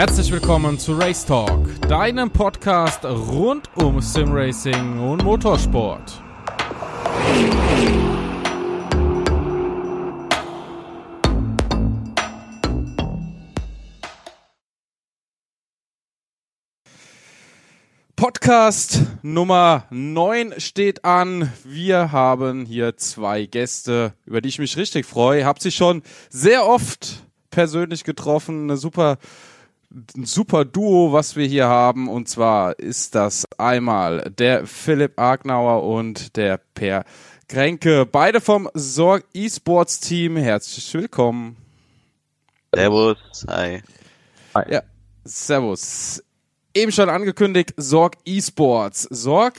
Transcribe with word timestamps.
Herzlich 0.00 0.32
willkommen 0.32 0.78
zu 0.78 0.94
Race 0.94 1.26
Talk, 1.26 1.78
deinem 1.82 2.30
Podcast 2.30 3.04
rund 3.04 3.68
um 3.76 4.00
Simracing 4.00 4.98
und 4.98 5.22
Motorsport. 5.22 6.22
Podcast 18.16 19.02
Nummer 19.20 19.84
9 19.90 20.54
steht 20.56 21.04
an. 21.04 21.52
Wir 21.62 22.10
haben 22.10 22.64
hier 22.64 22.96
zwei 22.96 23.44
Gäste, 23.44 24.14
über 24.24 24.40
die 24.40 24.48
ich 24.48 24.58
mich 24.58 24.78
richtig 24.78 25.04
freue. 25.04 25.44
Hab 25.44 25.60
sie 25.60 25.70
schon 25.70 26.02
sehr 26.30 26.66
oft 26.66 27.26
persönlich 27.50 28.04
getroffen. 28.04 28.62
Eine 28.62 28.78
super, 28.78 29.18
ein 29.90 30.24
super 30.24 30.64
Duo, 30.64 31.12
was 31.12 31.36
wir 31.36 31.46
hier 31.46 31.66
haben. 31.66 32.08
Und 32.08 32.28
zwar 32.28 32.78
ist 32.78 33.14
das 33.14 33.46
einmal 33.58 34.30
der 34.38 34.66
Philipp 34.66 35.18
Agnauer 35.18 35.82
und 35.82 36.36
der 36.36 36.60
Per 36.74 37.04
Kränke. 37.48 38.06
Beide 38.06 38.40
vom 38.40 38.68
Sorg 38.74 39.24
eSports 39.34 40.00
Team. 40.00 40.36
Herzlich 40.36 40.92
willkommen. 40.94 41.56
Servus. 42.74 43.18
Hi. 43.48 43.82
Hi. 44.54 44.72
Ja, 44.72 44.82
servus 45.24 46.22
eben 46.74 46.92
schon 46.92 47.08
angekündigt, 47.08 47.74
Sorg 47.76 48.16
eSports. 48.24 49.02
Sorg 49.10 49.54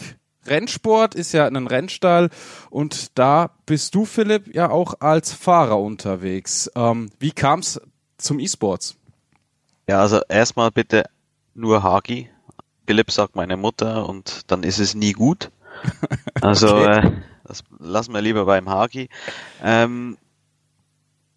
Rennsport 0.45 1.13
ist 1.13 1.33
ja 1.33 1.45
ein 1.45 1.67
Rennstall 1.67 2.29
und 2.71 3.17
da 3.17 3.51
bist 3.67 3.93
du, 3.93 4.05
Philipp, 4.05 4.55
ja 4.55 4.71
auch 4.71 4.95
als 4.99 5.33
Fahrer 5.33 5.79
unterwegs. 5.79 6.71
Ähm, 6.75 7.11
wie 7.19 7.31
kam 7.31 7.59
es 7.59 7.79
zum 8.17 8.39
eSports? 8.39 8.95
Ja, 9.87 10.01
also 10.01 10.21
erstmal 10.27 10.71
bitte 10.71 11.05
nur 11.53 11.83
Hagi. 11.83 12.29
Philipp 12.87 13.11
sagt 13.11 13.35
meine 13.35 13.57
Mutter 13.57 14.07
und 14.07 14.49
dann 14.51 14.63
ist 14.63 14.79
es 14.79 14.95
nie 14.95 15.13
gut. 15.13 15.51
Also 16.41 16.75
okay. 16.75 17.07
äh, 17.07 17.11
das 17.43 17.63
lassen 17.79 18.13
wir 18.13 18.21
lieber 18.21 18.45
beim 18.45 18.69
Hagi. 18.69 19.09
Ähm, 19.61 20.17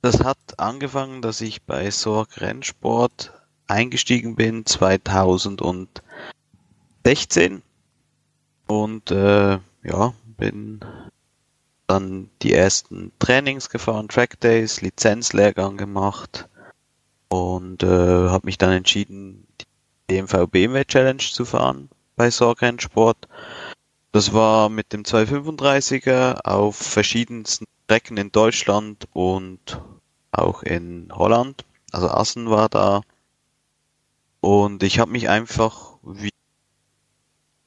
das 0.01 0.25
hat 0.25 0.39
angefangen, 0.59 1.21
dass 1.23 1.41
ich 1.41 1.63
bei 1.63 1.91
Sorg 1.91 2.41
Rennsport 2.41 3.33
eingestiegen 3.67 4.37
bin 4.37 4.67
2016 4.67 7.63
und 8.67 9.11
äh, 9.11 9.59
ja, 9.83 10.15
bin 10.37 10.81
dann 11.87 12.31
die 12.43 12.55
ersten 12.55 13.13
Trainings 13.19 13.69
gefahren, 13.69 14.09
Track 14.09 14.41
Days, 14.41 14.81
Lizenzlehrgang 14.81 15.77
gemacht 15.77 16.49
und 17.35 17.83
äh, 17.83 18.29
habe 18.29 18.47
mich 18.47 18.59
dann 18.59 18.71
entschieden, 18.71 19.45
die 19.61 19.67
DMV 20.09 20.47
BMW 20.49 20.85
Challenge 20.85 21.19
zu 21.19 21.45
fahren 21.45 21.89
bei 22.15 22.31
Sorgrennsport. 22.31 23.27
Das 24.13 24.33
war 24.33 24.69
mit 24.69 24.93
dem 24.93 25.03
235er 25.03 26.47
auf 26.47 26.77
verschiedensten 26.77 27.65
Strecken 27.85 28.19
in 28.19 28.31
Deutschland 28.31 29.09
und 29.13 29.81
auch 30.31 30.63
in 30.63 31.09
Holland. 31.13 31.65
Also 31.91 32.09
Assen 32.09 32.51
war 32.51 32.69
da 32.69 33.01
und 34.41 34.85
ich 34.85 35.01
habe 35.01 35.11
mich 35.11 35.29
einfach, 35.29 35.97
wie 36.05 36.31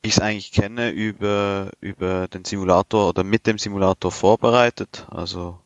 ich 0.02 0.14
es 0.14 0.20
eigentlich 0.22 0.54
kenne, 0.54 0.92
über, 0.92 1.72
über 1.82 2.30
den 2.30 2.46
Simulator 2.46 3.10
oder 3.10 3.26
mit 3.26 3.46
dem 3.46 3.58
Simulator 3.58 4.14
vorbereitet. 4.14 5.06
Also 5.10 5.60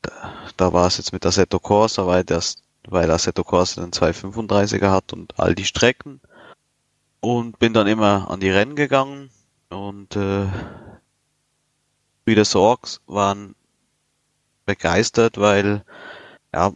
da, 0.00 0.32
da 0.56 0.72
war 0.72 0.88
es 0.88 0.96
jetzt 0.96 1.12
mit 1.12 1.24
Assetto 1.24 1.60
Corsa, 1.60 2.08
weil 2.08 2.24
das 2.24 2.56
weil 2.88 3.10
Assetto 3.10 3.44
Corsa 3.44 3.80
den 3.80 3.92
235er 3.92 4.90
hat 4.90 5.12
und 5.12 5.38
all 5.38 5.54
die 5.54 5.64
Strecken. 5.64 6.20
Und 7.20 7.58
bin 7.58 7.72
dann 7.72 7.86
immer 7.86 8.30
an 8.30 8.40
die 8.40 8.50
Rennen 8.50 8.74
gegangen 8.74 9.30
und 9.68 10.16
äh, 10.16 10.46
wieder 12.24 12.44
Sorgs 12.44 13.00
waren 13.06 13.54
begeistert, 14.66 15.38
weil 15.38 15.84
ja, 16.52 16.72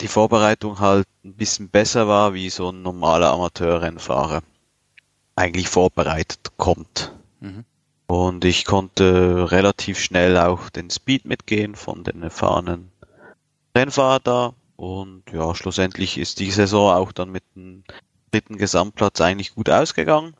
die 0.00 0.08
Vorbereitung 0.08 0.78
halt 0.78 1.06
ein 1.24 1.34
bisschen 1.34 1.68
besser 1.68 2.08
war, 2.08 2.34
wie 2.34 2.50
so 2.50 2.70
ein 2.70 2.82
normaler 2.82 3.32
Amateurrennfahrer 3.32 4.42
eigentlich 5.34 5.68
vorbereitet 5.68 6.52
kommt. 6.56 7.12
Mhm. 7.40 7.64
Und 8.06 8.44
ich 8.44 8.64
konnte 8.64 9.50
relativ 9.50 10.00
schnell 10.00 10.38
auch 10.38 10.70
den 10.70 10.90
Speed 10.90 11.26
mitgehen 11.26 11.74
von 11.74 12.04
den 12.04 12.22
erfahrenen 12.22 12.90
Rennfahrer 13.76 14.20
da. 14.20 14.54
Und 14.78 15.24
ja, 15.32 15.54
schlussendlich 15.56 16.18
ist 16.18 16.38
die 16.38 16.52
Saison 16.52 16.94
auch 16.94 17.10
dann 17.10 17.30
mit 17.30 17.42
dem 17.56 17.82
dritten 18.30 18.58
Gesamtplatz 18.58 19.20
eigentlich 19.20 19.54
gut 19.56 19.68
ausgegangen. 19.68 20.34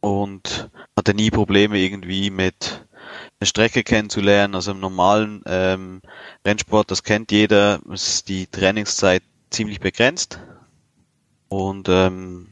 Und 0.00 0.70
hatte 0.96 1.14
nie 1.14 1.30
Probleme 1.30 1.78
irgendwie 1.78 2.30
mit 2.30 2.84
eine 3.38 3.46
Strecke 3.46 3.84
kennenzulernen. 3.84 4.56
Also 4.56 4.72
im 4.72 4.80
normalen 4.80 5.42
ähm, 5.46 6.02
Rennsport, 6.44 6.90
das 6.90 7.04
kennt 7.04 7.30
jeder, 7.30 7.80
ist 7.88 8.28
die 8.28 8.48
Trainingszeit 8.48 9.22
ziemlich 9.50 9.80
begrenzt 9.80 10.40
und 11.48 11.88
ähm, 11.88 12.48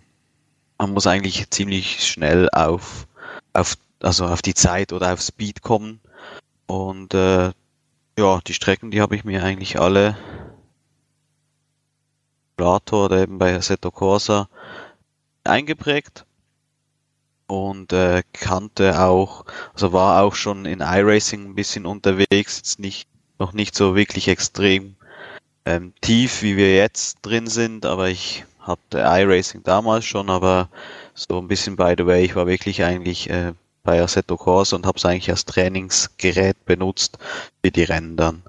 man 0.78 0.92
muss 0.92 1.06
eigentlich 1.06 1.50
ziemlich 1.50 2.06
schnell 2.06 2.48
auf, 2.50 3.06
auf, 3.52 3.76
also 4.00 4.26
auf 4.26 4.42
die 4.42 4.54
Zeit 4.54 4.92
oder 4.92 5.12
auf 5.12 5.20
Speed 5.20 5.62
kommen. 5.62 6.00
Und 6.66 7.14
äh, 7.14 7.52
ja, 8.18 8.40
die 8.46 8.54
Strecken, 8.54 8.90
die 8.90 9.00
habe 9.00 9.16
ich 9.16 9.24
mir 9.24 9.42
eigentlich 9.42 9.80
alle 9.80 10.16
Plato 12.56 13.06
oder 13.06 13.22
eben 13.22 13.38
bei 13.38 13.54
Assetto 13.54 13.90
Corsa 13.90 14.48
eingeprägt 15.44 16.24
und 17.46 17.92
äh, 17.92 18.22
kannte 18.32 19.00
auch, 19.00 19.44
also 19.74 19.92
war 19.92 20.22
auch 20.22 20.34
schon 20.34 20.64
in 20.64 20.80
iRacing 20.80 21.44
ein 21.50 21.54
bisschen 21.54 21.86
unterwegs, 21.86 22.56
jetzt 22.58 22.78
nicht 22.78 23.08
noch 23.38 23.52
nicht 23.52 23.74
so 23.74 23.94
wirklich 23.94 24.28
extrem 24.28 24.96
ähm, 25.64 25.92
tief, 26.00 26.42
wie 26.42 26.56
wir 26.56 26.74
jetzt 26.74 27.18
drin 27.22 27.46
sind, 27.46 27.86
aber 27.86 28.08
ich 28.08 28.44
hatte 28.60 28.98
iRacing 28.98 29.62
damals 29.62 30.04
schon, 30.04 30.30
aber 30.30 30.68
so 31.14 31.38
ein 31.38 31.48
bisschen 31.48 31.76
by 31.76 31.94
the 31.96 32.06
way, 32.06 32.24
ich 32.24 32.34
war 32.34 32.46
wirklich 32.46 32.82
eigentlich 32.82 33.30
äh, 33.30 33.52
bei 33.84 34.02
Assetto 34.02 34.36
Corsa 34.36 34.76
und 34.76 34.86
habe 34.86 34.98
es 34.98 35.04
eigentlich 35.04 35.30
als 35.30 35.44
Trainingsgerät 35.44 36.64
benutzt 36.64 37.18
für 37.62 37.70
die 37.70 37.84
Rennen 37.84 38.16
dann. 38.16 38.42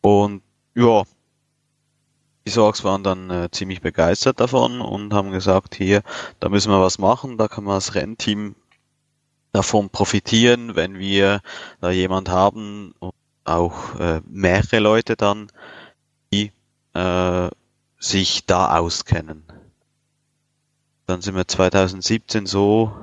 Und 0.00 0.42
ja, 0.74 1.02
die 2.48 2.54
Sorgs 2.54 2.82
waren 2.82 3.02
dann 3.02 3.28
äh, 3.28 3.50
ziemlich 3.50 3.82
begeistert 3.82 4.40
davon 4.40 4.80
und 4.80 5.12
haben 5.12 5.32
gesagt, 5.32 5.74
hier, 5.74 6.02
da 6.40 6.48
müssen 6.48 6.72
wir 6.72 6.80
was 6.80 6.98
machen, 6.98 7.36
da 7.36 7.46
kann 7.46 7.64
man 7.64 7.74
als 7.74 7.94
Rennteam 7.94 8.54
davon 9.52 9.90
profitieren, 9.90 10.74
wenn 10.74 10.98
wir 10.98 11.42
da 11.82 11.90
jemand 11.90 12.30
haben 12.30 12.94
und 13.00 13.12
auch 13.44 14.00
äh, 14.00 14.22
mehrere 14.24 14.78
Leute 14.78 15.14
dann, 15.14 15.52
die 16.32 16.50
äh, 16.94 17.50
sich 17.98 18.46
da 18.46 18.78
auskennen. 18.78 19.44
Dann 21.04 21.20
sind 21.20 21.36
wir 21.36 21.46
2017 21.46 22.46
so, 22.46 22.96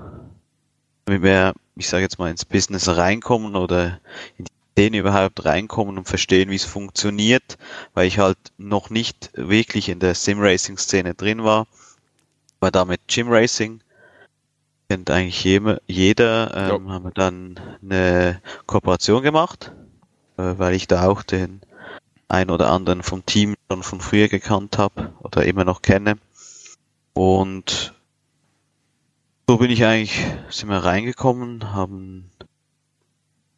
wenn 1.05 1.21
wir, 1.21 1.53
ich 1.75 1.87
sage 1.87 2.01
jetzt 2.01 2.17
mal, 2.17 2.31
ins 2.31 2.45
Business 2.45 2.87
reinkommen 2.87 3.55
oder 3.55 3.99
in 4.39 4.45
die 4.45 4.51
Szene 4.75 4.97
überhaupt 4.97 5.45
reinkommen 5.45 5.97
und 5.97 6.05
verstehen, 6.05 6.49
wie 6.49 6.55
es 6.55 6.65
funktioniert, 6.65 7.57
weil 7.93 8.07
ich 8.07 8.19
halt 8.19 8.37
noch 8.57 8.89
nicht 8.89 9.31
wirklich 9.33 9.87
in 9.87 9.99
der 10.01 10.15
Sim-Racing-Szene 10.15 11.13
drin 11.13 11.45
war. 11.45 11.65
War 12.59 12.71
da 12.71 12.83
mit 12.83 13.07
Gym 13.07 13.29
Racing, 13.29 13.79
kennt 14.89 15.09
eigentlich 15.09 15.41
jeder, 15.45 15.79
jeder 15.87 16.73
ähm, 16.73 16.91
haben 16.91 17.05
wir 17.05 17.11
dann 17.11 17.57
eine 17.81 18.41
Kooperation 18.65 19.23
gemacht, 19.23 19.71
äh, 20.37 20.55
weil 20.57 20.75
ich 20.75 20.87
da 20.87 21.07
auch 21.07 21.23
den 21.23 21.61
ein 22.27 22.49
oder 22.49 22.69
anderen 22.69 23.01
vom 23.01 23.25
Team 23.25 23.55
schon 23.71 23.81
von 23.81 24.01
früher 24.01 24.27
gekannt 24.27 24.77
habe 24.77 25.13
oder 25.19 25.45
immer 25.45 25.63
noch 25.63 25.83
kenne. 25.83 26.17
Und 27.13 27.93
so 29.47 29.57
bin 29.57 29.71
ich 29.71 29.85
eigentlich, 29.85 30.19
sind 30.49 30.67
wir 30.67 30.83
reingekommen, 30.83 31.71
haben 31.73 32.29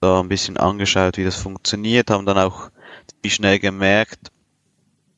da 0.07 0.19
ein 0.21 0.29
bisschen 0.29 0.57
angeschaut, 0.57 1.17
wie 1.17 1.25
das 1.25 1.35
funktioniert, 1.35 2.09
haben 2.09 2.25
dann 2.25 2.37
auch 2.37 2.69
schnell 3.25 3.59
gemerkt, 3.59 4.31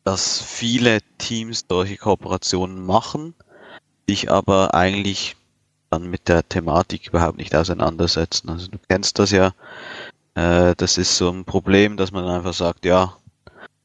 dass 0.04 0.42
viele 0.42 1.00
Teams 1.20 1.66
solche 1.70 1.98
Kooperationen 1.98 2.84
machen, 2.84 3.36
sich 4.08 4.32
aber 4.32 4.74
eigentlich 4.74 5.36
dann 5.92 6.10
mit 6.10 6.28
der 6.28 6.48
Thematik 6.48 7.08
überhaupt 7.08 7.38
nicht 7.38 7.56
auseinandersetzen. 7.56 8.50
Also 8.50 8.68
du 8.68 8.80
kennst 8.88 9.20
das 9.20 9.30
ja, 9.30 9.54
äh, 10.34 10.74
das 10.76 10.98
ist 10.98 11.18
so 11.18 11.30
ein 11.30 11.46
Problem, 11.46 11.98
dass 11.98 12.12
man 12.12 12.28
einfach 12.28 12.54
sagt, 12.54 12.86
ja, 12.86 13.16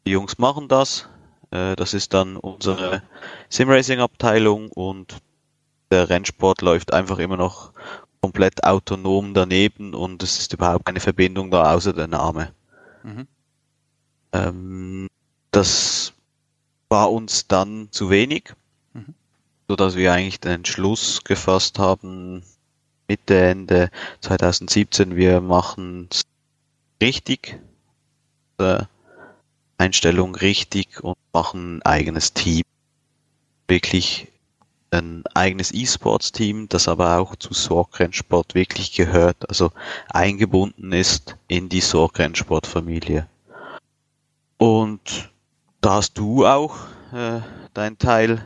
die 0.06 0.12
Jungs 0.12 0.39
machen 0.39 0.69
das, 0.69 1.06
äh, 1.51 1.77
das 1.77 1.93
ist 1.93 2.15
dann 2.15 2.39
unsere 2.39 3.03
Simracing-Abteilung 3.51 4.71
und 4.71 5.19
der 5.91 6.09
Rennsport 6.09 6.62
läuft 6.62 6.95
einfach 6.95 7.19
immer 7.19 7.37
noch 7.37 7.73
komplett 8.25 8.65
autonom 8.65 9.35
daneben 9.35 9.93
und 9.93 10.23
es 10.23 10.38
ist 10.38 10.55
überhaupt 10.55 10.87
keine 10.87 11.00
Verbindung 11.00 11.50
da 11.50 11.75
außer 11.75 11.93
der 11.93 12.06
Name. 12.06 12.55
Mhm. 13.03 13.26
Ähm, 14.32 15.09
das 15.50 16.15
war 16.88 17.12
uns 17.12 17.47
dann 17.49 17.88
zu 17.91 18.09
wenig, 18.09 18.55
mhm. 18.94 19.12
so 19.69 19.76
dass 19.76 19.94
wir 19.94 20.11
eigentlich 20.15 20.41
den 20.41 20.53
Entschluss 20.53 21.23
gefasst 21.23 21.79
haben, 21.79 22.43
Mitte, 23.09 23.38
Ende 23.38 23.91
2017, 24.23 25.17
wir 25.17 25.43
machen 25.43 26.09
richtig, 27.03 27.61
äh, 28.56 28.85
Einstellung 29.77 30.35
richtig 30.35 31.05
und 31.05 31.19
machen 31.35 31.77
ein 31.77 31.82
eigenes 31.82 32.32
Team. 32.32 32.62
Wirklich 33.69 34.29
ein 34.94 35.25
eigenes 35.35 35.73
E-Sports-Team, 35.73 36.69
das 36.69 36.88
aber 36.88 37.19
auch 37.19 37.37
zu 37.37 37.52
Sorg-Rennsport 37.52 38.55
wirklich 38.55 38.93
gehört, 38.93 39.49
also 39.49 39.70
eingebunden 40.08 40.93
ist 40.93 41.37
in 41.49 41.69
die 41.69 41.81
Sorg-Rennsport-Familie. 41.81 43.26
Und 44.56 45.31
da 45.81 45.96
hast 45.96 46.14
du 46.14 46.46
auch 46.46 46.76
äh, 47.12 47.41
deinen 47.75 47.99
Teil 47.99 48.44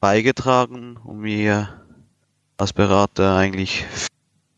beigetragen 0.00 0.96
und 0.96 1.18
mir 1.20 1.80
als 2.56 2.72
Berater 2.72 3.36
eigentlich 3.36 3.84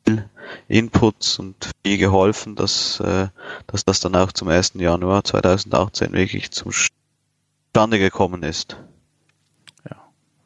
viel 0.04 0.28
Inputs 0.68 1.38
und 1.38 1.70
viel 1.84 1.98
geholfen, 1.98 2.54
dass, 2.54 3.00
äh, 3.00 3.28
dass 3.66 3.84
das 3.84 4.00
dann 4.00 4.14
auch 4.14 4.32
zum 4.32 4.48
1. 4.48 4.74
Januar 4.74 5.24
2018 5.24 6.12
wirklich 6.12 6.50
zum 6.50 6.72
Stande 6.72 7.98
gekommen 7.98 8.42
ist. 8.42 8.76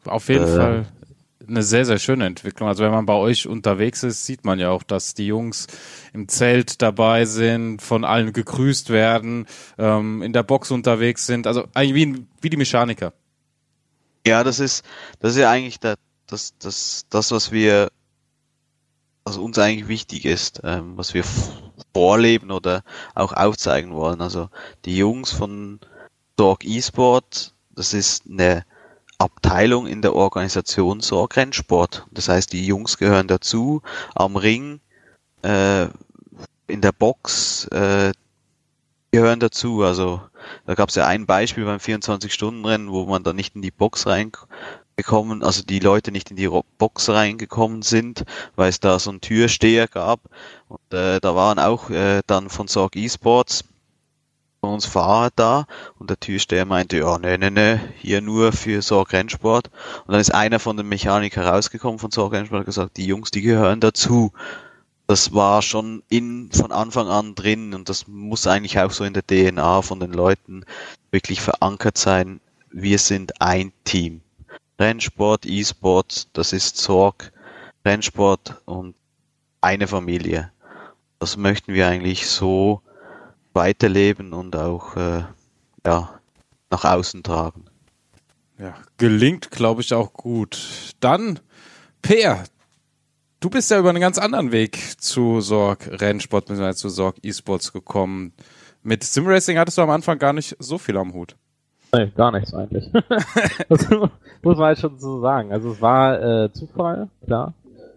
Auf 0.04 0.28
jeden 0.28 0.44
äh, 0.44 0.56
Fall 0.56 0.86
eine 1.48 1.62
sehr, 1.62 1.84
sehr 1.84 1.98
schöne 1.98 2.26
Entwicklung. 2.26 2.68
Also 2.68 2.84
wenn 2.84 2.92
man 2.92 3.06
bei 3.06 3.14
euch 3.14 3.46
unterwegs 3.46 4.02
ist, 4.02 4.24
sieht 4.24 4.44
man 4.44 4.58
ja 4.58 4.70
auch, 4.70 4.82
dass 4.82 5.14
die 5.14 5.26
Jungs 5.26 5.66
im 6.12 6.28
Zelt 6.28 6.82
dabei 6.82 7.24
sind, 7.24 7.82
von 7.82 8.04
allen 8.04 8.32
gegrüßt 8.32 8.90
werden, 8.90 9.46
ähm, 9.78 10.22
in 10.22 10.32
der 10.32 10.42
Box 10.42 10.70
unterwegs 10.70 11.26
sind. 11.26 11.46
Also 11.46 11.66
eigentlich 11.74 11.94
wie, 11.94 12.26
wie 12.40 12.50
die 12.50 12.56
Mechaniker. 12.56 13.12
Ja, 14.26 14.44
das 14.44 14.60
ist, 14.60 14.84
das 15.20 15.32
ist 15.32 15.38
ja 15.38 15.50
eigentlich 15.50 15.80
der, 15.80 15.96
das, 16.26 16.56
das, 16.58 17.06
das, 17.10 17.32
was 17.32 17.50
wir, 17.50 17.90
was 19.24 19.36
uns 19.36 19.58
eigentlich 19.58 19.88
wichtig 19.88 20.24
ist, 20.24 20.60
ähm, 20.64 20.96
was 20.96 21.12
wir 21.14 21.24
vorleben 21.92 22.50
oder 22.50 22.82
auch 23.14 23.32
aufzeigen 23.32 23.92
wollen. 23.92 24.20
Also 24.20 24.48
die 24.84 24.96
Jungs 24.96 25.32
von 25.32 25.80
Sorg 26.38 26.64
eSport, 26.64 27.54
das 27.74 27.94
ist 27.94 28.24
eine 28.30 28.64
Abteilung 29.22 29.86
in 29.86 30.02
der 30.02 30.14
Organisation 30.14 31.00
Sorg 31.00 31.36
Rennsport. 31.36 32.06
Das 32.10 32.28
heißt, 32.28 32.52
die 32.52 32.66
Jungs 32.66 32.98
gehören 32.98 33.28
dazu, 33.28 33.82
am 34.14 34.36
Ring, 34.36 34.80
äh, 35.42 35.84
in 36.66 36.80
der 36.80 36.92
Box, 36.92 37.66
äh, 37.68 38.12
gehören 39.12 39.40
dazu. 39.40 39.82
Also 39.82 40.20
da 40.66 40.74
gab 40.74 40.88
es 40.88 40.96
ja 40.96 41.06
ein 41.06 41.26
Beispiel 41.26 41.64
beim 41.64 41.78
24-Stunden-Rennen, 41.78 42.90
wo 42.90 43.06
man 43.06 43.22
da 43.22 43.32
nicht 43.32 43.54
in 43.54 43.62
die 43.62 43.70
Box 43.70 44.06
rein 44.06 44.32
gekommen, 44.96 45.42
also 45.42 45.62
die 45.62 45.78
Leute 45.78 46.12
nicht 46.12 46.30
in 46.30 46.36
die 46.36 46.50
Box 46.78 47.08
reingekommen 47.08 47.82
sind, 47.82 48.24
weil 48.56 48.68
es 48.68 48.80
da 48.80 48.98
so 48.98 49.10
einen 49.10 49.20
Türsteher 49.20 49.88
gab. 49.88 50.20
Und 50.68 50.94
äh, 50.94 51.20
da 51.20 51.34
waren 51.34 51.58
auch 51.58 51.90
äh, 51.90 52.22
dann 52.26 52.50
von 52.50 52.68
Sorg 52.68 52.96
Esports 52.96 53.64
von 54.62 54.74
uns 54.74 54.86
Fahrer 54.86 55.30
da 55.34 55.66
und 55.98 56.08
der 56.08 56.20
Türsteher 56.20 56.64
meinte, 56.64 56.98
ja, 56.98 57.18
ne, 57.18 57.36
ne, 57.36 57.50
ne, 57.50 57.80
hier 57.98 58.20
nur 58.20 58.52
für 58.52 58.80
Sorg 58.80 59.12
Rennsport. 59.12 59.70
Und 60.06 60.12
dann 60.12 60.20
ist 60.20 60.32
einer 60.32 60.60
von 60.60 60.76
den 60.76 60.88
Mechanikern 60.88 61.44
rausgekommen 61.44 61.98
von 61.98 62.12
Sorg 62.12 62.32
Rennsport 62.32 62.60
und 62.60 62.66
gesagt, 62.66 62.96
die 62.96 63.06
Jungs, 63.06 63.32
die 63.32 63.42
gehören 63.42 63.80
dazu. 63.80 64.32
Das 65.08 65.34
war 65.34 65.62
schon 65.62 66.04
in, 66.08 66.48
von 66.52 66.70
Anfang 66.70 67.08
an 67.08 67.34
drin 67.34 67.74
und 67.74 67.88
das 67.88 68.06
muss 68.06 68.46
eigentlich 68.46 68.78
auch 68.78 68.92
so 68.92 69.02
in 69.02 69.14
der 69.14 69.26
DNA 69.26 69.82
von 69.82 69.98
den 69.98 70.12
Leuten 70.12 70.64
wirklich 71.10 71.40
verankert 71.40 71.98
sein. 71.98 72.40
Wir 72.70 73.00
sind 73.00 73.40
ein 73.40 73.72
Team. 73.82 74.20
Rennsport, 74.78 75.44
E-Sport, 75.44 76.28
das 76.34 76.52
ist 76.52 76.76
Sorg, 76.76 77.32
Rennsport 77.84 78.62
und 78.66 78.94
eine 79.60 79.88
Familie. 79.88 80.52
Das 81.18 81.36
möchten 81.36 81.74
wir 81.74 81.88
eigentlich 81.88 82.28
so 82.28 82.80
weiterleben 83.54 84.32
und 84.32 84.56
auch 84.56 84.96
äh, 84.96 85.24
ja, 85.86 86.20
nach 86.70 86.84
außen 86.84 87.22
tragen. 87.22 87.64
Ja, 88.58 88.74
gelingt, 88.96 89.50
glaube 89.50 89.80
ich, 89.80 89.92
auch 89.94 90.12
gut. 90.12 90.94
Dann, 91.00 91.40
Peer, 92.00 92.44
du 93.40 93.50
bist 93.50 93.70
ja 93.70 93.78
über 93.78 93.90
einen 93.90 94.00
ganz 94.00 94.18
anderen 94.18 94.52
Weg 94.52 94.78
zu 95.00 95.40
Sorg 95.40 95.88
Rennsport 96.00 96.46
bzw. 96.46 96.74
zu 96.74 96.88
Sorg 96.88 97.16
E-Sports 97.22 97.72
gekommen. 97.72 98.32
Mit 98.82 99.04
Simracing 99.04 99.58
hattest 99.58 99.78
du 99.78 99.82
am 99.82 99.90
Anfang 99.90 100.18
gar 100.18 100.32
nicht 100.32 100.56
so 100.58 100.78
viel 100.78 100.96
am 100.96 101.12
Hut. 101.12 101.36
Nee, 101.94 102.10
gar 102.16 102.32
nichts 102.32 102.54
eigentlich. 102.54 102.90
das 103.68 103.90
muss 103.90 104.56
man 104.56 104.58
halt 104.58 104.78
schon 104.78 104.98
so 104.98 105.20
sagen. 105.20 105.52
Also 105.52 105.72
es 105.72 105.80
war 105.80 106.44
äh, 106.44 106.52
Zufall, 106.52 107.08
klar. 107.24 107.54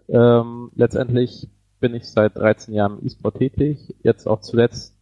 Ähm, 0.08 0.70
letztendlich 0.74 1.48
bin 1.80 1.94
ich 1.94 2.08
seit 2.10 2.36
13 2.36 2.74
Jahren 2.74 2.98
im 2.98 3.06
E-Sport 3.06 3.38
tätig. 3.38 3.94
Jetzt 4.02 4.26
auch 4.26 4.40
zuletzt, 4.40 4.95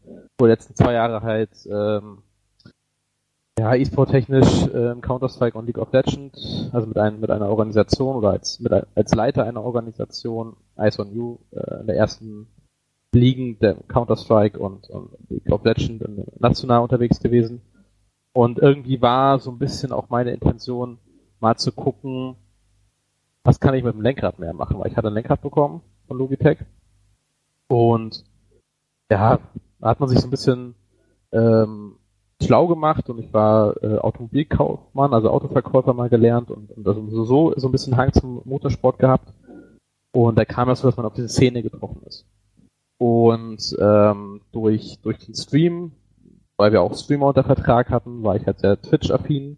vor 0.44 0.48
letzten 0.50 0.74
zwei 0.74 0.92
Jahre 0.92 1.22
halt 1.22 1.48
ähm, 1.70 2.18
ja, 3.58 3.74
E-Sport 3.74 4.10
technisch 4.10 4.66
ähm, 4.74 5.00
Counter-Strike 5.00 5.56
und 5.56 5.64
League 5.64 5.78
of 5.78 5.90
Legends, 5.90 6.68
also 6.70 6.86
mit, 6.86 6.98
einem, 6.98 7.20
mit 7.20 7.30
einer 7.30 7.48
Organisation 7.48 8.16
oder 8.16 8.28
als, 8.28 8.60
mit, 8.60 8.70
als 8.94 9.14
Leiter 9.14 9.44
einer 9.44 9.64
Organisation, 9.64 10.54
Ice 10.76 11.00
on 11.00 11.14
You, 11.14 11.38
äh, 11.52 11.80
in 11.80 11.86
der 11.86 11.96
ersten 11.96 12.46
Ligen 13.14 13.58
der 13.58 13.76
Counter-Strike 13.88 14.58
und, 14.58 14.90
und 14.90 15.12
League 15.30 15.50
of 15.50 15.64
Legends 15.64 16.04
national 16.38 16.82
unterwegs 16.82 17.20
gewesen. 17.20 17.62
Und 18.34 18.58
irgendwie 18.58 19.00
war 19.00 19.38
so 19.38 19.50
ein 19.50 19.58
bisschen 19.58 19.92
auch 19.92 20.10
meine 20.10 20.32
Intention, 20.32 20.98
mal 21.40 21.56
zu 21.56 21.72
gucken, 21.72 22.36
was 23.44 23.60
kann 23.60 23.72
ich 23.72 23.82
mit 23.82 23.94
dem 23.94 24.02
Lenkrad 24.02 24.38
mehr 24.38 24.52
machen, 24.52 24.78
weil 24.78 24.90
ich 24.90 24.96
hatte 24.98 25.08
ein 25.08 25.14
Lenkrad 25.14 25.40
bekommen 25.40 25.80
von 26.06 26.18
Logitech. 26.18 26.58
Und 27.68 28.26
ja, 29.10 29.38
da 29.84 29.90
hat 29.90 30.00
man 30.00 30.08
sich 30.08 30.18
so 30.18 30.26
ein 30.26 30.30
bisschen 30.30 30.74
ähm, 31.32 31.96
schlau 32.42 32.66
gemacht 32.66 33.08
und 33.10 33.18
ich 33.18 33.32
war 33.32 33.82
äh, 33.82 33.98
Automobilkaufmann, 33.98 35.12
also 35.12 35.30
Autoverkäufer 35.30 35.92
mal 35.92 36.08
gelernt 36.08 36.50
und, 36.50 36.70
und 36.72 36.86
also 36.88 37.24
so, 37.24 37.52
so 37.56 37.68
ein 37.68 37.72
bisschen 37.72 37.96
Hang 37.96 38.12
zum 38.12 38.42
Motorsport 38.44 38.98
gehabt. 38.98 39.32
Und 40.12 40.38
da 40.38 40.44
kam 40.44 40.68
es 40.70 40.80
so, 40.80 40.88
dass 40.88 40.96
man 40.96 41.06
auf 41.06 41.14
diese 41.14 41.28
Szene 41.28 41.62
getroffen 41.62 42.02
ist. 42.06 42.24
Und 42.98 43.76
ähm, 43.80 44.40
durch, 44.52 45.00
durch 45.02 45.18
den 45.18 45.34
Stream 45.34 45.92
weil 46.56 46.72
wir 46.72 46.82
auch 46.82 46.94
Streamer 46.94 47.26
unter 47.26 47.44
Vertrag 47.44 47.90
hatten, 47.90 48.22
war 48.22 48.36
ich 48.36 48.46
halt 48.46 48.60
sehr 48.60 48.80
Twitch-affin 48.80 49.56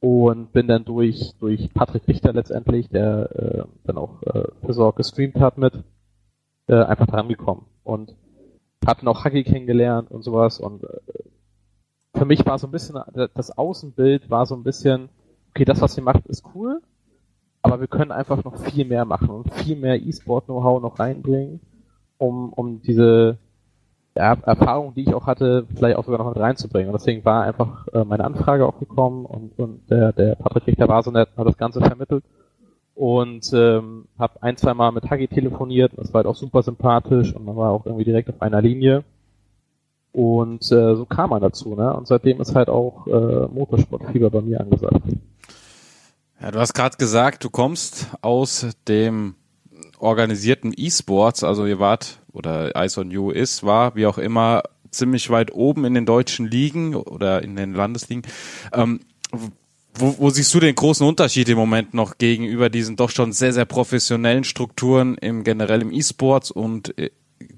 und 0.00 0.52
bin 0.52 0.68
dann 0.68 0.84
durch, 0.84 1.34
durch 1.40 1.72
Patrick 1.74 2.06
Richter 2.06 2.32
letztendlich, 2.32 2.88
der 2.88 3.30
äh, 3.34 3.64
dann 3.84 3.98
auch 3.98 4.22
äh, 4.22 4.44
für 4.64 4.72
Sorg 4.72 4.96
gestreamt 4.96 5.40
hat 5.40 5.58
mit, 5.58 5.82
äh, 6.68 6.76
einfach 6.76 7.06
dran 7.06 7.28
gekommen 7.28 7.66
und 7.82 8.14
hab 8.84 9.06
auch 9.06 9.24
Huggy 9.24 9.44
kennengelernt 9.44 10.10
und 10.10 10.22
sowas 10.22 10.58
und 10.58 10.84
äh, 10.84 10.98
für 12.14 12.24
mich 12.24 12.46
war 12.46 12.58
so 12.58 12.66
ein 12.66 12.70
bisschen, 12.70 12.98
das 13.34 13.56
Außenbild 13.56 14.30
war 14.30 14.46
so 14.46 14.54
ein 14.54 14.62
bisschen, 14.62 15.10
okay, 15.50 15.64
das, 15.64 15.82
was 15.82 15.96
ihr 15.98 16.02
macht, 16.02 16.26
ist 16.26 16.44
cool, 16.54 16.80
aber 17.62 17.80
wir 17.80 17.88
können 17.88 18.10
einfach 18.10 18.42
noch 18.42 18.56
viel 18.58 18.86
mehr 18.86 19.04
machen 19.04 19.28
und 19.28 19.52
viel 19.52 19.76
mehr 19.76 20.00
E-Sport-Know-how 20.00 20.80
noch 20.80 20.98
reinbringen, 20.98 21.60
um, 22.16 22.52
um 22.54 22.80
diese, 22.80 23.38
Erfahrung, 24.16 24.94
die 24.94 25.02
ich 25.02 25.14
auch 25.14 25.26
hatte, 25.26 25.66
vielleicht 25.74 25.96
auch 25.96 26.04
sogar 26.04 26.18
noch 26.18 26.28
mit 26.28 26.38
reinzubringen. 26.38 26.88
Und 26.88 26.94
deswegen 26.98 27.24
war 27.24 27.42
einfach 27.42 27.86
äh, 27.88 28.04
meine 28.04 28.24
Anfrage 28.24 28.66
auch 28.66 28.78
gekommen 28.78 29.26
und, 29.26 29.58
und 29.58 29.90
der, 29.90 30.12
der 30.12 30.36
Patrick 30.36 30.66
Richter 30.66 30.88
war 30.88 31.02
so 31.02 31.10
nett 31.10 31.28
hat 31.36 31.46
das 31.46 31.58
Ganze 31.58 31.80
vermittelt 31.80 32.24
und 32.96 33.52
ähm, 33.52 34.06
habe 34.18 34.42
ein, 34.42 34.56
zwei 34.56 34.72
Mal 34.72 34.90
mit 34.90 35.10
Hagi 35.10 35.28
telefoniert 35.28 35.92
das 35.96 36.12
war 36.12 36.20
halt 36.20 36.26
auch 36.26 36.34
super 36.34 36.62
sympathisch 36.62 37.34
und 37.34 37.44
man 37.44 37.54
war 37.54 37.70
auch 37.70 37.84
irgendwie 37.84 38.04
direkt 38.04 38.30
auf 38.30 38.40
einer 38.40 38.62
Linie. 38.62 39.04
Und 40.12 40.64
äh, 40.72 40.96
so 40.96 41.04
kam 41.04 41.28
man 41.28 41.42
dazu, 41.42 41.74
ne? 41.74 41.92
Und 41.92 42.06
seitdem 42.06 42.40
ist 42.40 42.54
halt 42.54 42.70
auch 42.70 43.06
äh, 43.06 43.48
Motorsportfieber 43.52 44.30
bei 44.30 44.40
mir 44.40 44.62
angesagt. 44.62 45.02
Ja, 46.40 46.50
du 46.50 46.58
hast 46.58 46.72
gerade 46.72 46.96
gesagt, 46.96 47.44
du 47.44 47.50
kommst 47.50 48.08
aus 48.22 48.66
dem 48.88 49.34
organisierten 49.98 50.72
E-Sports, 50.74 51.44
also 51.44 51.66
ihr 51.66 51.78
wart 51.78 52.20
oder 52.32 52.82
Ice 52.82 52.98
on 52.98 53.10
You 53.10 53.30
ist, 53.30 53.62
war, 53.62 53.94
wie 53.94 54.06
auch 54.06 54.16
immer, 54.16 54.62
ziemlich 54.90 55.28
weit 55.28 55.52
oben 55.52 55.84
in 55.84 55.92
den 55.92 56.06
deutschen 56.06 56.46
Ligen 56.46 56.94
oder 56.94 57.42
in 57.42 57.54
den 57.56 57.74
Landesligen. 57.74 58.22
Ähm, 58.72 59.00
wo, 59.98 60.14
wo 60.18 60.30
siehst 60.30 60.54
du 60.54 60.60
den 60.60 60.74
großen 60.74 61.06
Unterschied 61.06 61.48
im 61.48 61.58
Moment 61.58 61.94
noch 61.94 62.18
gegenüber 62.18 62.70
diesen 62.70 62.96
doch 62.96 63.10
schon 63.10 63.32
sehr, 63.32 63.52
sehr 63.52 63.64
professionellen 63.64 64.44
Strukturen 64.44 65.16
im 65.16 65.44
generell 65.44 65.82
im 65.82 65.92
E-Sports 65.92 66.50
und 66.50 66.96
äh, 66.98 67.10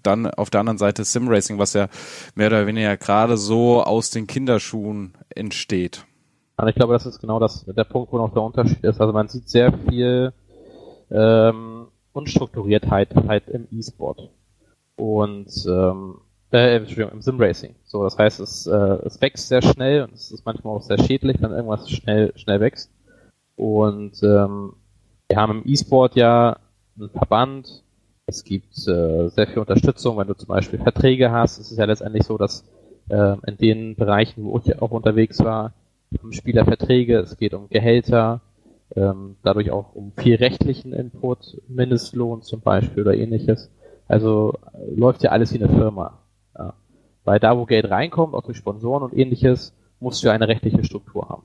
dann 0.02 0.26
auf 0.26 0.50
der 0.50 0.60
anderen 0.60 0.78
Seite 0.78 1.04
Simracing, 1.04 1.58
was 1.58 1.74
ja 1.74 1.88
mehr 2.34 2.48
oder 2.48 2.66
weniger 2.66 2.96
gerade 2.96 3.36
so 3.36 3.82
aus 3.82 4.10
den 4.10 4.26
Kinderschuhen 4.26 5.14
entsteht? 5.30 6.04
Also 6.56 6.70
ich 6.70 6.74
glaube, 6.74 6.92
das 6.92 7.06
ist 7.06 7.20
genau 7.20 7.38
das, 7.38 7.64
der 7.64 7.84
Punkt, 7.84 8.12
wo 8.12 8.18
noch 8.18 8.32
der 8.32 8.42
Unterschied 8.42 8.82
ist. 8.82 9.00
Also 9.00 9.12
man 9.12 9.28
sieht 9.28 9.48
sehr 9.48 9.72
viel 9.88 10.32
ähm, 11.10 11.86
Unstrukturiertheit 12.12 13.14
halt 13.14 13.48
im 13.48 13.68
E-Sport. 13.70 14.30
Und 14.96 15.48
ähm, 15.68 16.16
Äh, 16.50 16.76
Entschuldigung, 16.76 17.12
im 17.12 17.22
Sim-Racing. 17.22 17.74
So, 17.84 18.02
das 18.04 18.16
heißt, 18.16 18.40
es, 18.40 18.66
äh, 18.66 18.98
es 19.04 19.20
wächst 19.20 19.48
sehr 19.48 19.60
schnell 19.60 20.04
und 20.04 20.14
es 20.14 20.30
ist 20.30 20.46
manchmal 20.46 20.76
auch 20.76 20.82
sehr 20.82 20.98
schädlich, 20.98 21.36
wenn 21.40 21.50
irgendwas 21.50 21.90
schnell, 21.90 22.32
schnell 22.36 22.60
wächst. 22.60 22.90
Und 23.56 24.22
ähm, 24.22 24.72
wir 25.28 25.36
haben 25.36 25.62
im 25.62 25.70
E-Sport 25.70 26.14
ja 26.16 26.58
einen 26.98 27.10
Verband, 27.10 27.82
es 28.26 28.44
gibt 28.44 28.76
äh, 28.88 29.28
sehr 29.28 29.46
viel 29.46 29.58
Unterstützung, 29.58 30.16
wenn 30.18 30.28
du 30.28 30.34
zum 30.34 30.48
Beispiel 30.48 30.78
Verträge 30.78 31.30
hast. 31.30 31.58
Es 31.58 31.70
ist 31.70 31.78
ja 31.78 31.84
letztendlich 31.84 32.24
so, 32.24 32.38
dass 32.38 32.64
äh, 33.08 33.36
in 33.46 33.56
den 33.58 33.96
Bereichen, 33.96 34.44
wo 34.44 34.58
ich 34.58 34.80
auch 34.80 34.90
unterwegs 34.90 35.40
war, 35.40 35.74
haben 36.18 36.32
Spieler 36.32 36.64
Verträge, 36.64 37.18
es 37.18 37.36
geht 37.36 37.54
um 37.54 37.68
Gehälter, 37.68 38.40
ähm, 38.96 39.36
dadurch 39.42 39.70
auch 39.70 39.94
um 39.94 40.12
viel 40.12 40.36
rechtlichen 40.36 40.92
Input, 40.92 41.60
Mindestlohn 41.68 42.42
zum 42.42 42.60
Beispiel 42.60 43.02
oder 43.02 43.14
ähnliches. 43.14 43.70
Also 44.06 44.58
äh, 44.72 44.94
läuft 44.94 45.22
ja 45.22 45.30
alles 45.30 45.52
wie 45.52 45.62
eine 45.62 45.68
Firma. 45.68 46.18
Weil 47.28 47.40
da, 47.40 47.58
wo 47.58 47.66
Geld 47.66 47.90
reinkommt, 47.90 48.32
auch 48.32 48.40
durch 48.40 48.56
Sponsoren 48.56 49.02
und 49.02 49.14
ähnliches, 49.14 49.74
musst 50.00 50.24
du 50.24 50.30
eine 50.30 50.48
rechtliche 50.48 50.82
Struktur 50.82 51.28
haben. 51.28 51.42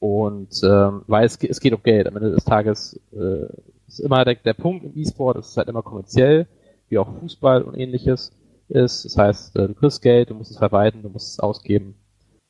Und 0.00 0.60
ähm, 0.62 1.00
weil 1.06 1.24
es, 1.24 1.38
es 1.42 1.60
geht 1.60 1.72
um 1.72 1.82
Geld. 1.82 2.06
Am 2.06 2.16
Ende 2.18 2.30
des 2.30 2.44
Tages 2.44 3.00
äh, 3.14 3.46
ist 3.88 4.00
immer 4.00 4.22
der, 4.26 4.34
der 4.34 4.52
Punkt 4.52 4.84
im 4.84 4.92
E-Sport, 4.94 5.38
es 5.38 5.48
ist 5.48 5.56
halt 5.56 5.70
immer 5.70 5.80
kommerziell, 5.80 6.46
wie 6.90 6.98
auch 6.98 7.08
Fußball 7.20 7.62
und 7.62 7.74
ähnliches 7.74 8.32
ist. 8.68 9.06
Das 9.06 9.16
heißt, 9.16 9.56
äh, 9.56 9.68
du 9.68 9.74
kriegst 9.74 10.02
Geld, 10.02 10.28
du 10.28 10.34
musst 10.34 10.50
es 10.50 10.58
verwalten, 10.58 11.02
du 11.02 11.08
musst 11.08 11.30
es 11.32 11.40
ausgeben. 11.40 11.94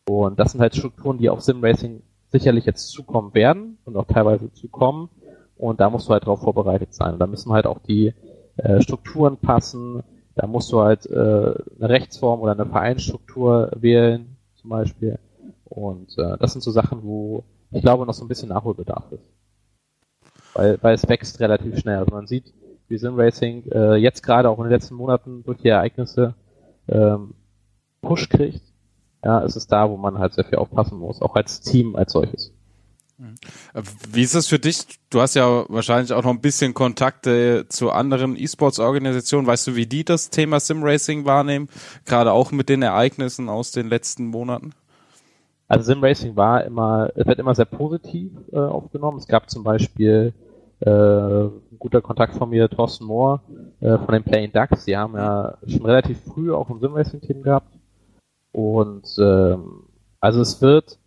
Und 0.09 0.41
das 0.41 0.51
sind 0.51 0.61
halt 0.61 0.75
Strukturen, 0.75 1.19
die 1.19 1.31
auf 1.31 1.43
Sim-Racing 1.43 2.03
sicherlich 2.33 2.65
jetzt 2.65 2.89
zukommen 2.89 3.35
werden 3.35 3.79
und 3.85 3.97
auch 3.97 4.07
teilweise 4.07 4.53
zukommen. 4.53 5.11
Und 5.57 5.79
da 5.79 5.91
musst 5.91 6.09
du 6.09 6.13
halt 6.13 6.25
darauf 6.25 6.41
vorbereitet 6.41 6.93
sein. 6.93 7.13
Und 7.13 7.21
da 7.21 7.29
müssen 7.29 7.53
halt 7.53 7.67
auch 7.67 7.79
die 7.79 8.15
äh, 8.57 8.81
Strukturen 8.81 9.37
passen. 9.37 10.03
Da 10.35 10.47
musst 10.47 10.73
du 10.73 10.81
halt 10.81 11.07
äh, 11.07 11.15
eine 11.15 11.89
Rechtsform 11.89 12.41
oder 12.41 12.53
eine 12.53 12.67
Vereinsstruktur 12.67 13.71
wählen, 13.75 14.37
zum 14.55 14.71
Beispiel. 14.71 15.19
Und 15.65 16.17
äh, 16.19 16.37
das 16.39 16.53
sind 16.53 16.63
so 16.63 16.71
Sachen, 16.71 17.03
wo 17.03 17.45
ich 17.71 17.83
glaube 17.83 18.07
noch 18.07 18.15
so 18.15 18.25
ein 18.25 18.29
bisschen 18.29 18.49
Nachholbedarf 18.49 19.13
ist. 19.13 19.31
Weil, 20.55 20.79
weil 20.83 20.95
es 20.95 21.09
wächst 21.09 21.41
relativ 21.41 21.79
schnell. 21.79 21.99
Also 21.99 22.15
man 22.15 22.27
sieht, 22.27 22.53
wie 22.89 22.99
Sim 22.99 23.19
Racing 23.19 23.65
äh, 23.73 23.97
jetzt 23.97 24.23
gerade 24.23 24.51
auch 24.51 24.59
in 24.59 24.65
den 24.65 24.73
letzten 24.73 24.95
Monaten 24.95 25.43
durch 25.45 25.59
die 25.59 25.69
Ereignisse 25.69 26.35
ähm, 26.89 27.35
Push 28.03 28.29
kriegt 28.29 28.73
ja, 29.25 29.43
es 29.45 29.57
ist 29.57 29.71
da, 29.71 29.89
wo 29.89 29.97
man 29.97 30.19
halt 30.19 30.35
sehr 30.35 30.45
viel 30.45 30.59
aufpassen 30.59 30.99
muss, 30.99 31.23
auch 31.23 31.37
als 31.37 31.61
Team 31.61 31.95
als 31.97 32.13
solches. 32.13 32.53
Wie 34.11 34.23
ist 34.23 34.35
es 34.35 34.49
für 34.49 34.59
dich? 34.59 34.87
Du 35.11 35.21
hast 35.21 35.35
ja 35.35 35.65
wahrscheinlich 35.69 36.13
auch 36.13 36.23
noch 36.23 36.31
ein 36.31 36.41
bisschen 36.41 36.75
Kontakte 36.75 37.67
zu 37.69 37.91
anderen 37.91 38.37
E-Sports-Organisationen. 38.37 39.47
Weißt 39.47 39.67
du, 39.67 39.77
wie 39.77 39.87
die 39.87 40.05
das 40.05 40.31
Thema 40.31 40.61
Sim-Racing 40.61 41.25
wahrnehmen? 41.25 41.69
Gerade 42.05 42.33
auch 42.33 42.53
mit 42.53 42.69
den 42.69 42.83
Ereignissen 42.83 43.49
aus 43.49 43.71
den 43.71 43.89
letzten 43.89 44.27
Monaten? 44.27 44.73
Also 45.69 45.93
Sim-Racing 45.93 46.37
war 46.37 46.65
immer, 46.65 47.11
es 47.15 47.27
wird 47.27 47.39
immer 47.39 47.55
sehr 47.55 47.65
positiv 47.67 48.33
äh, 48.53 48.59
aufgenommen. 48.59 49.19
Es 49.19 49.27
gab 49.27 49.49
zum 49.49 49.65
Beispiel 49.65 50.33
äh, 50.81 50.91
ein 50.91 51.79
guter 51.79 52.01
Kontakt 52.01 52.35
von 52.35 52.51
mir, 52.51 52.69
Thorsten 52.69 53.05
Mohr 53.05 53.43
äh, 53.81 53.99
von 53.99 54.13
den 54.13 54.25
Playing 54.25 54.53
Ducks. 54.53 54.85
Die 54.85 54.97
haben 54.97 55.15
ja 55.15 55.57
schon 55.67 55.87
relativ 55.87 56.19
früh 56.25 56.53
auch 56.53 56.69
ein 56.69 56.81
Sim-Racing-Team 56.81 57.43
gehabt 57.43 57.73
und 58.53 59.07
ähm, 59.19 59.85
also 60.21 60.41
es 60.41 60.61
wird, 60.61 60.99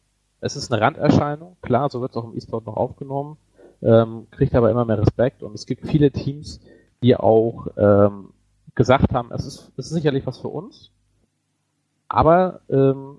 es 0.45 0.55
ist 0.55 0.71
eine 0.71 0.79
Randerscheinung, 0.79 1.57
klar, 1.63 1.89
so 1.89 2.01
wird 2.01 2.11
es 2.11 2.17
auch 2.17 2.25
im 2.25 2.37
E-Sport 2.37 2.67
noch 2.67 2.77
aufgenommen, 2.77 3.37
ähm, 3.81 4.27
kriegt 4.29 4.53
aber 4.53 4.69
immer 4.69 4.85
mehr 4.85 4.99
Respekt. 4.99 5.41
Und 5.41 5.55
es 5.55 5.65
gibt 5.65 5.87
viele 5.87 6.11
Teams, 6.11 6.59
die 7.01 7.15
auch 7.15 7.67
ähm, 7.77 8.29
gesagt 8.75 9.11
haben, 9.11 9.31
es 9.31 9.43
ist, 9.43 9.71
es 9.75 9.87
ist 9.87 9.93
sicherlich 9.93 10.27
was 10.27 10.37
für 10.37 10.49
uns, 10.49 10.91
aber 12.07 12.61
ähm, 12.69 13.17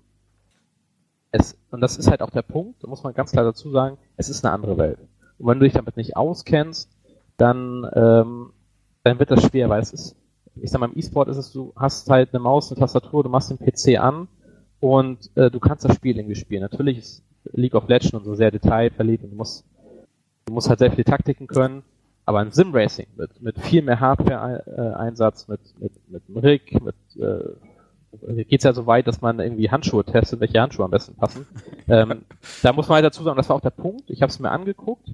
es, 1.32 1.58
und 1.72 1.80
das 1.80 1.96
ist 1.96 2.08
halt 2.08 2.22
auch 2.22 2.30
der 2.30 2.42
Punkt, 2.42 2.84
da 2.84 2.88
muss 2.88 3.02
man 3.02 3.12
ganz 3.12 3.32
klar 3.32 3.44
dazu 3.44 3.72
sagen, 3.72 3.98
es 4.16 4.28
ist 4.28 4.44
eine 4.44 4.54
andere 4.54 4.78
Welt. 4.78 4.98
Und 5.38 5.48
wenn 5.48 5.58
du 5.58 5.64
dich 5.64 5.74
damit 5.74 5.96
nicht 5.96 6.16
auskennst, 6.16 6.88
dann, 7.38 7.90
ähm, 7.92 8.52
dann 9.02 9.18
wird 9.18 9.32
das 9.32 9.42
schwer, 9.42 9.68
weil 9.68 9.82
es 9.82 9.92
ist, 9.92 10.14
ich 10.54 10.70
sag 10.70 10.78
mal, 10.78 10.90
im 10.90 10.96
E-Sport 10.96 11.28
ist 11.28 11.38
es, 11.38 11.52
du 11.52 11.72
hast 11.74 12.08
halt 12.08 12.32
eine 12.32 12.38
Maus, 12.38 12.70
eine 12.70 12.78
Tastatur, 12.78 13.24
du 13.24 13.30
machst 13.30 13.50
den 13.50 13.58
PC 13.58 13.98
an 13.98 14.28
und 14.80 15.30
äh, 15.36 15.50
du 15.50 15.60
kannst 15.60 15.84
das 15.84 15.96
Spiel 15.96 16.16
irgendwie 16.16 16.36
spielen. 16.36 16.62
Natürlich 16.62 16.98
ist 16.98 17.22
League 17.52 17.74
of 17.74 17.88
Legends 17.88 18.14
und 18.14 18.24
so 18.24 18.34
sehr 18.34 18.50
detailverliebt 18.50 19.24
und 19.24 19.30
du 19.30 19.36
musst, 19.36 19.64
du 20.46 20.52
musst 20.52 20.68
halt 20.68 20.78
sehr 20.78 20.90
viele 20.90 21.04
Taktiken 21.04 21.46
können, 21.46 21.82
aber 22.24 22.40
ein 22.40 22.50
Sim-Racing 22.50 23.06
mit, 23.16 23.40
mit 23.40 23.58
viel 23.60 23.82
mehr 23.82 24.00
Hardware-Einsatz, 24.00 25.48
mit, 25.48 25.60
mit, 25.78 25.92
mit 26.08 26.22
einem 26.28 26.38
Rig, 26.38 26.80
mit 26.82 26.96
äh, 27.20 28.44
geht's 28.44 28.64
ja 28.64 28.72
so 28.72 28.86
weit, 28.86 29.06
dass 29.06 29.20
man 29.20 29.40
irgendwie 29.40 29.70
Handschuhe 29.70 30.04
testet, 30.04 30.40
welche 30.40 30.60
Handschuhe 30.60 30.84
am 30.84 30.90
besten 30.90 31.14
passen. 31.14 31.46
ähm, 31.88 32.22
da 32.62 32.72
muss 32.72 32.88
man 32.88 32.96
halt 32.96 33.04
dazu 33.04 33.22
sagen, 33.22 33.36
das 33.36 33.48
war 33.48 33.56
auch 33.56 33.60
der 33.60 33.70
Punkt, 33.70 34.10
ich 34.10 34.22
habe 34.22 34.30
es 34.30 34.40
mir 34.40 34.50
angeguckt 34.50 35.10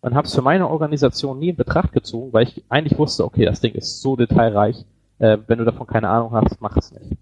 und 0.00 0.14
habe 0.14 0.26
es 0.26 0.34
für 0.34 0.42
meine 0.42 0.68
Organisation 0.68 1.38
nie 1.38 1.50
in 1.50 1.56
Betracht 1.56 1.92
gezogen, 1.92 2.32
weil 2.32 2.44
ich 2.44 2.64
eigentlich 2.68 2.98
wusste, 2.98 3.24
okay, 3.24 3.44
das 3.44 3.60
Ding 3.60 3.74
ist 3.74 4.00
so 4.00 4.16
detailreich, 4.16 4.84
äh, 5.18 5.38
wenn 5.46 5.58
du 5.58 5.64
davon 5.64 5.86
keine 5.86 6.08
Ahnung 6.08 6.32
hast, 6.32 6.60
mach 6.60 6.76
es 6.76 6.92
nicht. 6.92 7.16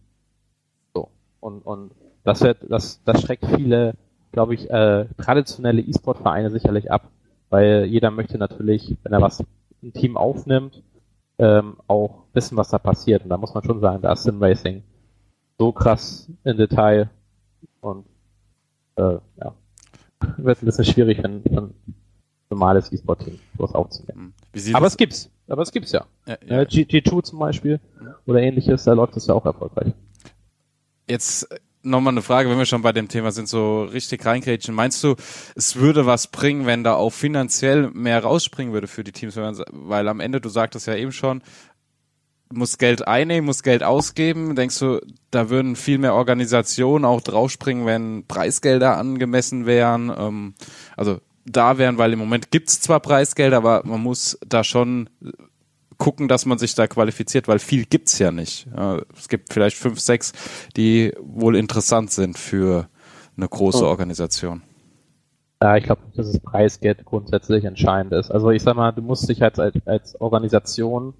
Und, 1.43 1.67
und 1.67 1.91
das 2.25 2.41
wird, 2.41 2.59
das, 2.69 3.03
das 3.05 3.21
schreckt 3.21 3.45
viele, 3.47 3.95
glaube 4.31 4.55
ich, 4.55 4.71
äh, 4.71 5.07
traditionelle 5.19 5.83
E-Sport-Vereine 5.83 6.51
sicherlich 6.51 6.91
ab, 6.91 7.11
weil 7.51 7.85
jeder 7.85 8.13
möchte 8.13 8.39
natürlich, 8.39 8.97
wenn 9.03 9.13
er 9.13 9.21
was 9.21 9.45
im 9.83 9.93
Team 9.93 10.17
aufnimmt, 10.17 10.83
ähm, 11.39 11.77
auch 11.89 12.23
wissen, 12.33 12.57
was 12.57 12.71
da 12.71 12.79
passiert. 12.79 13.25
Und 13.25 13.31
da 13.31 13.37
muss 13.37 13.55
man 13.55 13.65
schon 13.65 13.81
sagen, 13.81 14.03
da 14.03 14.13
ist 14.13 14.23
Sim 14.23 14.41
Racing 14.41 14.85
so 15.59 15.73
krass 15.73 16.31
in 16.45 16.57
Detail 16.57 17.11
und 17.81 18.07
äh, 18.95 19.19
ja, 19.37 19.55
wird 20.37 20.63
ein 20.63 20.67
bisschen 20.67 20.85
schwierig, 20.85 21.23
wenn, 21.25 21.45
wenn 21.45 21.75
normales 22.51 22.93
E-Sport-Team 22.93 23.41
sowas 23.57 23.75
aufzunehmen. 23.75 24.33
Hm. 24.55 24.75
Aber 24.75 24.87
es 24.87 24.97
gibt's. 24.97 25.29
Aber 25.49 25.63
es 25.63 25.73
gibt's 25.73 25.91
ja. 25.91 26.07
ja, 26.27 26.37
ja. 26.47 26.61
G2 26.61 27.25
zum 27.25 27.41
Beispiel 27.41 27.81
oder 28.27 28.41
ähnliches, 28.41 28.85
da 28.85 28.93
läuft 28.93 29.17
es 29.17 29.27
ja 29.27 29.35
auch 29.35 29.45
erfolgreich. 29.45 29.93
Jetzt 31.09 31.51
äh, 31.51 31.59
nochmal 31.83 32.15
eine 32.15 32.23
Frage, 32.23 32.49
wenn 32.49 32.59
wir 32.59 32.67
schon 32.67 32.83
bei 32.83 32.93
dem 32.93 33.09
Thema 33.09 33.33
sind, 33.33 33.49
so 33.49 33.85
richtig 33.85 34.25
reingrätschen. 34.25 34.75
Meinst 34.75 35.03
du, 35.03 35.17
es 35.55 35.77
würde 35.77 36.07
was 36.07 36.29
bringen, 36.29 36.67
wenn 36.67 36.85
da 36.85 36.95
auch 36.95 37.11
finanziell 37.11 37.91
mehr 37.91 38.23
rausspringen 38.23 38.73
würde 38.73 38.87
für 38.87 39.05
die 39.05 39.13
Teams? 39.13 39.37
Weil 39.37 40.09
am 40.09 40.21
Ende, 40.21 40.41
du 40.41 40.49
sagtest 40.49 40.87
ja 40.87 40.95
eben 40.95 41.13
schon, 41.13 41.43
muss 42.53 42.79
Geld 42.79 43.07
einnehmen, 43.07 43.47
muss 43.47 43.63
Geld 43.63 43.83
ausgeben. 43.83 44.55
Denkst 44.55 44.79
du, 44.79 45.01
da 45.31 45.49
würden 45.51 45.77
viel 45.77 45.99
mehr 45.99 46.15
Organisationen 46.15 47.05
auch 47.05 47.21
draufspringen, 47.21 47.87
wenn 47.87 48.27
Preisgelder 48.27 48.97
angemessen 48.99 49.67
wären? 49.67 50.13
Ähm, 50.17 50.55
also 50.97 51.21
da 51.45 51.79
wären, 51.79 51.99
weil 51.99 52.13
im 52.13 52.19
Moment 52.19 52.51
gibt's 52.51 52.81
zwar 52.81 53.01
Preisgelder, 53.01 53.57
aber 53.57 53.83
man 53.85 54.01
muss 54.01 54.39
da 54.47 54.63
schon 54.63 55.11
gucken, 56.03 56.27
dass 56.27 56.47
man 56.47 56.59
sich 56.59 56.75
da 56.75 56.89
qualifiziert, 56.89 57.47
weil 57.47 57.61
viel 57.61 57.85
gibt's 57.85 58.19
ja 58.19 58.33
nicht. 58.33 58.67
Es 59.17 59.29
gibt 59.29 59.53
vielleicht 59.53 59.77
fünf, 59.77 60.01
sechs, 60.01 60.33
die 60.77 61.13
wohl 61.21 61.55
interessant 61.55 62.11
sind 62.11 62.37
für 62.37 62.89
eine 63.37 63.49
große 63.49 63.87
Organisation. 63.87 64.63
Ja, 65.63 65.77
ich 65.77 65.85
glaube, 65.85 66.03
dass 66.17 66.33
das 66.33 66.41
Preisgeld 66.41 67.05
grundsätzlich 67.05 67.65
entscheidend 67.65 68.13
ist. 68.15 68.33
Also 68.33 68.51
ich 68.51 68.65
sag 68.65 68.75
mal, 68.75 68.91
du 68.91 69.01
musst 69.01 69.29
dich 69.29 69.45
als, 69.45 69.61
als 69.61 70.21
Organisation 70.21 71.15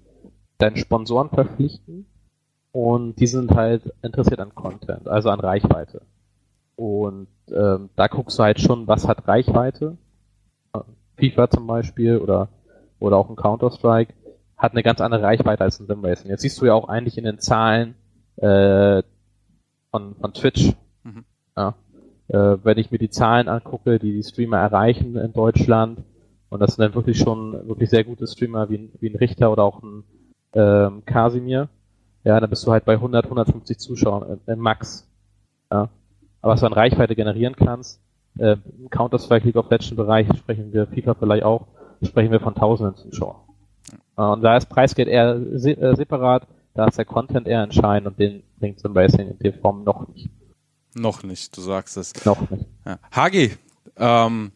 deinen 0.57 0.75
Sponsoren 0.75 1.29
verpflichten 1.29 2.05
und 2.73 3.15
die 3.21 3.27
sind 3.27 3.51
halt 3.51 3.83
interessiert 4.01 4.41
an 4.41 4.53
Content, 4.53 5.07
also 5.07 5.29
an 5.29 5.39
Reichweite. 5.39 6.01
Und 6.75 7.27
ähm, 7.55 7.89
da 7.95 8.07
guckst 8.07 8.37
du 8.37 8.43
halt 8.43 8.59
schon, 8.59 8.85
was 8.85 9.07
hat 9.07 9.29
Reichweite 9.29 9.97
FIFA 11.15 11.49
zum 11.49 11.67
Beispiel 11.67 12.17
oder, 12.17 12.49
oder 12.99 13.15
auch 13.15 13.29
ein 13.29 13.37
Counter-Strike, 13.37 14.13
hat 14.63 14.71
eine 14.71 14.81
ganz 14.81 15.01
andere 15.01 15.23
Reichweite 15.23 15.61
als 15.61 15.81
ein 15.81 15.87
Sim 15.87 16.05
Racing. 16.05 16.31
Jetzt 16.31 16.41
siehst 16.41 16.59
du 16.61 16.65
ja 16.65 16.73
auch 16.73 16.87
eigentlich 16.87 17.17
in 17.17 17.25
den 17.25 17.37
Zahlen 17.37 17.95
äh, 18.37 19.03
von, 19.91 20.15
von 20.15 20.33
Twitch. 20.33 20.73
Mhm. 21.03 21.25
Ja. 21.57 21.75
Äh, 22.29 22.57
wenn 22.63 22.77
ich 22.77 22.89
mir 22.89 22.97
die 22.97 23.09
Zahlen 23.09 23.49
angucke, 23.49 23.99
die 23.99 24.13
die 24.13 24.23
Streamer 24.23 24.59
erreichen 24.59 25.17
in 25.17 25.33
Deutschland, 25.33 25.99
und 26.49 26.61
das 26.61 26.75
sind 26.75 26.81
dann 26.81 26.95
wirklich 26.95 27.17
schon 27.17 27.67
wirklich 27.67 27.89
sehr 27.89 28.05
gute 28.05 28.25
Streamer 28.25 28.69
wie, 28.69 28.89
wie 29.01 29.09
ein 29.09 29.17
Richter 29.17 29.51
oder 29.51 29.63
auch 29.63 29.83
ein 29.83 30.05
ähm, 30.53 31.03
Kasimir, 31.05 31.67
ja, 32.23 32.39
dann 32.39 32.49
bist 32.49 32.65
du 32.65 32.71
halt 32.71 32.85
bei 32.85 32.93
100, 32.93 33.25
150 33.25 33.77
Zuschauern 33.79 34.39
im 34.45 34.59
Max. 34.59 35.11
Ja. 35.69 35.89
Aber 36.41 36.53
was 36.53 36.61
du 36.61 36.67
an 36.67 36.73
Reichweite 36.73 37.15
generieren 37.15 37.57
kannst, 37.57 38.01
äh, 38.37 38.55
im 38.79 38.89
Counter-Strike 38.89 39.45
League 39.45 39.57
of 39.57 39.69
Legends 39.69 39.95
Bereich 39.97 40.27
sprechen 40.37 40.71
wir, 40.71 40.87
FIFA 40.87 41.15
vielleicht 41.15 41.43
auch, 41.43 41.67
sprechen 42.01 42.31
wir 42.31 42.39
von 42.39 42.55
tausenden 42.55 42.95
Zuschauern. 42.95 43.35
Und 44.15 44.41
da 44.41 44.57
ist 44.57 44.69
Preisgeld 44.69 45.07
eher 45.07 45.35
äh, 45.35 45.95
separat, 45.95 46.47
da 46.75 46.85
ist 46.85 46.97
der 46.97 47.05
Content 47.05 47.47
eher 47.47 47.63
entscheidend 47.63 48.07
und 48.07 48.19
den 48.19 48.43
bringt 48.59 48.79
Sim 48.79 48.95
Racing 48.95 49.29
in 49.29 49.39
der 49.39 49.53
Form 49.53 49.83
noch 49.83 50.07
nicht. 50.09 50.29
Noch 50.95 51.23
nicht, 51.23 51.55
du 51.57 51.61
sagst 51.61 51.97
es. 51.97 52.13
Noch 52.25 52.49
nicht. 52.49 52.65
Ja. 52.85 52.99
Hagi, 53.11 53.53
ähm, 53.97 54.51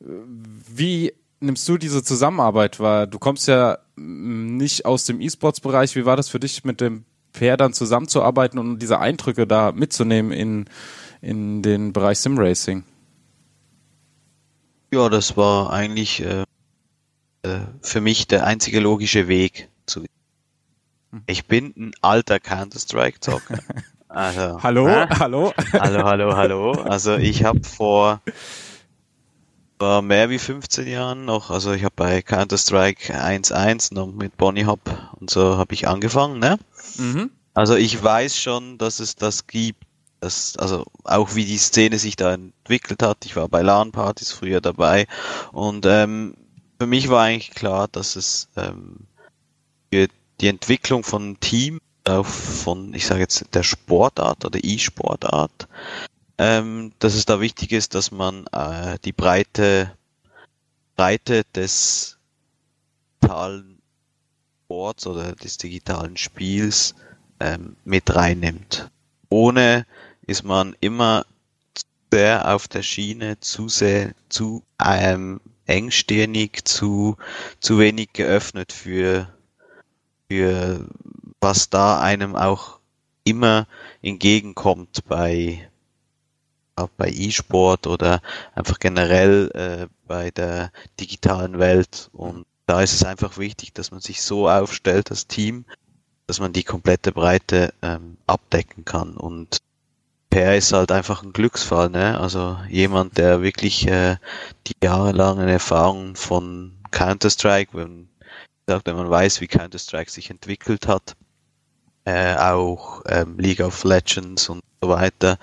wie 0.00 1.12
nimmst 1.40 1.68
du 1.68 1.76
diese 1.76 2.02
Zusammenarbeit 2.02 2.80
wahr? 2.80 3.06
Du 3.06 3.18
kommst 3.18 3.48
ja 3.48 3.78
nicht 3.96 4.84
aus 4.86 5.04
dem 5.04 5.20
E-Sports-Bereich. 5.20 5.96
Wie 5.96 6.06
war 6.06 6.16
das 6.16 6.28
für 6.28 6.40
dich 6.40 6.64
mit 6.64 6.80
dem 6.80 7.04
Per 7.32 7.56
dann 7.56 7.72
zusammenzuarbeiten 7.72 8.58
und 8.58 8.78
diese 8.78 8.98
Eindrücke 8.98 9.46
da 9.46 9.72
mitzunehmen 9.72 10.32
in, 10.32 10.64
in 11.20 11.62
den 11.62 11.92
Bereich 11.92 12.18
Simracing? 12.18 12.84
Ja, 14.92 15.10
das 15.10 15.36
war 15.36 15.70
eigentlich 15.70 16.24
äh, 16.24 16.44
äh, 17.42 17.60
für 17.80 18.00
mich 18.00 18.26
der 18.26 18.44
einzige 18.44 18.80
logische 18.80 19.28
Weg 19.28 19.68
zu. 19.86 20.04
Hm. 21.10 21.22
Ich 21.26 21.46
bin 21.46 21.74
ein 21.76 21.92
alter 22.00 22.40
Counter-Strike-Zocker. 22.40 23.58
Also, 24.10 24.62
hallo, 24.62 24.88
äh? 24.88 25.06
hallo, 25.18 25.52
hallo, 25.74 26.04
hallo, 26.04 26.34
hallo. 26.34 26.72
Also 26.72 27.16
ich 27.16 27.44
habe 27.44 27.62
vor 27.62 28.22
war 29.78 30.02
mehr 30.02 30.30
wie 30.30 30.38
15 30.38 30.86
Jahren 30.88 31.24
noch, 31.24 31.50
also 31.50 31.72
ich 31.72 31.84
habe 31.84 31.94
bei 31.94 32.22
Counter-Strike 32.22 33.14
1.1 33.14 33.94
noch 33.94 34.08
mit 34.08 34.36
Bonnie 34.36 34.66
Hop 34.66 34.80
und 35.20 35.30
so 35.30 35.56
habe 35.56 35.74
ich 35.74 35.86
angefangen, 35.86 36.38
ne? 36.38 36.58
Mhm. 36.96 37.30
Also 37.54 37.76
ich 37.76 38.02
weiß 38.02 38.36
schon, 38.36 38.78
dass 38.78 39.00
es 39.00 39.16
das 39.16 39.46
gibt. 39.46 39.84
Das, 40.20 40.56
also 40.56 40.84
auch 41.04 41.36
wie 41.36 41.44
die 41.44 41.58
Szene 41.58 41.98
sich 41.98 42.16
da 42.16 42.34
entwickelt 42.34 43.04
hat. 43.04 43.24
Ich 43.24 43.36
war 43.36 43.48
bei 43.48 43.62
LAN-Partys 43.62 44.32
früher 44.32 44.60
dabei 44.60 45.06
und 45.52 45.86
ähm, 45.86 46.34
für 46.78 46.86
mich 46.86 47.08
war 47.08 47.24
eigentlich 47.24 47.50
klar, 47.50 47.88
dass 47.88 48.16
es 48.16 48.48
ähm, 48.56 49.06
für 49.92 50.08
die 50.40 50.48
Entwicklung 50.48 51.02
von 51.02 51.40
Team, 51.40 51.80
auch 52.04 52.26
von, 52.26 52.94
ich 52.94 53.06
sage 53.06 53.20
jetzt, 53.20 53.44
der 53.54 53.62
Sportart 53.62 54.44
oder 54.44 54.60
E-Sportart, 54.62 55.68
ähm, 56.38 56.92
dass 57.00 57.14
es 57.14 57.26
da 57.26 57.40
wichtig 57.40 57.72
ist, 57.72 57.94
dass 57.94 58.10
man 58.12 58.46
äh, 58.52 58.98
die 59.04 59.12
breite 59.12 59.92
Breite 60.96 61.44
des 61.54 62.18
digitalen 63.22 63.78
Sports 64.64 65.06
oder 65.06 65.32
des 65.32 65.58
digitalen 65.58 66.16
Spiels 66.16 66.94
ähm, 67.40 67.76
mit 67.84 68.14
reinnimmt. 68.14 68.90
Ohne 69.28 69.86
ist 70.26 70.44
man 70.44 70.76
immer 70.80 71.24
sehr 72.12 72.52
auf 72.54 72.68
der 72.68 72.82
Schiene, 72.82 73.38
zu 73.40 73.68
sehr, 73.68 74.12
zu 74.28 74.64
ähm, 74.84 75.40
engstirnig, 75.68 76.64
zu, 76.64 77.16
zu 77.60 77.78
wenig 77.78 78.12
geöffnet 78.12 78.72
für, 78.72 79.28
für 80.28 80.88
was 81.40 81.70
da 81.70 82.00
einem 82.00 82.34
auch 82.34 82.80
immer 83.24 83.66
entgegenkommt 84.02 85.04
bei, 85.06 85.68
bei 86.96 87.10
E-Sport 87.10 87.86
oder 87.86 88.22
einfach 88.54 88.78
generell 88.78 89.50
äh, 89.54 89.86
bei 90.06 90.30
der 90.30 90.72
digitalen 90.98 91.58
Welt. 91.58 92.08
Und 92.12 92.46
da 92.66 92.82
ist 92.82 92.94
es 92.94 93.04
einfach 93.04 93.38
wichtig, 93.38 93.74
dass 93.74 93.90
man 93.90 94.00
sich 94.00 94.22
so 94.22 94.48
aufstellt, 94.48 95.10
das 95.10 95.26
Team, 95.26 95.64
dass 96.26 96.40
man 96.40 96.52
die 96.52 96.64
komplette 96.64 97.12
Breite 97.12 97.74
ähm, 97.82 98.16
abdecken 98.26 98.84
kann. 98.84 99.16
Und 99.16 99.58
Per 100.30 100.56
ist 100.56 100.72
halt 100.72 100.92
einfach 100.92 101.22
ein 101.22 101.32
Glücksfall, 101.32 101.90
ne? 101.90 102.20
Also 102.20 102.58
jemand, 102.68 103.16
der 103.18 103.42
wirklich 103.42 103.86
äh, 103.86 104.16
die 104.66 104.74
jahrelange 104.82 105.50
Erfahrung 105.50 106.16
von 106.16 106.72
Counter-Strike, 106.90 107.76
wenn, 107.76 108.08
wenn 108.66 108.96
man 108.96 109.10
weiß, 109.10 109.40
wie 109.40 109.46
Counter-Strike 109.46 110.10
sich 110.10 110.30
entwickelt 110.30 110.86
hat, 110.86 111.16
äh, 112.04 112.36
auch 112.36 113.02
ähm, 113.06 113.38
League 113.38 113.60
of 113.60 113.84
Legends 113.84 114.48
und 114.48 114.60
so 114.82 114.88
weiter, 114.88 115.38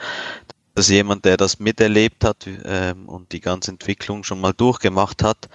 dass 0.75 0.89
jemand, 0.89 1.25
der 1.25 1.38
das 1.38 1.60
miterlebt 1.60 2.24
hat 2.24 2.48
ähm, 2.65 3.08
und 3.08 3.32
die 3.32 3.42
ganze 3.42 3.72
Entwicklung 3.72 4.24
schon 4.24 4.42
mal 4.42 4.54
durchgemacht 4.54 5.24
hat, 5.24 5.50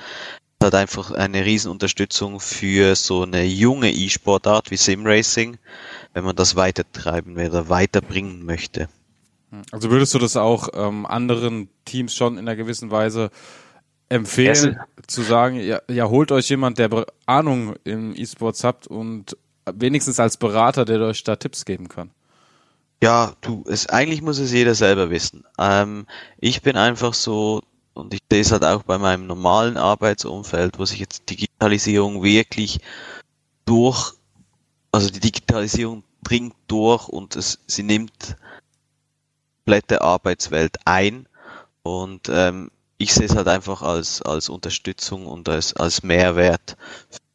hat 0.62 0.74
einfach 0.74 1.10
eine 1.10 1.44
Riesenunterstützung 1.44 2.38
für 2.38 2.94
so 2.94 3.22
eine 3.22 3.44
junge 3.44 3.90
E-Sportart 3.90 4.70
wie 4.70 4.76
Sim-Racing, 4.76 5.56
wenn 6.12 6.24
man 6.24 6.36
das 6.36 6.56
weitertreiben 6.56 7.34
oder 7.34 7.68
weiterbringen 7.68 8.44
möchte. 8.44 8.88
Also 9.72 9.90
würdest 9.90 10.14
du 10.14 10.18
das 10.18 10.36
auch 10.36 10.68
ähm, 10.74 11.06
anderen 11.06 11.68
Teams 11.84 12.14
schon 12.14 12.34
in 12.34 12.40
einer 12.40 12.56
gewissen 12.56 12.90
Weise 12.90 13.30
empfehlen, 14.08 14.74
ja, 14.74 14.86
zu 15.06 15.22
sagen, 15.22 15.56
ja, 15.56 15.80
ja, 15.88 16.08
holt 16.08 16.32
euch 16.32 16.48
jemand, 16.48 16.78
der 16.78 17.06
Ahnung 17.26 17.74
im 17.84 18.14
E-Sports 18.14 18.64
habt 18.64 18.86
und 18.86 19.36
wenigstens 19.72 20.18
als 20.20 20.36
Berater, 20.36 20.84
der 20.84 21.00
euch 21.00 21.22
da 21.24 21.36
Tipps 21.36 21.64
geben 21.64 21.88
kann? 21.88 22.10
Ja, 23.02 23.34
du, 23.40 23.64
es, 23.66 23.88
eigentlich 23.88 24.20
muss 24.20 24.38
es 24.38 24.52
jeder 24.52 24.74
selber 24.74 25.10
wissen. 25.10 25.44
Ähm, 25.58 26.06
ich 26.38 26.60
bin 26.62 26.76
einfach 26.76 27.14
so, 27.14 27.62
und 27.94 28.12
ich 28.12 28.20
sehe 28.30 28.42
es 28.42 28.52
halt 28.52 28.64
auch 28.64 28.82
bei 28.82 28.98
meinem 28.98 29.26
normalen 29.26 29.76
Arbeitsumfeld, 29.76 30.78
wo 30.78 30.84
sich 30.84 30.98
jetzt 30.98 31.30
Digitalisierung 31.30 32.22
wirklich 32.22 32.80
durch, 33.64 34.12
also 34.92 35.08
die 35.08 35.20
Digitalisierung 35.20 36.02
dringt 36.22 36.54
durch 36.66 37.08
und 37.08 37.36
es, 37.36 37.60
sie 37.66 37.84
nimmt 37.84 38.36
komplette 39.64 40.02
Arbeitswelt 40.02 40.78
ein. 40.84 41.26
Und 41.82 42.28
ähm, 42.28 42.70
ich 42.98 43.14
sehe 43.14 43.26
es 43.26 43.36
halt 43.36 43.48
einfach 43.48 43.82
als, 43.82 44.20
als 44.22 44.48
Unterstützung 44.48 45.26
und 45.26 45.48
als, 45.48 45.74
als 45.74 46.02
Mehrwert 46.02 46.76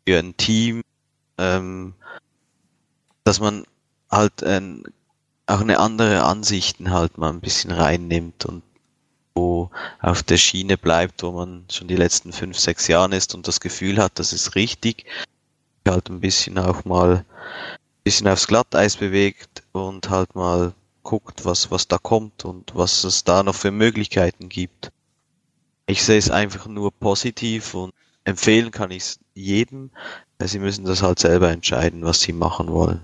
für 0.06 0.20
ein 0.20 0.38
Team, 0.38 0.84
ähm, 1.38 1.94
dass 3.24 3.40
man 3.40 3.66
halt 4.12 4.44
ähm, 4.44 4.84
auch 5.48 5.62
eine 5.62 5.80
andere 5.80 6.24
Ansichten 6.24 6.92
halt 6.92 7.18
mal 7.18 7.30
ein 7.30 7.42
bisschen 7.42 7.72
reinnimmt 7.72 8.46
und 8.46 8.64
wo 9.34 9.70
auf 10.02 10.24
der 10.24 10.38
Schiene 10.38 10.78
bleibt, 10.78 11.24
wo 11.24 11.32
man 11.32 11.66
schon 11.70 11.88
die 11.88 11.96
letzten 11.96 12.32
fünf, 12.32 12.58
sechs 12.58 12.88
Jahre 12.88 13.16
ist 13.16 13.36
und 13.36 13.48
das 13.48 13.60
Gefühl 13.60 14.02
hat, 14.02 14.18
das 14.20 14.34
ist 14.34 14.56
richtig, 14.56 15.06
halt 15.88 16.10
ein 16.10 16.22
bisschen 16.22 16.58
auch 16.58 16.86
mal 16.86 17.18
ein 17.18 17.26
bisschen 18.04 18.28
aufs 18.28 18.48
Glatteis 18.48 18.96
bewegt 18.96 19.64
und 19.74 20.10
halt 20.10 20.36
mal 20.36 20.74
guckt, 21.06 21.46
was, 21.46 21.72
was 21.72 21.88
da 21.88 21.98
kommt 21.98 22.44
und 22.44 22.76
was 22.76 23.06
es 23.06 23.24
da 23.24 23.44
noch 23.44 23.56
für 23.56 23.72
Möglichkeiten 23.72 24.50
gibt. 24.50 24.92
Ich 25.88 26.04
sehe 26.04 26.18
es 26.18 26.30
einfach 26.30 26.68
nur 26.68 26.92
positiv 26.92 27.76
und 27.76 27.94
empfehlen 28.26 28.72
kann 28.72 28.92
ich 28.92 29.04
es 29.04 29.20
jedem. 29.34 29.92
Sie 30.44 30.60
müssen 30.60 30.84
das 30.84 31.02
halt 31.02 31.20
selber 31.20 31.50
entscheiden, 31.52 32.04
was 32.04 32.20
sie 32.20 32.34
machen 32.34 32.68
wollen. 32.70 33.02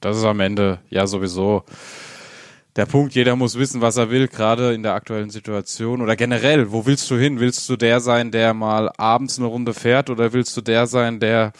Das 0.00 0.16
ist 0.16 0.24
am 0.24 0.40
Ende 0.40 0.80
ja 0.88 1.06
sowieso 1.06 1.62
der 2.76 2.86
Punkt. 2.86 3.14
Jeder 3.14 3.36
muss 3.36 3.58
wissen, 3.58 3.82
was 3.82 3.98
er 3.98 4.10
will, 4.10 4.26
gerade 4.26 4.72
in 4.72 4.82
der 4.82 4.94
aktuellen 4.94 5.30
Situation 5.30 6.00
oder 6.00 6.16
generell. 6.16 6.72
Wo 6.72 6.86
willst 6.86 7.10
du 7.10 7.16
hin? 7.16 7.38
Willst 7.38 7.68
du 7.68 7.76
der 7.76 8.00
sein, 8.00 8.30
der 8.30 8.54
mal 8.54 8.90
abends 8.96 9.38
eine 9.38 9.46
Runde 9.46 9.74
fährt 9.74 10.08
oder 10.08 10.32
willst 10.32 10.56
du 10.56 10.62
der 10.62 10.86
sein, 10.86 11.20
der 11.20 11.52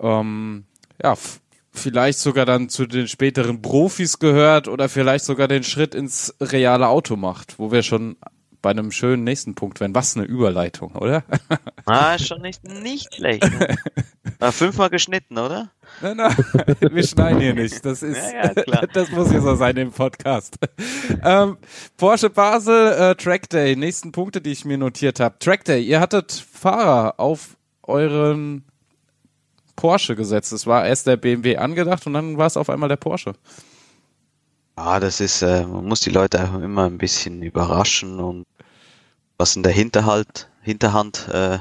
ähm, 0.00 0.64
ja, 1.02 1.14
vielleicht 1.74 2.18
sogar 2.18 2.46
dann 2.46 2.68
zu 2.68 2.86
den 2.86 3.08
späteren 3.08 3.60
Profis 3.60 4.18
gehört 4.18 4.68
oder 4.68 4.88
vielleicht 4.88 5.24
sogar 5.24 5.48
den 5.48 5.64
Schritt 5.64 5.94
ins 5.94 6.34
reale 6.40 6.88
Auto 6.88 7.16
macht, 7.16 7.58
wo 7.58 7.72
wir 7.72 7.82
schon 7.82 8.16
bei 8.62 8.70
einem 8.70 8.92
schönen 8.92 9.24
nächsten 9.24 9.54
Punkt 9.54 9.78
wären. 9.80 9.94
Was 9.94 10.16
eine 10.16 10.24
Überleitung, 10.24 10.92
oder? 10.92 11.24
Ah, 11.86 12.18
schon 12.18 12.40
nicht, 12.40 12.64
nicht 12.64 13.14
schlecht. 13.14 13.42
Ne? 13.42 13.76
fünfmal 14.52 14.88
geschnitten, 14.88 15.36
oder? 15.36 15.70
Nein, 16.00 16.16
nein, 16.16 16.34
wir 16.80 17.06
schneiden 17.06 17.40
hier 17.40 17.52
nicht. 17.52 17.84
Das 17.84 18.02
ist, 18.02 18.32
ja, 18.32 18.52
ja, 18.66 18.86
das 18.94 19.10
muss 19.10 19.30
hier 19.30 19.42
so 19.42 19.54
sein 19.54 19.76
im 19.76 19.92
Podcast. 19.92 20.56
Ähm, 21.22 21.58
Porsche 21.98 22.30
Basel 22.30 22.92
äh, 22.92 23.14
Track 23.16 23.50
Day. 23.50 23.76
Nächsten 23.76 24.12
Punkte, 24.12 24.40
die 24.40 24.52
ich 24.52 24.64
mir 24.64 24.78
notiert 24.78 25.20
habe. 25.20 25.38
Track 25.40 25.64
Day. 25.64 25.82
Ihr 25.82 26.00
hattet 26.00 26.32
Fahrer 26.32 27.20
auf 27.20 27.58
euren 27.82 28.64
Porsche 29.76 30.16
gesetzt. 30.16 30.52
Es 30.52 30.66
war 30.66 30.86
erst 30.86 31.06
der 31.06 31.16
BMW 31.16 31.56
angedacht 31.56 32.06
und 32.06 32.14
dann 32.14 32.38
war 32.38 32.46
es 32.46 32.56
auf 32.56 32.70
einmal 32.70 32.88
der 32.88 32.96
Porsche. 32.96 33.34
Ah, 34.76 34.98
das 34.98 35.20
ist, 35.20 35.42
äh, 35.42 35.64
man 35.66 35.84
muss 35.86 36.00
die 36.00 36.10
Leute 36.10 36.42
auch 36.42 36.60
immer 36.60 36.86
ein 36.86 36.98
bisschen 36.98 37.42
überraschen 37.42 38.18
und 38.18 38.44
was 39.38 39.56
in 39.56 39.62
der 39.62 39.72
Hinterhalt, 39.72 40.48
Hinterhand 40.62 41.28
äh, 41.28 41.58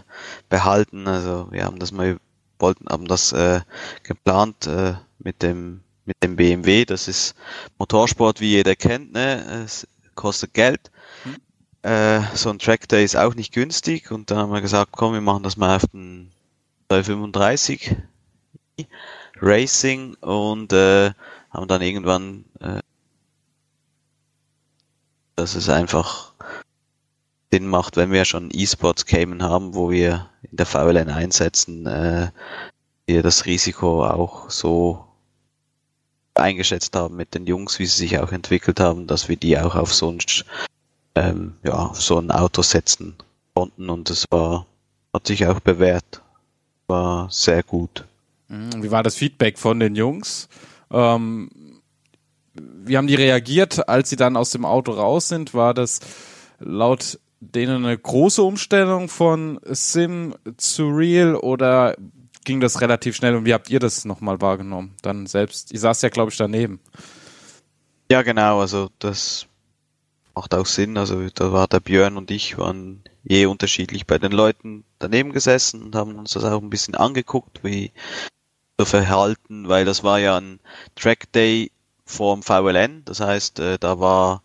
behalten. 0.49 1.07
Also 1.07 1.47
wir 1.51 1.65
haben 1.65 1.79
das 1.79 1.91
mal 1.91 2.17
wollten, 2.59 2.87
haben 2.89 3.07
das 3.07 3.31
äh, 3.33 3.61
geplant 4.03 4.67
äh, 4.67 4.93
mit 5.19 5.41
dem 5.41 5.81
mit 6.05 6.21
dem 6.23 6.35
BMW. 6.35 6.85
Das 6.85 7.07
ist 7.07 7.35
Motorsport, 7.77 8.41
wie 8.41 8.51
jeder 8.51 8.75
kennt, 8.75 9.13
ne? 9.13 9.63
Es 9.63 9.87
kostet 10.15 10.53
Geld. 10.53 10.91
Hm. 11.23 11.35
Äh, 11.83 12.21
so 12.35 12.49
ein 12.49 12.59
Track 12.59 12.87
Day 12.89 13.03
ist 13.03 13.15
auch 13.15 13.35
nicht 13.35 13.53
günstig 13.53 14.11
und 14.11 14.31
da 14.31 14.37
haben 14.37 14.51
wir 14.51 14.61
gesagt, 14.61 14.91
komm, 14.91 15.13
wir 15.13 15.21
machen 15.21 15.43
das 15.43 15.57
mal 15.57 15.75
auf 15.75 15.85
den 15.87 16.31
235 17.01 17.95
Racing 19.41 20.13
und 20.21 20.71
äh, 20.73 21.11
haben 21.49 21.67
dann 21.67 21.81
irgendwann, 21.81 22.45
äh, 22.59 22.81
dass 25.35 25.55
es 25.55 25.69
einfach 25.69 26.33
Sinn 27.51 27.67
macht, 27.67 27.97
wenn 27.97 28.11
wir 28.11 28.25
schon 28.25 28.51
E-Sports 28.53 29.07
Cayman 29.07 29.41
haben, 29.41 29.73
wo 29.73 29.89
wir 29.89 30.29
in 30.43 30.57
der 30.57 30.67
VLN 30.67 31.09
einsetzen, 31.09 31.87
äh, 31.87 32.29
wir 33.07 33.23
das 33.23 33.45
Risiko 33.45 34.05
auch 34.05 34.51
so 34.51 35.05
eingeschätzt 36.35 36.95
haben 36.95 37.15
mit 37.15 37.33
den 37.33 37.47
Jungs, 37.47 37.79
wie 37.79 37.87
sie 37.87 37.97
sich 37.97 38.19
auch 38.19 38.31
entwickelt 38.31 38.79
haben, 38.79 39.07
dass 39.07 39.29
wir 39.29 39.35
die 39.35 39.57
auch 39.57 39.75
auf 39.75 39.93
so 39.93 40.11
ein, 40.11 40.19
ähm, 41.15 41.55
ja, 41.63 41.91
so 41.95 42.19
ein 42.19 42.29
Auto 42.29 42.61
setzen 42.61 43.15
konnten 43.55 43.89
und 43.89 44.11
es 44.11 44.25
war, 44.29 44.67
hat 45.11 45.27
sich 45.27 45.45
auch 45.47 45.59
bewährt 45.59 46.22
war 46.93 47.27
sehr 47.31 47.63
gut. 47.63 48.05
Mhm. 48.47 48.83
Wie 48.83 48.91
war 48.91 49.01
das 49.01 49.15
Feedback 49.15 49.57
von 49.57 49.79
den 49.79 49.95
Jungs? 49.95 50.47
Ähm, 50.91 51.49
wie 52.53 52.97
haben 52.97 53.07
die 53.07 53.15
reagiert, 53.15 53.89
als 53.89 54.11
sie 54.11 54.15
dann 54.15 54.37
aus 54.37 54.51
dem 54.51 54.63
Auto 54.63 54.91
raus 54.91 55.27
sind? 55.27 55.55
War 55.55 55.73
das 55.73 55.99
laut 56.59 57.19
denen 57.39 57.83
eine 57.83 57.97
große 57.97 58.43
Umstellung 58.43 59.09
von 59.09 59.59
Sim 59.65 60.35
zu 60.57 60.87
Real 60.89 61.35
oder 61.35 61.95
ging 62.45 62.59
das 62.59 62.79
relativ 62.79 63.15
schnell 63.15 63.35
und 63.35 63.45
wie 63.45 63.53
habt 63.53 63.69
ihr 63.69 63.79
das 63.79 64.05
nochmal 64.05 64.39
wahrgenommen? 64.39 64.95
Dann 65.01 65.25
selbst, 65.25 65.71
ihr 65.71 65.79
saß 65.79 66.03
ja, 66.03 66.09
glaube 66.09 66.31
ich, 66.31 66.37
daneben. 66.37 66.79
Ja, 68.11 68.21
genau, 68.21 68.61
also 68.61 68.89
das 68.99 69.47
macht 70.35 70.53
auch 70.53 70.67
Sinn. 70.67 70.97
Also 70.97 71.27
da 71.33 71.51
war 71.51 71.67
der 71.67 71.79
Björn 71.79 72.17
und 72.17 72.29
ich 72.29 72.57
waren 72.57 73.03
je 73.23 73.45
unterschiedlich 73.45 74.05
bei 74.05 74.19
den 74.19 74.31
Leuten 74.31 74.83
daneben 74.99 75.31
gesessen 75.31 75.81
und 75.81 75.95
haben 75.95 76.15
uns 76.15 76.31
das 76.31 76.43
auch 76.43 76.61
ein 76.61 76.69
bisschen 76.69 76.95
angeguckt, 76.95 77.63
wie 77.63 77.91
so 78.77 78.85
verhalten, 78.85 79.69
weil 79.69 79.85
das 79.85 80.03
war 80.03 80.19
ja 80.19 80.37
ein 80.37 80.59
Track 80.95 81.31
Day 81.31 81.71
vorm 82.05 82.43
VLN, 82.43 83.03
das 83.05 83.19
heißt, 83.19 83.59
äh, 83.59 83.77
da 83.79 83.99
war 83.99 84.43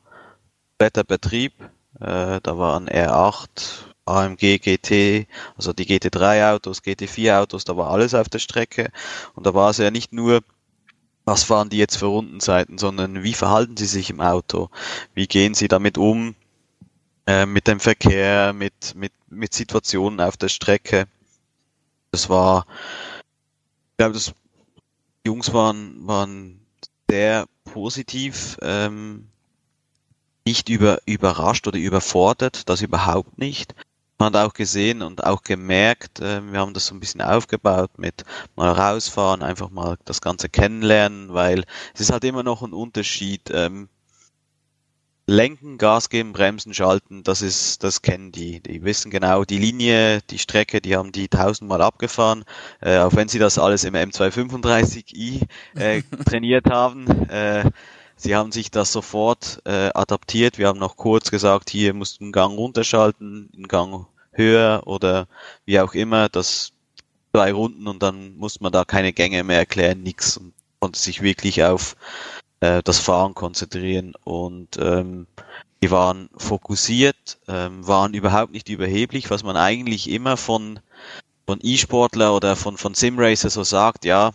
kompletter 0.71 1.05
Betrieb, 1.05 1.55
äh, 2.01 2.41
da 2.41 2.59
waren 2.59 2.89
R8, 2.89 3.87
AMG, 4.07 4.59
GT, 4.59 5.27
also 5.57 5.73
die 5.73 5.87
GT3 5.87 6.53
Autos, 6.55 6.83
GT4 6.83 7.41
Autos, 7.41 7.65
da 7.65 7.77
war 7.77 7.91
alles 7.91 8.15
auf 8.15 8.29
der 8.29 8.39
Strecke 8.39 8.91
und 9.35 9.45
da 9.47 9.55
war 9.55 9.71
es 9.71 9.79
ja 9.79 9.91
nicht 9.91 10.13
nur 10.13 10.43
was 11.25 11.45
fahren 11.45 11.69
die 11.69 11.77
jetzt 11.77 11.97
für 11.97 12.07
Rundenzeiten, 12.07 12.79
sondern 12.79 13.23
wie 13.23 13.35
verhalten 13.35 13.77
sie 13.77 13.85
sich 13.85 14.09
im 14.09 14.23
Auto? 14.23 14.71
Wie 15.13 15.27
gehen 15.27 15.53
sie 15.53 15.69
damit 15.69 15.99
um? 15.99 16.35
Äh, 17.29 17.45
mit 17.45 17.67
dem 17.67 17.79
Verkehr, 17.79 18.55
mit, 18.55 18.95
mit, 18.95 19.13
mit 19.29 19.53
Situationen 19.53 20.19
auf 20.19 20.39
der 20.39 20.49
Strecke. 20.49 21.07
Das 22.11 22.31
war, 22.31 22.67
ich 23.91 23.97
glaube, 23.99 24.15
das 24.15 24.33
die 24.33 25.29
Jungs 25.29 25.53
waren, 25.53 26.07
waren 26.09 26.59
sehr 27.11 27.45
positiv, 27.65 28.57
ähm, 28.63 29.29
nicht 30.47 30.71
über, 30.71 31.01
überrascht 31.05 31.69
oder 31.69 31.77
überfordert, 31.77 32.67
das 32.71 32.81
überhaupt 32.81 33.37
nicht. 33.37 33.75
Man 34.17 34.33
hat 34.33 34.47
auch 34.47 34.55
gesehen 34.55 35.03
und 35.03 35.23
auch 35.23 35.43
gemerkt, 35.43 36.21
äh, 36.21 36.41
wir 36.51 36.61
haben 36.61 36.73
das 36.73 36.87
so 36.87 36.95
ein 36.95 37.01
bisschen 37.01 37.21
aufgebaut 37.21 37.91
mit 37.99 38.25
mal 38.57 38.73
rausfahren, 38.73 39.43
einfach 39.43 39.69
mal 39.69 39.99
das 40.07 40.23
Ganze 40.23 40.49
kennenlernen, 40.49 41.35
weil 41.35 41.67
es 41.93 42.01
ist 42.01 42.11
halt 42.11 42.25
immer 42.25 42.43
noch 42.43 42.63
ein 42.63 42.73
Unterschied. 42.73 43.51
Ähm, 43.53 43.91
Lenken, 45.31 45.77
Gas 45.77 46.09
geben, 46.09 46.33
Bremsen, 46.33 46.73
Schalten, 46.73 47.23
das 47.23 47.43
ist, 47.43 47.85
das 47.85 48.01
kennen 48.01 48.33
die. 48.33 48.61
Die 48.61 48.83
wissen 48.83 49.11
genau 49.11 49.45
die 49.45 49.59
Linie, 49.59 50.23
die 50.31 50.39
Strecke, 50.39 50.81
die 50.81 50.97
haben 50.97 51.13
die 51.13 51.29
tausendmal 51.29 51.83
abgefahren. 51.83 52.47
Äh, 52.81 52.97
auch 53.01 53.15
wenn 53.15 53.29
sie 53.29 53.39
das 53.39 53.59
alles 53.59 53.85
im 53.85 53.93
M235i 53.93 55.47
äh, 55.75 56.03
trainiert 56.25 56.71
haben. 56.71 57.29
Äh, 57.29 57.71
sie 58.17 58.35
haben 58.35 58.53
sich 58.53 58.71
das 58.71 58.91
sofort 58.91 59.61
äh, 59.67 59.91
adaptiert. 59.93 60.57
Wir 60.57 60.67
haben 60.69 60.79
noch 60.79 60.97
kurz 60.97 61.31
gesagt, 61.31 61.69
hier 61.69 61.93
musst 61.93 62.21
du 62.21 62.25
einen 62.25 62.33
Gang 62.33 62.57
runterschalten, 62.57 63.51
einen 63.55 63.69
Gang 63.69 64.07
höher 64.33 64.81
oder 64.87 65.29
wie 65.67 65.79
auch 65.79 65.93
immer. 65.93 66.31
Das 66.31 66.73
zwei 67.35 67.53
Runden 67.53 67.87
und 67.87 68.03
dann 68.03 68.35
muss 68.39 68.63
man 68.63 68.73
da 68.73 68.87
keine 68.87 69.13
Gänge 69.13 69.45
mehr 69.45 69.59
erklären, 69.59 70.03
nix 70.03 70.39
und 70.39 70.55
konnte 70.81 70.99
sich 70.99 71.21
wirklich 71.21 71.65
auf 71.65 71.97
äh, 72.61 72.83
das 72.83 72.99
Fahren 72.99 73.35
konzentrieren 73.35 74.15
und 74.25 74.77
ähm, 74.79 75.27
die 75.83 75.91
waren 75.91 76.29
fokussiert, 76.37 77.39
ähm, 77.47 77.87
waren 77.87 78.15
überhaupt 78.15 78.53
nicht 78.53 78.69
überheblich, 78.69 79.31
was 79.31 79.43
man 79.43 79.57
eigentlich 79.57 80.11
immer 80.11 80.37
von 80.37 80.81
von 81.47 81.61
E-Sportler 81.63 82.35
oder 82.35 82.57
von 82.57 82.77
von 82.77 82.95
Simracer 82.95 83.51
so 83.51 83.65
sagt, 83.65 84.05
ja, 84.05 84.33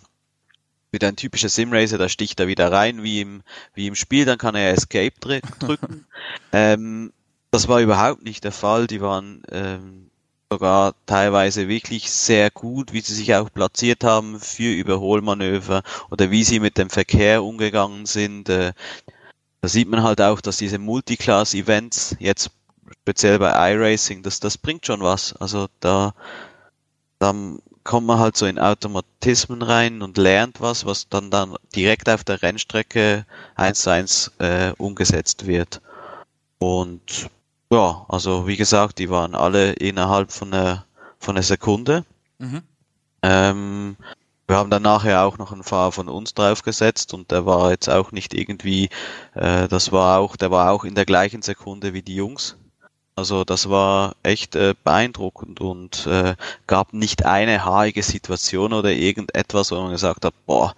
wieder 0.91 1.07
ein 1.07 1.15
typischer 1.15 1.49
Simracer, 1.49 1.97
da 1.97 2.07
sticht 2.07 2.39
er 2.39 2.47
wieder 2.47 2.71
rein 2.71 3.03
wie 3.03 3.21
im 3.21 3.43
wie 3.73 3.87
im 3.87 3.95
Spiel, 3.95 4.25
dann 4.25 4.37
kann 4.37 4.55
er 4.55 4.71
Escape 4.71 5.13
drücken. 5.19 6.05
ähm, 6.53 7.11
das 7.51 7.67
war 7.67 7.81
überhaupt 7.81 8.23
nicht 8.23 8.43
der 8.43 8.51
Fall. 8.51 8.87
Die 8.87 9.01
waren 9.01 9.43
ähm, 9.51 10.09
sogar 10.53 10.93
teilweise 11.07 11.67
wirklich 11.67 12.11
sehr 12.11 12.51
gut, 12.51 12.93
wie 12.93 13.01
sie 13.01 13.15
sich 13.15 13.33
auch 13.33 13.51
platziert 13.51 14.03
haben 14.03 14.39
für 14.39 14.71
Überholmanöver 14.71 15.81
oder 16.11 16.29
wie 16.29 16.43
sie 16.43 16.59
mit 16.59 16.77
dem 16.77 16.91
Verkehr 16.91 17.43
umgegangen 17.43 18.05
sind. 18.05 18.49
Äh, 18.49 18.73
da 19.61 19.67
sieht 19.67 19.89
man 19.89 20.03
halt 20.03 20.21
auch, 20.21 20.41
dass 20.41 20.57
diese 20.57 20.77
Multiclass-Events 20.77 22.17
jetzt 22.19 22.51
speziell 23.01 23.39
bei 23.39 23.73
iRacing, 23.73 24.21
das, 24.21 24.39
das 24.39 24.59
bringt 24.59 24.85
schon 24.85 25.01
was. 25.01 25.35
Also 25.37 25.67
da, 25.79 26.13
da 27.17 27.33
kommt 27.83 28.05
man 28.05 28.19
halt 28.19 28.37
so 28.37 28.45
in 28.45 28.59
Automatismen 28.59 29.63
rein 29.63 30.03
und 30.03 30.17
lernt 30.17 30.61
was, 30.61 30.85
was 30.85 31.09
dann 31.09 31.31
dann 31.31 31.55
direkt 31.75 32.09
auf 32.09 32.23
der 32.23 32.43
Rennstrecke 32.43 33.25
eins 33.55 33.81
zu 33.81 33.89
eins 33.89 34.31
äh, 34.37 34.71
umgesetzt 34.77 35.47
wird. 35.47 35.81
Und 36.59 37.29
ja, 37.73 38.05
also 38.07 38.47
wie 38.47 38.57
gesagt, 38.57 38.99
die 38.99 39.09
waren 39.09 39.35
alle 39.35 39.73
innerhalb 39.73 40.31
von 40.31 40.53
einer, 40.53 40.85
von 41.19 41.35
einer 41.35 41.43
Sekunde. 41.43 42.05
Mhm. 42.37 42.61
Ähm, 43.23 43.97
wir 44.47 44.57
haben 44.57 44.69
dann 44.69 44.83
nachher 44.83 45.23
auch 45.23 45.37
noch 45.37 45.51
einen 45.51 45.63
Fahrer 45.63 45.91
von 45.91 46.09
uns 46.09 46.33
draufgesetzt 46.33 47.13
und 47.13 47.31
der 47.31 47.45
war 47.45 47.71
jetzt 47.71 47.89
auch 47.89 48.11
nicht 48.11 48.33
irgendwie, 48.33 48.89
äh, 49.33 49.67
das 49.67 49.91
war 49.91 50.19
auch, 50.19 50.35
der 50.35 50.51
war 50.51 50.71
auch 50.71 50.83
in 50.83 50.95
der 50.95 51.05
gleichen 51.05 51.41
Sekunde 51.41 51.93
wie 51.93 52.01
die 52.03 52.15
Jungs. 52.15 52.57
Also 53.15 53.43
das 53.43 53.69
war 53.69 54.15
echt 54.23 54.55
äh, 54.55 54.75
beeindruckend 54.83 55.61
und 55.61 56.05
äh, 56.07 56.35
gab 56.67 56.93
nicht 56.93 57.25
eine 57.25 57.63
haarige 57.65 58.03
Situation 58.03 58.73
oder 58.73 58.91
irgendetwas, 58.91 59.71
wo 59.71 59.75
man 59.81 59.91
gesagt 59.91 60.25
hat, 60.25 60.33
boah, 60.45 60.75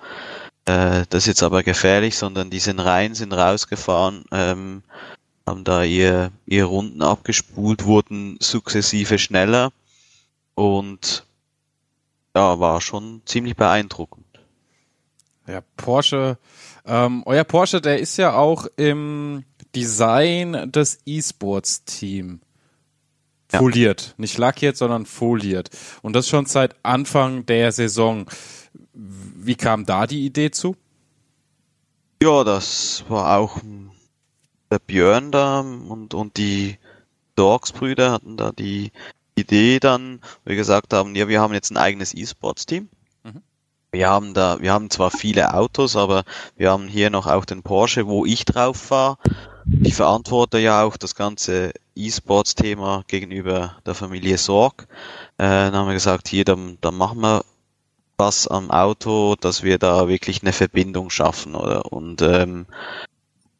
äh, 0.66 1.06
das 1.10 1.24
ist 1.24 1.28
jetzt 1.28 1.44
aber 1.44 1.64
gefährlich, 1.64 2.18
sondern 2.18 2.50
die 2.50 2.60
sind 2.60 2.80
rein, 2.80 3.16
sind 3.16 3.34
rausgefahren. 3.34 4.26
Ähm, 4.32 4.84
haben 5.46 5.64
da 5.64 5.84
ihr, 5.84 6.32
ihr 6.46 6.66
Runden 6.66 7.02
abgespult, 7.02 7.86
wurden 7.86 8.38
sukzessive 8.42 9.20
schneller 9.20 9.72
und 10.56 11.26
ja, 12.36 12.60
war 12.60 12.82
schon 12.82 13.22
ziemlich 13.26 13.56
beeindruckend. 13.56 14.26
Ja, 15.48 15.62
Porsche, 15.78 16.38
ähm, 16.86 17.24
euer 17.26 17.44
Porsche, 17.44 17.80
der 17.80 18.00
ist 18.00 18.18
ja 18.18 18.34
auch 18.34 18.66
im 18.78 19.44
Design 19.76 20.72
des 20.72 21.00
E-Sports-Team 21.06 22.42
foliert. 23.50 24.08
Ja. 24.08 24.14
Nicht 24.18 24.38
lackiert, 24.38 24.78
sondern 24.78 25.06
foliert. 25.06 25.70
Und 26.02 26.14
das 26.14 26.28
schon 26.28 26.46
seit 26.46 26.76
Anfang 26.84 27.46
der 27.46 27.72
Saison. 27.72 28.30
Wie 28.94 29.56
kam 29.56 29.86
da 29.86 30.08
die 30.08 30.26
Idee 30.26 30.52
zu? 30.52 30.76
Ja, 32.22 32.44
das 32.44 33.04
war 33.08 33.38
auch 33.38 33.58
ein 33.58 33.92
der 34.76 34.80
Björn 34.80 35.32
da 35.32 35.62
und, 35.62 36.14
und 36.14 36.36
die 36.36 36.78
Dogs-Brüder 37.36 38.12
hatten 38.12 38.36
da 38.36 38.52
die 38.52 38.92
Idee 39.36 39.80
dann, 39.80 40.20
wo 40.44 40.50
wir 40.50 40.56
gesagt 40.56 40.94
haben, 40.94 41.16
ja, 41.16 41.28
wir 41.30 41.40
haben 41.40 41.54
jetzt 41.54 41.72
ein 41.72 41.78
eigenes 41.78 42.14
E-Sports-Team. 42.14 42.90
Mhm. 43.24 43.42
Wir 43.92 44.10
haben 44.10 44.34
da, 44.34 44.60
wir 44.60 44.74
haben 44.74 44.90
zwar 44.90 45.12
viele 45.12 45.54
Autos, 45.54 45.96
aber 45.96 46.24
wir 46.58 46.72
haben 46.72 46.88
hier 46.90 47.10
noch 47.10 47.28
auch 47.28 47.46
den 47.46 47.64
Porsche, 47.64 48.08
wo 48.08 48.26
ich 48.26 48.44
drauf 48.44 48.78
fahre. 48.78 49.18
Ich 49.82 49.96
verantworte 49.96 50.60
ja 50.60 50.84
auch 50.84 50.98
das 50.98 51.16
ganze 51.16 51.72
E-Sports-Thema 51.96 53.04
gegenüber 53.08 53.78
der 53.86 53.96
Familie 53.96 54.38
Sorg. 54.38 54.88
Äh, 55.38 55.44
dann 55.48 55.76
haben 55.76 55.88
wir 55.88 55.94
gesagt, 55.94 56.28
hier, 56.28 56.44
dann, 56.44 56.78
dann 56.82 56.96
machen 56.96 57.22
wir 57.22 57.46
was 58.18 58.48
am 58.48 58.72
Auto, 58.72 59.36
dass 59.36 59.64
wir 59.64 59.78
da 59.78 60.10
wirklich 60.10 60.42
eine 60.42 60.54
Verbindung 60.54 61.10
schaffen, 61.10 61.56
oder? 61.56 61.92
Und 61.92 62.22
ähm, 62.22 62.66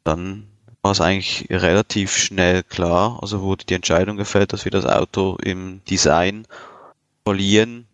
dann 0.04 0.46
war 0.86 0.92
es 0.92 1.00
eigentlich 1.00 1.48
relativ 1.50 2.16
schnell 2.16 2.62
klar. 2.62 3.18
Also 3.20 3.42
wurde 3.42 3.64
die 3.64 3.74
Entscheidung 3.74 4.16
gefällt, 4.16 4.52
dass 4.52 4.64
wir 4.64 4.70
das 4.70 4.86
Auto 4.86 5.36
im 5.42 5.84
Design 5.86 6.46
verlieren. 7.24 7.88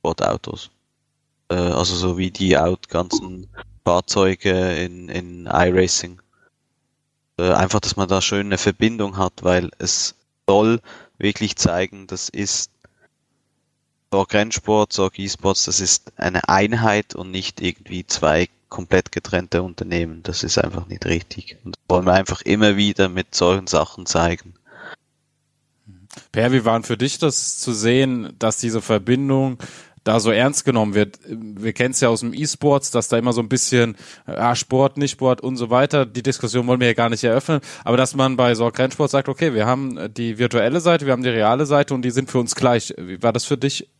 Sportautos. 0.00 0.68
Äh, 1.48 1.54
also 1.54 1.96
so 1.96 2.18
wie 2.18 2.30
die 2.30 2.58
Out 2.58 2.90
ganzen 2.90 3.48
Fahrzeuge 3.82 4.74
in, 4.76 5.08
in 5.08 5.46
iRacing. 5.46 6.20
Äh, 7.38 7.50
einfach, 7.52 7.80
dass 7.80 7.96
man 7.96 8.06
da 8.06 8.20
schön 8.20 8.48
eine 8.48 8.58
Verbindung 8.58 9.16
hat, 9.16 9.42
weil 9.42 9.70
es 9.78 10.16
soll 10.46 10.82
wirklich 11.16 11.56
zeigen, 11.56 12.08
das 12.08 12.28
ist 12.28 12.70
Sorg 14.12 14.34
Rennsport, 14.34 14.92
Sorg 14.92 15.18
E-Sports, 15.18 15.64
das 15.64 15.80
ist 15.80 16.12
eine 16.18 16.46
Einheit 16.50 17.14
und 17.14 17.30
nicht 17.30 17.62
irgendwie 17.62 18.04
zwei 18.06 18.50
komplett 18.70 19.12
getrennte 19.12 19.62
Unternehmen. 19.62 20.22
Das 20.22 20.42
ist 20.42 20.56
einfach 20.56 20.86
nicht 20.86 21.04
richtig. 21.04 21.58
Und 21.64 21.76
das 21.76 21.82
wollen 21.88 22.06
wir 22.06 22.14
einfach 22.14 22.40
immer 22.42 22.76
wieder 22.76 23.08
mit 23.08 23.34
solchen 23.34 23.66
Sachen 23.66 24.06
zeigen. 24.06 24.54
Per, 26.32 26.52
wie 26.52 26.64
waren 26.64 26.82
für 26.82 26.96
dich 26.96 27.18
das 27.18 27.58
zu 27.58 27.72
sehen, 27.72 28.34
dass 28.38 28.56
diese 28.56 28.80
Verbindung 28.80 29.58
da 30.04 30.18
so 30.18 30.30
ernst 30.30 30.64
genommen 30.64 30.94
wird. 30.94 31.18
Wir 31.26 31.72
kennen 31.72 31.92
es 31.92 32.00
ja 32.00 32.08
aus 32.08 32.20
dem 32.20 32.32
E-Sports, 32.32 32.90
dass 32.90 33.08
da 33.08 33.18
immer 33.18 33.32
so 33.34 33.42
ein 33.42 33.50
bisschen 33.50 33.96
ah, 34.24 34.54
Sport, 34.54 34.96
nicht 34.96 35.12
Sport 35.12 35.42
und 35.42 35.56
so 35.56 35.68
weiter. 35.68 36.06
Die 36.06 36.22
Diskussion 36.22 36.66
wollen 36.66 36.80
wir 36.80 36.86
ja 36.86 36.94
gar 36.94 37.10
nicht 37.10 37.22
eröffnen. 37.22 37.60
Aber 37.84 37.96
dass 37.96 38.14
man 38.14 38.36
bei 38.36 38.54
Sorg 38.54 38.78
Rennsport 38.78 39.10
sagt, 39.10 39.28
okay, 39.28 39.52
wir 39.52 39.66
haben 39.66 40.12
die 40.14 40.38
virtuelle 40.38 40.80
Seite, 40.80 41.04
wir 41.04 41.12
haben 41.12 41.22
die 41.22 41.28
reale 41.28 41.66
Seite 41.66 41.92
und 41.92 42.02
die 42.02 42.10
sind 42.10 42.30
für 42.30 42.38
uns 42.38 42.54
gleich. 42.54 42.94
Wie 42.96 43.22
war 43.22 43.32
das 43.32 43.44
für 43.44 43.58
dich, 43.58 43.90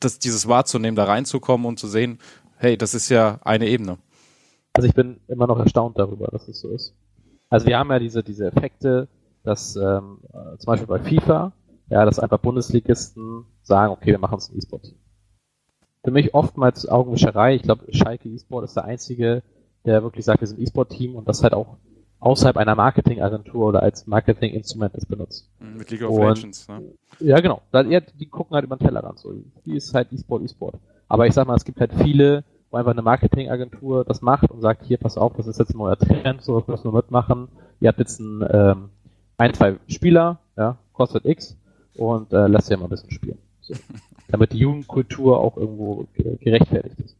das, 0.00 0.18
dieses 0.18 0.48
wahrzunehmen, 0.48 0.96
da 0.96 1.04
reinzukommen 1.04 1.66
und 1.66 1.78
zu 1.78 1.88
sehen, 1.88 2.18
hey, 2.56 2.78
das 2.78 2.94
ist 2.94 3.10
ja 3.10 3.38
eine 3.44 3.68
Ebene. 3.68 3.98
Also 4.72 4.88
ich 4.88 4.94
bin 4.94 5.20
immer 5.28 5.46
noch 5.46 5.58
erstaunt 5.58 5.98
darüber, 5.98 6.28
dass 6.28 6.48
es 6.48 6.60
so 6.60 6.70
ist. 6.70 6.94
Also 7.48 7.66
wir 7.66 7.78
haben 7.78 7.90
ja 7.90 7.98
diese, 7.98 8.22
diese 8.22 8.46
Effekte, 8.46 9.08
dass 9.42 9.76
ähm, 9.76 10.18
äh, 10.32 10.56
zum 10.58 10.66
Beispiel 10.66 10.86
bei 10.86 11.00
FIFA, 11.00 11.52
ja, 11.88 12.04
dass 12.04 12.20
einfach 12.20 12.38
Bundesligisten 12.38 13.44
sagen, 13.62 13.92
okay, 13.92 14.12
wir 14.12 14.18
machen 14.18 14.34
uns 14.34 14.48
ein 14.48 14.56
E-Sport-Team. 14.56 14.96
Für 16.04 16.10
mich 16.12 16.34
oftmals 16.34 16.88
Augenwischerei. 16.88 17.54
Ich 17.56 17.62
glaube, 17.62 17.92
Schalke 17.92 18.28
E-Sport 18.28 18.64
ist 18.64 18.76
der 18.76 18.84
einzige, 18.84 19.42
der 19.84 20.02
wirklich 20.02 20.24
sagt, 20.24 20.40
wir 20.40 20.48
sind 20.48 20.60
E-Sport-Team 20.60 21.16
und 21.16 21.28
das 21.28 21.42
halt 21.42 21.52
auch 21.52 21.76
außerhalb 22.20 22.56
einer 22.56 22.74
Marketingagentur 22.74 23.66
oder 23.66 23.82
als 23.82 24.06
Marketinginstrument 24.06 24.94
das 24.94 25.06
benutzt. 25.06 25.50
Mhm, 25.58 25.78
mit 25.78 25.90
League 25.90 26.02
of 26.02 26.10
und, 26.10 26.36
Legends, 26.36 26.68
ne? 26.68 26.92
Ja, 27.18 27.40
genau. 27.40 27.62
Die 27.72 28.26
gucken 28.26 28.54
halt 28.54 28.64
über 28.64 28.76
den 28.76 28.86
Tellerrand 28.86 29.18
so. 29.18 29.34
Die 29.64 29.76
ist 29.76 29.92
halt 29.94 30.12
E-Sport, 30.12 30.42
E-Sport. 30.42 30.76
Aber 31.08 31.26
ich 31.26 31.34
sag 31.34 31.46
mal, 31.46 31.56
es 31.56 31.64
gibt 31.64 31.80
halt 31.80 31.92
viele, 31.94 32.44
wo 32.70 32.76
einfach 32.76 32.92
eine 32.92 33.02
Marketingagentur 33.02 34.04
das 34.04 34.22
macht 34.22 34.50
und 34.50 34.60
sagt, 34.60 34.84
hier, 34.84 34.98
pass 34.98 35.18
auf, 35.18 35.34
das 35.36 35.46
ist 35.46 35.58
jetzt 35.58 35.74
ein 35.74 35.78
neuer 35.78 35.98
Trend, 35.98 36.42
so 36.42 36.62
müssen 36.66 36.84
wir 36.84 36.96
mitmachen. 36.96 37.48
Ihr 37.80 37.88
habt 37.88 37.98
jetzt 37.98 38.20
ein, 38.20 38.46
ähm, 38.50 38.90
ein, 39.38 39.54
zwei 39.54 39.76
Spieler, 39.88 40.38
ja, 40.56 40.76
kostet 40.92 41.24
X 41.24 41.56
und 41.96 42.32
äh, 42.32 42.46
lasst 42.46 42.70
ihr 42.70 42.76
mal 42.76 42.84
ein 42.84 42.90
bisschen 42.90 43.10
spielen. 43.10 43.38
So. 43.60 43.74
Damit 44.28 44.52
die 44.52 44.58
Jugendkultur 44.58 45.40
auch 45.40 45.56
irgendwo 45.56 46.06
gerechtfertigt 46.14 47.00
ist. 47.00 47.16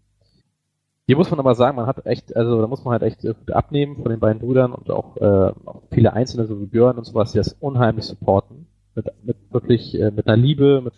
Hier 1.07 1.17
muss 1.17 1.29
man 1.29 1.41
aber 1.41 1.57
sagen, 1.57 1.75
man 1.77 1.87
hat 1.87 2.07
echt, 2.07 2.37
also 2.37 2.61
da 2.61 2.69
muss 2.69 2.85
man 2.85 2.93
halt 2.93 3.03
echt 3.03 3.23
gut 3.23 3.51
abnehmen 3.51 3.97
von 3.97 4.13
den 4.13 4.21
beiden 4.21 4.41
Brüdern 4.41 4.73
und 4.73 4.91
auch, 4.93 5.17
äh, 5.17 5.53
auch 5.67 5.83
viele 5.91 6.13
Einzelne, 6.13 6.47
so 6.47 6.61
wie 6.61 6.67
Björn 6.67 6.99
und 6.99 7.05
sowas, 7.05 7.33
die 7.33 7.39
das 7.39 7.57
unheimlich 7.59 8.05
supporten. 8.05 8.67
Mit, 8.95 9.07
mit 9.25 9.37
wirklich, 9.51 10.01
äh, 10.01 10.13
mit 10.13 10.29
einer 10.29 10.37
Liebe, 10.37 10.81
mit, 10.81 10.95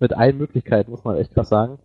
mit 0.00 0.12
allen 0.12 0.36
Möglichkeiten, 0.36 0.90
muss 0.90 1.04
man 1.04 1.16
echt 1.16 1.32
krass 1.32 1.48
sagen. 1.48 1.78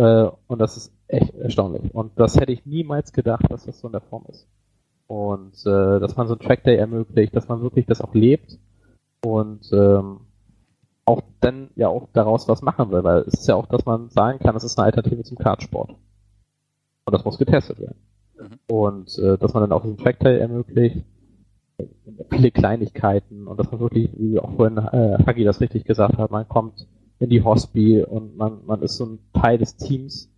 Äh, 0.00 0.30
und 0.46 0.58
das 0.58 0.78
ist 0.78 0.94
echt 1.08 1.34
erstaunlich. 1.34 1.94
Und 1.94 2.12
das 2.18 2.40
hätte 2.40 2.52
ich 2.52 2.64
niemals 2.64 3.12
gedacht, 3.12 3.44
dass 3.50 3.66
das 3.66 3.80
so 3.80 3.88
in 3.88 3.92
der 3.92 4.00
Form 4.00 4.24
ist. 4.28 4.48
Und 5.06 5.54
äh, 5.66 6.00
dass 6.00 6.16
man 6.16 6.26
so 6.26 6.34
ein 6.34 6.40
Trackday 6.40 6.76
ermöglicht, 6.76 7.36
dass 7.36 7.48
man 7.48 7.60
wirklich 7.60 7.84
das 7.84 8.00
auch 8.00 8.14
lebt 8.14 8.58
und 9.22 9.70
ähm, 9.72 10.20
auch 11.04 11.20
dann 11.40 11.68
ja 11.74 11.88
auch 11.88 12.08
daraus 12.14 12.48
was 12.48 12.62
machen 12.62 12.90
will, 12.90 13.04
weil 13.04 13.24
es 13.26 13.34
ist 13.34 13.48
ja 13.48 13.56
auch, 13.56 13.66
dass 13.66 13.84
man 13.84 14.08
sagen 14.08 14.38
kann, 14.38 14.56
es 14.56 14.64
ist 14.64 14.78
eine 14.78 14.86
Alternative 14.86 15.22
zum 15.24 15.36
Kartsport. 15.36 15.90
Und 15.90 17.12
das 17.12 17.24
muss 17.24 17.36
getestet 17.36 17.78
werden. 17.80 17.98
Mhm. 18.38 18.74
Und 18.74 19.18
äh, 19.18 19.36
dass 19.36 19.52
man 19.52 19.64
dann 19.64 19.72
auch 19.72 19.82
diesen 19.82 19.98
Tracktail 19.98 20.38
ermöglicht, 20.38 21.04
viele 22.30 22.50
Kleinigkeiten 22.52 23.46
und 23.46 23.58
dass 23.58 23.70
man 23.70 23.80
wirklich, 23.80 24.10
wie 24.16 24.38
auch 24.38 24.52
vorhin 24.52 24.78
äh, 24.78 25.18
Hagi 25.26 25.44
das 25.44 25.60
richtig 25.60 25.84
gesagt 25.84 26.16
hat, 26.16 26.30
man 26.30 26.48
kommt 26.48 26.86
in 27.20 27.28
die 27.28 27.44
Hospi 27.44 28.02
und 28.02 28.36
man, 28.36 28.64
man 28.66 28.82
ist 28.82 28.96
so 28.96 29.04
ein 29.04 29.18
Teil 29.32 29.58
des 29.58 29.76
Teams, 29.76 30.28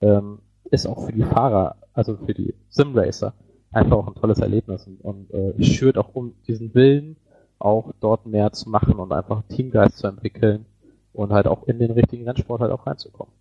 ähm, 0.00 0.40
ist 0.70 0.86
auch 0.86 1.06
für 1.06 1.12
die 1.12 1.22
Fahrer, 1.22 1.76
also 1.92 2.16
für 2.16 2.34
die 2.34 2.54
Simracer, 2.68 3.34
einfach 3.70 3.96
auch 3.96 4.06
ein 4.08 4.14
tolles 4.14 4.40
Erlebnis 4.40 4.86
und, 4.86 5.00
und 5.00 5.30
äh, 5.32 5.62
schürt 5.62 5.96
auch 5.96 6.14
um 6.14 6.34
diesen 6.46 6.74
Willen, 6.74 7.16
auch 7.58 7.92
dort 8.00 8.26
mehr 8.26 8.52
zu 8.52 8.68
machen 8.68 8.94
und 8.94 9.12
einfach 9.12 9.42
Teamgeist 9.48 9.98
zu 9.98 10.08
entwickeln 10.08 10.66
und 11.12 11.32
halt 11.32 11.46
auch 11.46 11.62
in 11.68 11.78
den 11.78 11.92
richtigen 11.92 12.28
Rennsport 12.28 12.60
halt 12.60 12.72
auch 12.72 12.86
reinzukommen. 12.86 13.32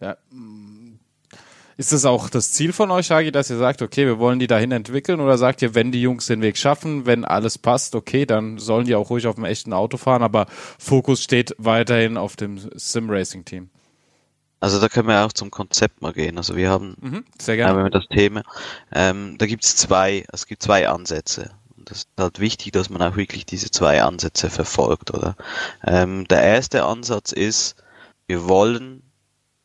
Ja, 0.00 0.16
ist 1.78 1.92
das 1.92 2.04
auch 2.04 2.28
das 2.28 2.50
Ziel 2.50 2.72
von 2.72 2.90
euch, 2.90 3.12
Hagi, 3.12 3.30
dass 3.30 3.50
ihr 3.50 3.56
sagt, 3.56 3.82
okay, 3.82 4.04
wir 4.04 4.18
wollen 4.18 4.40
die 4.40 4.48
dahin 4.48 4.72
entwickeln 4.72 5.20
oder 5.20 5.38
sagt 5.38 5.62
ihr, 5.62 5.76
wenn 5.76 5.92
die 5.92 6.02
Jungs 6.02 6.26
den 6.26 6.42
Weg 6.42 6.58
schaffen, 6.58 7.06
wenn 7.06 7.24
alles 7.24 7.56
passt, 7.56 7.94
okay, 7.94 8.26
dann 8.26 8.58
sollen 8.58 8.84
die 8.84 8.96
auch 8.96 9.10
ruhig 9.10 9.28
auf 9.28 9.36
dem 9.36 9.44
echten 9.44 9.72
Auto 9.72 9.96
fahren, 9.96 10.24
aber 10.24 10.46
Fokus 10.78 11.22
steht 11.22 11.54
weiterhin 11.56 12.16
auf 12.16 12.34
dem 12.34 12.58
Sim-Racing-Team? 12.74 13.70
Also 14.58 14.80
da 14.80 14.88
können 14.88 15.06
wir 15.06 15.24
auch 15.24 15.32
zum 15.32 15.52
Konzept 15.52 16.02
mal 16.02 16.12
gehen. 16.12 16.36
Also 16.36 16.56
wir 16.56 16.68
haben 16.68 16.96
mhm, 17.00 17.24
sehr 17.40 17.54
gerne. 17.54 17.80
Haben 17.80 17.92
das 17.92 18.08
Thema. 18.08 18.42
Ähm, 18.92 19.36
da 19.38 19.46
gibt 19.46 19.64
es 19.64 19.76
zwei, 19.76 20.24
es 20.32 20.46
gibt 20.48 20.64
zwei 20.64 20.88
Ansätze. 20.88 21.52
Und 21.76 21.92
das 21.92 21.98
ist 21.98 22.08
halt 22.18 22.40
wichtig, 22.40 22.72
dass 22.72 22.90
man 22.90 23.00
auch 23.02 23.14
wirklich 23.14 23.46
diese 23.46 23.70
zwei 23.70 24.02
Ansätze 24.02 24.50
verfolgt, 24.50 25.14
oder? 25.14 25.36
Ähm, 25.86 26.26
der 26.26 26.42
erste 26.42 26.82
Ansatz 26.82 27.30
ist, 27.30 27.76
wir 28.26 28.48
wollen 28.48 29.07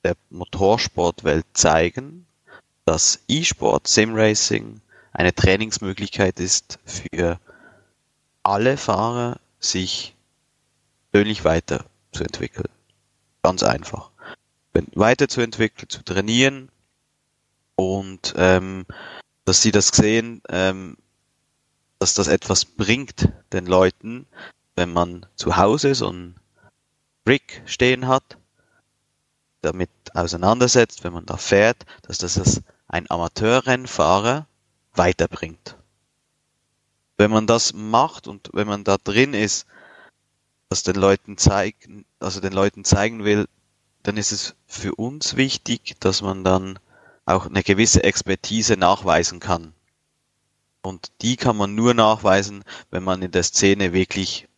der 0.04 0.16
Motorsportwelt 0.30 1.46
zeigen, 1.54 2.26
dass 2.86 3.20
E-Sport, 3.28 3.88
Sim-Racing 3.88 4.82
eine 5.12 5.34
Trainingsmöglichkeit 5.34 6.39
ist 6.39 6.80
für 6.86 7.39
alle 8.42 8.78
Fahrer, 8.78 9.39
sich 9.60 10.16
persönlich 11.12 11.46
weiterzuentwickeln. 11.46 12.70
Ganz 13.42 13.63
einfach. 13.63 14.10
Weiterzuentwickeln, 14.96 15.89
zu 15.89 16.04
trainieren 16.04 16.70
und 17.76 18.34
ähm, 18.36 18.86
dass 19.46 19.62
sie 19.62 19.72
das 19.72 19.89
sehen, 19.89 20.42
ähm, 20.50 20.98
dass 22.00 22.16
das 22.16 22.28
etwas 22.28 22.66
bringt 22.66 23.30
den 23.54 23.66
Leuten, 23.66 24.26
wenn 24.76 24.92
man 24.92 25.26
zu 25.36 25.56
Hause 25.58 25.96
so 25.96 26.10
ein 26.10 26.36
Rig 27.28 27.62
stehen 27.66 28.08
hat 28.08 28.38
damit 29.63 29.89
auseinandersetzt, 30.13 31.04
wenn 31.04 31.13
man 31.13 31.26
da 31.26 31.38
fährt, 31.38 31.86
dass 32.04 32.19
das 32.19 32.62
ein 32.88 33.10
Amateurrennfahrer 33.10 34.47
weiterbringt. 34.93 35.78
Wenn 37.17 37.32
man 37.32 37.47
das 37.47 37.73
macht 37.73 38.28
und 38.28 38.49
wenn 38.54 38.67
man 38.67 38.84
da 38.84 38.97
drin 38.97 39.34
ist, 39.34 39.65
das 40.69 40.84
den 40.84 40.95
Leuten 40.95 41.38
zeigen, 41.38 42.06
also 42.19 42.39
den 42.39 42.54
Leuten 42.54 42.84
zeigen 42.84 43.23
will, 43.23 43.47
dann 44.04 44.17
ist 44.17 44.32
es 44.32 44.56
für 44.67 44.95
uns 44.95 45.36
wichtig, 45.36 45.95
dass 45.99 46.21
man 46.21 46.43
dann 46.43 46.78
auch 47.26 47.45
eine 47.45 47.63
gewisse 47.63 48.04
Expertise 48.04 48.76
nachweisen 48.76 49.39
kann. 49.39 49.73
Und 50.82 51.12
die 51.21 51.38
kann 51.38 51.56
man 51.56 51.76
nur 51.76 51.93
nachweisen, 51.93 52.65
wenn 52.91 53.04
man 53.04 53.21
in 53.21 53.32
der 53.32 53.43
Szene 53.43 53.93
wirklich 53.93 54.49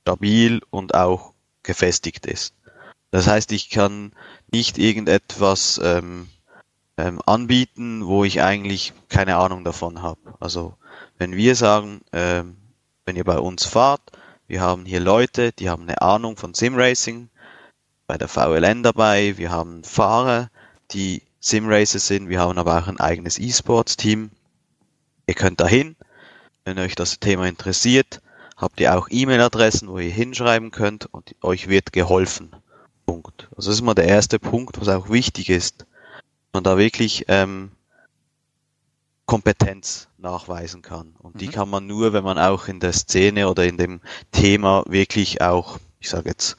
stabil 0.00 0.62
und 0.70 0.94
auch 0.94 1.34
gefestigt 1.62 2.26
ist. 2.26 2.54
Das 3.12 3.26
heißt, 3.26 3.52
ich 3.52 3.68
kann 3.68 4.12
nicht 4.50 4.78
irgendetwas 4.78 5.78
ähm, 5.84 6.28
ähm, 6.96 7.20
anbieten, 7.26 8.06
wo 8.06 8.24
ich 8.24 8.42
eigentlich 8.42 8.94
keine 9.10 9.36
Ahnung 9.36 9.64
davon 9.64 10.02
habe. 10.02 10.34
Also 10.40 10.74
wenn 11.18 11.36
wir 11.36 11.54
sagen, 11.54 12.00
ähm, 12.12 12.56
wenn 13.04 13.16
ihr 13.16 13.24
bei 13.24 13.38
uns 13.38 13.66
fahrt, 13.66 14.00
wir 14.48 14.62
haben 14.62 14.86
hier 14.86 14.98
Leute, 14.98 15.52
die 15.52 15.68
haben 15.68 15.82
eine 15.82 16.00
Ahnung 16.00 16.38
von 16.38 16.54
Simracing, 16.54 17.28
bei 18.06 18.16
der 18.16 18.28
VLN 18.28 18.82
dabei, 18.82 19.36
wir 19.36 19.50
haben 19.50 19.84
Fahrer, 19.84 20.50
die 20.92 21.22
Simracer 21.38 21.98
sind, 21.98 22.30
wir 22.30 22.40
haben 22.40 22.58
aber 22.58 22.78
auch 22.78 22.88
ein 22.88 23.00
eigenes 23.00 23.38
E-Sports-Team. 23.38 24.30
Ihr 25.26 25.34
könnt 25.34 25.60
dahin, 25.60 25.96
wenn 26.64 26.78
euch 26.78 26.94
das 26.94 27.20
Thema 27.20 27.46
interessiert, 27.46 28.22
habt 28.56 28.80
ihr 28.80 28.96
auch 28.96 29.08
E-Mail-Adressen, 29.10 29.88
wo 29.88 29.98
ihr 29.98 30.10
hinschreiben 30.10 30.70
könnt 30.70 31.06
und 31.06 31.34
euch 31.42 31.68
wird 31.68 31.92
geholfen. 31.92 32.54
Punkt. 33.06 33.48
Also 33.56 33.70
das 33.70 33.76
ist 33.76 33.82
mal 33.82 33.94
der 33.94 34.06
erste 34.06 34.38
Punkt, 34.38 34.80
was 34.80 34.88
auch 34.88 35.10
wichtig 35.10 35.50
ist, 35.50 35.86
man 36.52 36.64
da 36.64 36.78
wirklich 36.78 37.24
ähm, 37.28 37.70
Kompetenz 39.26 40.08
nachweisen 40.18 40.82
kann. 40.82 41.14
Und 41.18 41.34
mhm. 41.34 41.38
die 41.38 41.48
kann 41.48 41.70
man 41.70 41.86
nur, 41.86 42.12
wenn 42.12 42.24
man 42.24 42.38
auch 42.38 42.68
in 42.68 42.80
der 42.80 42.92
Szene 42.92 43.48
oder 43.48 43.64
in 43.64 43.76
dem 43.76 44.00
Thema 44.30 44.84
wirklich 44.86 45.40
auch, 45.40 45.78
ich 46.00 46.10
sage 46.10 46.28
jetzt, 46.28 46.56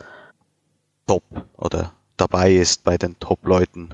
top 1.08 1.24
oder 1.58 1.94
dabei 2.18 2.54
ist 2.54 2.84
bei 2.84 2.98
den 2.98 3.20
Top-Leuten 3.20 3.94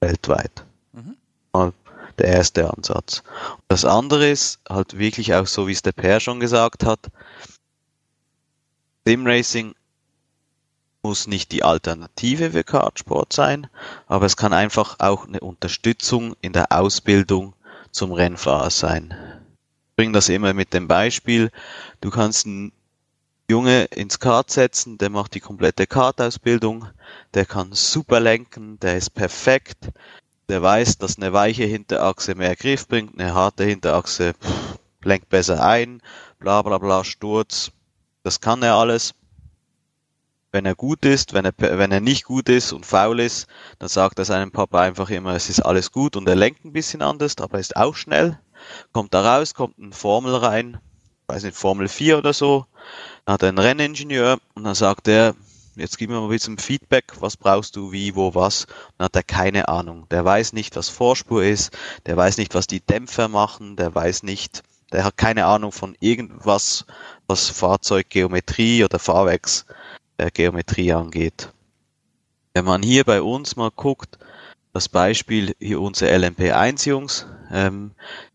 weltweit. 0.00 0.64
Mhm. 0.92 1.16
Mal 1.52 1.72
der 2.18 2.28
erste 2.28 2.72
Ansatz. 2.72 3.22
Und 3.56 3.64
das 3.68 3.84
andere 3.84 4.28
ist 4.28 4.60
halt 4.68 4.98
wirklich 4.98 5.34
auch 5.34 5.46
so, 5.46 5.66
wie 5.66 5.72
es 5.72 5.82
der 5.82 5.92
Per 5.92 6.20
schon 6.20 6.40
gesagt 6.40 6.84
hat, 6.84 7.00
Simracing 9.06 9.74
muss 11.02 11.26
nicht 11.26 11.52
die 11.52 11.62
Alternative 11.62 12.50
für 12.50 12.64
Kartsport 12.64 13.32
sein, 13.32 13.68
aber 14.06 14.26
es 14.26 14.36
kann 14.36 14.52
einfach 14.52 14.96
auch 14.98 15.26
eine 15.26 15.40
Unterstützung 15.40 16.36
in 16.40 16.52
der 16.52 16.72
Ausbildung 16.72 17.54
zum 17.90 18.12
Rennfahrer 18.12 18.70
sein. 18.70 19.14
Ich 19.90 19.96
bringe 19.96 20.12
das 20.12 20.28
immer 20.28 20.52
mit 20.52 20.74
dem 20.74 20.88
Beispiel, 20.88 21.50
du 22.00 22.10
kannst 22.10 22.46
einen 22.46 22.72
Junge 23.50 23.84
ins 23.86 24.20
Kart 24.20 24.50
setzen, 24.50 24.96
der 24.98 25.10
macht 25.10 25.34
die 25.34 25.40
komplette 25.40 25.86
Kartausbildung, 25.86 26.86
der 27.34 27.46
kann 27.46 27.72
super 27.72 28.20
lenken, 28.20 28.78
der 28.78 28.96
ist 28.96 29.10
perfekt, 29.10 29.90
der 30.48 30.62
weiß, 30.62 30.98
dass 30.98 31.16
eine 31.16 31.32
weiche 31.32 31.64
Hinterachse 31.64 32.34
mehr 32.34 32.54
Griff 32.56 32.86
bringt, 32.86 33.18
eine 33.18 33.34
harte 33.34 33.64
Hinterachse 33.64 34.34
pff, 34.34 34.78
lenkt 35.02 35.28
besser 35.30 35.64
ein, 35.64 36.00
bla 36.38 36.62
bla 36.62 36.78
bla, 36.78 37.04
Sturz, 37.04 37.72
das 38.22 38.40
kann 38.40 38.62
er 38.62 38.74
alles 38.74 39.14
wenn 40.52 40.66
er 40.66 40.74
gut 40.74 41.04
ist, 41.04 41.32
wenn 41.32 41.44
er, 41.44 41.52
wenn 41.56 41.92
er 41.92 42.00
nicht 42.00 42.24
gut 42.24 42.48
ist 42.48 42.72
und 42.72 42.86
faul 42.86 43.20
ist, 43.20 43.46
dann 43.78 43.88
sagt 43.88 44.18
er 44.18 44.24
seinem 44.24 44.50
Papa 44.50 44.80
einfach 44.80 45.10
immer, 45.10 45.34
es 45.34 45.48
ist 45.48 45.60
alles 45.60 45.92
gut 45.92 46.16
und 46.16 46.28
er 46.28 46.36
lenkt 46.36 46.64
ein 46.64 46.72
bisschen 46.72 47.02
anders, 47.02 47.36
aber 47.38 47.54
er 47.54 47.60
ist 47.60 47.76
auch 47.76 47.94
schnell. 47.94 48.38
Kommt 48.92 49.14
da 49.14 49.36
raus, 49.36 49.54
kommt 49.54 49.78
ein 49.78 49.92
Formel 49.92 50.34
rein, 50.34 50.78
weiß 51.28 51.44
nicht, 51.44 51.56
Formel 51.56 51.88
4 51.88 52.18
oder 52.18 52.32
so, 52.32 52.66
dann 53.24 53.34
hat 53.34 53.42
er 53.42 53.48
einen 53.48 53.58
Renningenieur 53.58 54.38
und 54.54 54.64
dann 54.64 54.74
sagt 54.74 55.08
er, 55.08 55.34
jetzt 55.76 55.98
gib 55.98 56.10
mir 56.10 56.16
mal 56.16 56.24
ein 56.24 56.30
bisschen 56.30 56.58
Feedback, 56.58 57.04
was 57.20 57.36
brauchst 57.36 57.76
du, 57.76 57.92
wie, 57.92 58.14
wo, 58.14 58.34
was. 58.34 58.66
Dann 58.98 59.06
hat 59.06 59.16
er 59.16 59.22
keine 59.22 59.68
Ahnung. 59.68 60.06
Der 60.10 60.24
weiß 60.24 60.52
nicht, 60.52 60.76
was 60.76 60.88
Vorspur 60.88 61.42
ist, 61.42 61.76
der 62.06 62.16
weiß 62.16 62.38
nicht, 62.38 62.54
was 62.54 62.66
die 62.66 62.80
Dämpfer 62.80 63.28
machen, 63.28 63.76
der 63.76 63.94
weiß 63.94 64.24
nicht, 64.24 64.62
der 64.92 65.04
hat 65.04 65.16
keine 65.16 65.46
Ahnung 65.46 65.72
von 65.72 65.96
irgendwas, 66.00 66.84
was 67.26 67.48
Fahrzeuggeometrie 67.48 68.84
oder 68.84 68.98
Fahrwerksgeometrie 70.20 70.92
angeht. 70.92 71.52
Wenn 72.54 72.64
man 72.64 72.82
hier 72.82 73.04
bei 73.04 73.22
uns 73.22 73.56
mal 73.56 73.70
guckt, 73.70 74.18
das 74.72 74.88
Beispiel 74.88 75.54
hier 75.58 75.80
unsere 75.80 76.14
LMP1-Jungs, 76.14 77.26
ähm, 77.50 77.92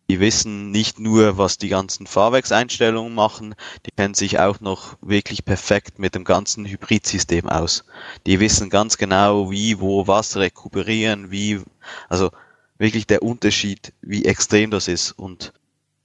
die 0.10 0.20
wissen 0.20 0.72
nicht 0.72 1.00
nur, 1.00 1.38
was 1.38 1.58
die 1.58 1.70
ganzen 1.70 2.06
Fahrwerkseinstellungen 2.06 3.14
machen, 3.14 3.56
die 3.86 3.92
kennen 3.92 4.14
sich 4.14 4.40
auch 4.40 4.60
noch 4.60 4.98
wirklich 5.02 5.46
perfekt 5.46 6.00
mit 6.00 6.16
dem 6.16 6.24
ganzen 6.24 6.66
Hybridsystem 6.66 7.50
aus. 7.50 7.86
Die 8.26 8.40
wissen 8.40 8.70
ganz 8.70 8.98
genau, 8.98 9.50
wie, 9.52 9.80
wo, 9.80 10.08
was 10.08 10.38
rekuperieren, 10.38 11.32
wie, 11.32 11.62
also 12.10 12.32
wirklich 12.78 13.08
der 13.08 13.24
Unterschied, 13.24 13.94
wie 14.02 14.26
extrem 14.26 14.70
das 14.70 14.88
ist. 14.88 15.12
Und 15.14 15.54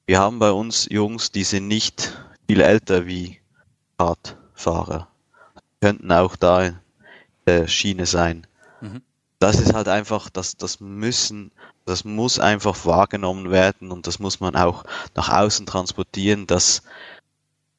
wir 0.07 0.19
haben 0.19 0.39
bei 0.39 0.51
uns 0.51 0.89
Jungs, 0.91 1.31
die 1.31 1.45
sind 1.45 1.69
nicht 1.69 2.17
viel 2.49 2.61
älter 2.61 3.07
wie 3.07 3.39
Radfahrer. 3.99 5.10
Könnten 5.81 6.13
auch 6.13 6.37
da 6.37 6.67
in 6.67 6.79
der 7.47 7.67
Schiene 7.67 8.07
sein. 8.07 8.47
Mhm. 8.81 9.03
Das 9.39 9.59
ist 9.59 9.73
halt 9.73 9.89
einfach, 9.89 10.29
das, 10.29 10.57
das 10.57 10.81
müssen, 10.81 11.51
das 11.87 12.05
muss 12.05 12.39
einfach 12.39 12.85
wahrgenommen 12.85 13.51
werden 13.51 13.91
und 13.91 14.07
das 14.07 14.19
muss 14.19 14.41
man 14.41 14.55
auch 14.55 14.85
nach 15.15 15.31
außen 15.31 15.65
transportieren, 15.65 16.47
dass 16.47 16.83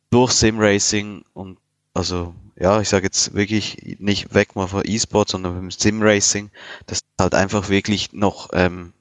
durch 0.10 0.32
Simracing 0.32 1.24
und 1.34 1.58
also 1.94 2.34
ja, 2.56 2.80
ich 2.80 2.90
sage 2.90 3.06
jetzt 3.06 3.34
wirklich 3.34 3.98
nicht 4.00 4.34
weg 4.34 4.56
mal 4.56 4.68
von 4.68 4.84
E-Sport, 4.86 5.30
sondern 5.30 5.56
beim 5.56 5.72
Simracing, 5.72 6.52
das 6.86 7.02
halt 7.20 7.34
einfach 7.34 7.70
wirklich 7.70 8.14
noch 8.14 8.50
ähm, 8.54 8.94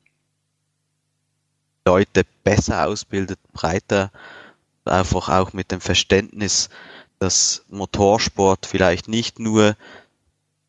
Leute 1.85 2.25
besser 2.45 2.87
ausbildet, 2.87 3.39
breiter, 3.53 4.11
einfach 4.85 5.29
auch 5.29 5.53
mit 5.53 5.73
dem 5.73 5.81
Verständnis, 5.81 6.71
dass 7.21 7.65
Motorsport 7.69 8.67
vielleicht 8.67 9.07
nicht 9.07 9.39
nur 9.39 9.77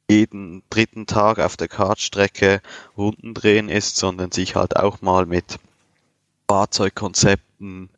jeden 0.09 0.61
dritten 0.69 1.07
Tag 1.07 1.39
auf 1.39 1.55
der 1.57 1.69
Kartstrecke 1.69 2.61
Runden 2.97 3.33
drehen 3.33 3.69
ist, 3.69 3.95
sondern 3.95 4.31
sich 4.31 4.55
halt 4.55 4.75
auch 4.75 5.01
mal 5.01 5.25
mit 5.25 5.59
Fahrzeugkonzepten, 6.47 7.89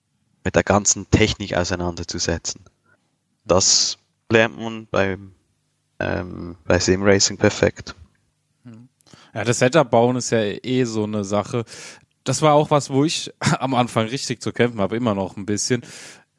mit 0.44 0.56
der 0.56 0.64
ganzen 0.64 1.10
Technik 1.10 1.56
auseinanderzusetzen. 1.56 2.62
Das 3.44 3.98
lernt 4.30 4.60
man 4.60 4.88
beim 4.90 5.34
ähm, 6.00 6.56
bei 6.66 6.80
Simracing 6.80 7.38
perfekt. 7.38 7.96
Ja, 9.34 9.44
das 9.44 9.60
Setup 9.60 9.90
bauen 9.90 10.16
ist 10.16 10.30
ja 10.30 10.40
eh 10.42 10.84
so 10.84 11.04
eine 11.04 11.24
Sache 11.24 11.66
das 12.24 12.42
war 12.42 12.54
auch 12.54 12.72
was, 12.72 12.90
wo 12.90 13.04
ich 13.04 13.32
am 13.60 13.74
Anfang 13.74 14.08
richtig 14.08 14.42
zu 14.42 14.52
kämpfen 14.52 14.80
habe, 14.80 14.96
immer 14.96 15.16
noch 15.16 15.38
ein 15.38 15.46
bisschen. 15.46 15.84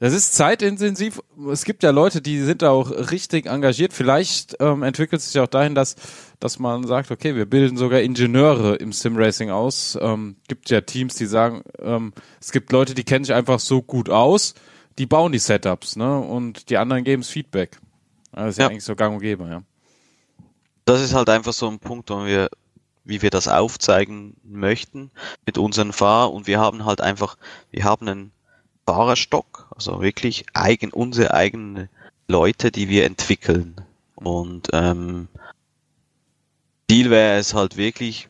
Das 0.00 0.12
ist 0.12 0.34
zeitintensiv. 0.34 1.20
Es 1.50 1.64
gibt 1.64 1.82
ja 1.82 1.90
Leute, 1.90 2.20
die 2.20 2.40
sind 2.40 2.62
da 2.62 2.70
auch 2.70 2.90
richtig 2.90 3.46
engagiert. 3.46 3.92
Vielleicht 3.92 4.56
ähm, 4.60 4.82
entwickelt 4.82 5.22
es 5.22 5.32
sich 5.32 5.40
auch 5.40 5.46
dahin, 5.46 5.74
dass, 5.74 5.94
dass 6.40 6.58
man 6.58 6.86
sagt, 6.86 7.10
okay, 7.10 7.36
wir 7.36 7.46
bilden 7.46 7.76
sogar 7.76 8.00
Ingenieure 8.00 8.74
im 8.76 8.92
Simracing 8.92 9.50
aus. 9.50 9.96
Ähm, 10.00 10.36
gibt 10.48 10.68
ja 10.70 10.80
Teams, 10.80 11.14
die 11.14 11.26
sagen, 11.26 11.62
ähm, 11.78 12.12
es 12.40 12.50
gibt 12.50 12.72
Leute, 12.72 12.94
die 12.94 13.04
kennen 13.04 13.24
sich 13.24 13.34
einfach 13.34 13.60
so 13.60 13.82
gut 13.82 14.10
aus, 14.10 14.54
die 14.98 15.06
bauen 15.06 15.32
die 15.32 15.38
Setups, 15.38 15.96
ne? 15.96 16.18
Und 16.18 16.70
die 16.70 16.76
anderen 16.76 17.04
geben 17.04 17.22
es 17.22 17.28
Feedback. 17.28 17.78
Das 18.32 18.50
ist 18.50 18.58
ja. 18.58 18.64
ja 18.64 18.70
eigentlich 18.70 18.84
so 18.84 18.96
gang 18.96 19.14
und 19.14 19.20
gäbe, 19.20 19.48
ja. 19.48 19.62
Das 20.84 21.00
ist 21.00 21.14
halt 21.14 21.30
einfach 21.30 21.52
so 21.52 21.68
ein 21.68 21.78
Punkt, 21.78 22.10
wo 22.10 22.26
wir 22.26 22.48
wie 23.04 23.22
wir 23.22 23.30
das 23.30 23.48
aufzeigen 23.48 24.36
möchten 24.42 25.10
mit 25.44 25.58
unseren 25.58 25.92
Fahrern 25.92 26.32
und 26.32 26.46
wir 26.46 26.58
haben 26.58 26.86
halt 26.86 27.00
einfach, 27.02 27.36
wir 27.70 27.84
haben 27.84 28.08
einen 28.08 28.32
Fahrerstock, 28.86 29.68
also 29.74 30.00
wirklich 30.00 30.44
eigen, 30.52 30.92
unsere 30.92 31.32
eigenen 31.34 31.88
Leute, 32.28 32.70
die 32.70 32.88
wir 32.88 33.04
entwickeln. 33.04 33.76
Und 34.14 34.68
ähm, 34.72 35.28
Ziel 36.90 37.10
wäre 37.10 37.38
es 37.38 37.54
halt 37.54 37.76
wirklich, 37.76 38.28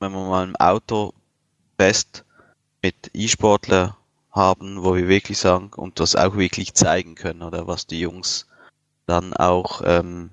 wenn 0.00 0.12
wir 0.12 0.28
mal 0.28 0.46
ein 0.46 0.56
Auto 0.56 1.14
fest 1.78 2.24
mit 2.82 3.10
E-Sportler 3.14 3.96
haben, 4.32 4.82
wo 4.82 4.94
wir 4.96 5.08
wirklich 5.08 5.38
sagen 5.38 5.70
und 5.76 6.00
das 6.00 6.16
auch 6.16 6.36
wirklich 6.36 6.74
zeigen 6.74 7.14
können 7.14 7.42
oder 7.42 7.66
was 7.66 7.86
die 7.86 8.00
Jungs 8.00 8.46
dann 9.06 9.34
auch 9.34 9.82
ähm, 9.84 10.30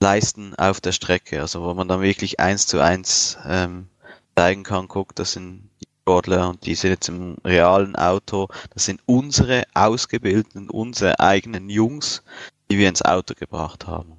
leisten 0.00 0.54
auf 0.56 0.80
der 0.80 0.92
Strecke. 0.92 1.40
Also 1.40 1.62
wo 1.62 1.72
man 1.74 1.88
dann 1.88 2.02
wirklich 2.02 2.40
eins 2.40 2.66
zu 2.66 2.80
eins 2.80 3.38
ähm, 3.46 3.88
zeigen 4.36 4.62
kann, 4.62 4.88
guck, 4.88 5.14
das 5.14 5.32
sind 5.32 5.69
die 6.10 6.24
Sportler 6.26 6.48
und 6.48 6.66
die 6.66 6.74
sind 6.74 6.90
jetzt 6.90 7.08
im 7.08 7.36
realen 7.44 7.94
Auto. 7.96 8.48
Das 8.74 8.84
sind 8.84 9.00
unsere 9.06 9.64
ausgebildeten, 9.74 10.68
unsere 10.68 11.20
eigenen 11.20 11.68
Jungs, 11.70 12.22
die 12.70 12.78
wir 12.78 12.88
ins 12.88 13.02
Auto 13.02 13.34
gebracht 13.34 13.86
haben. 13.86 14.12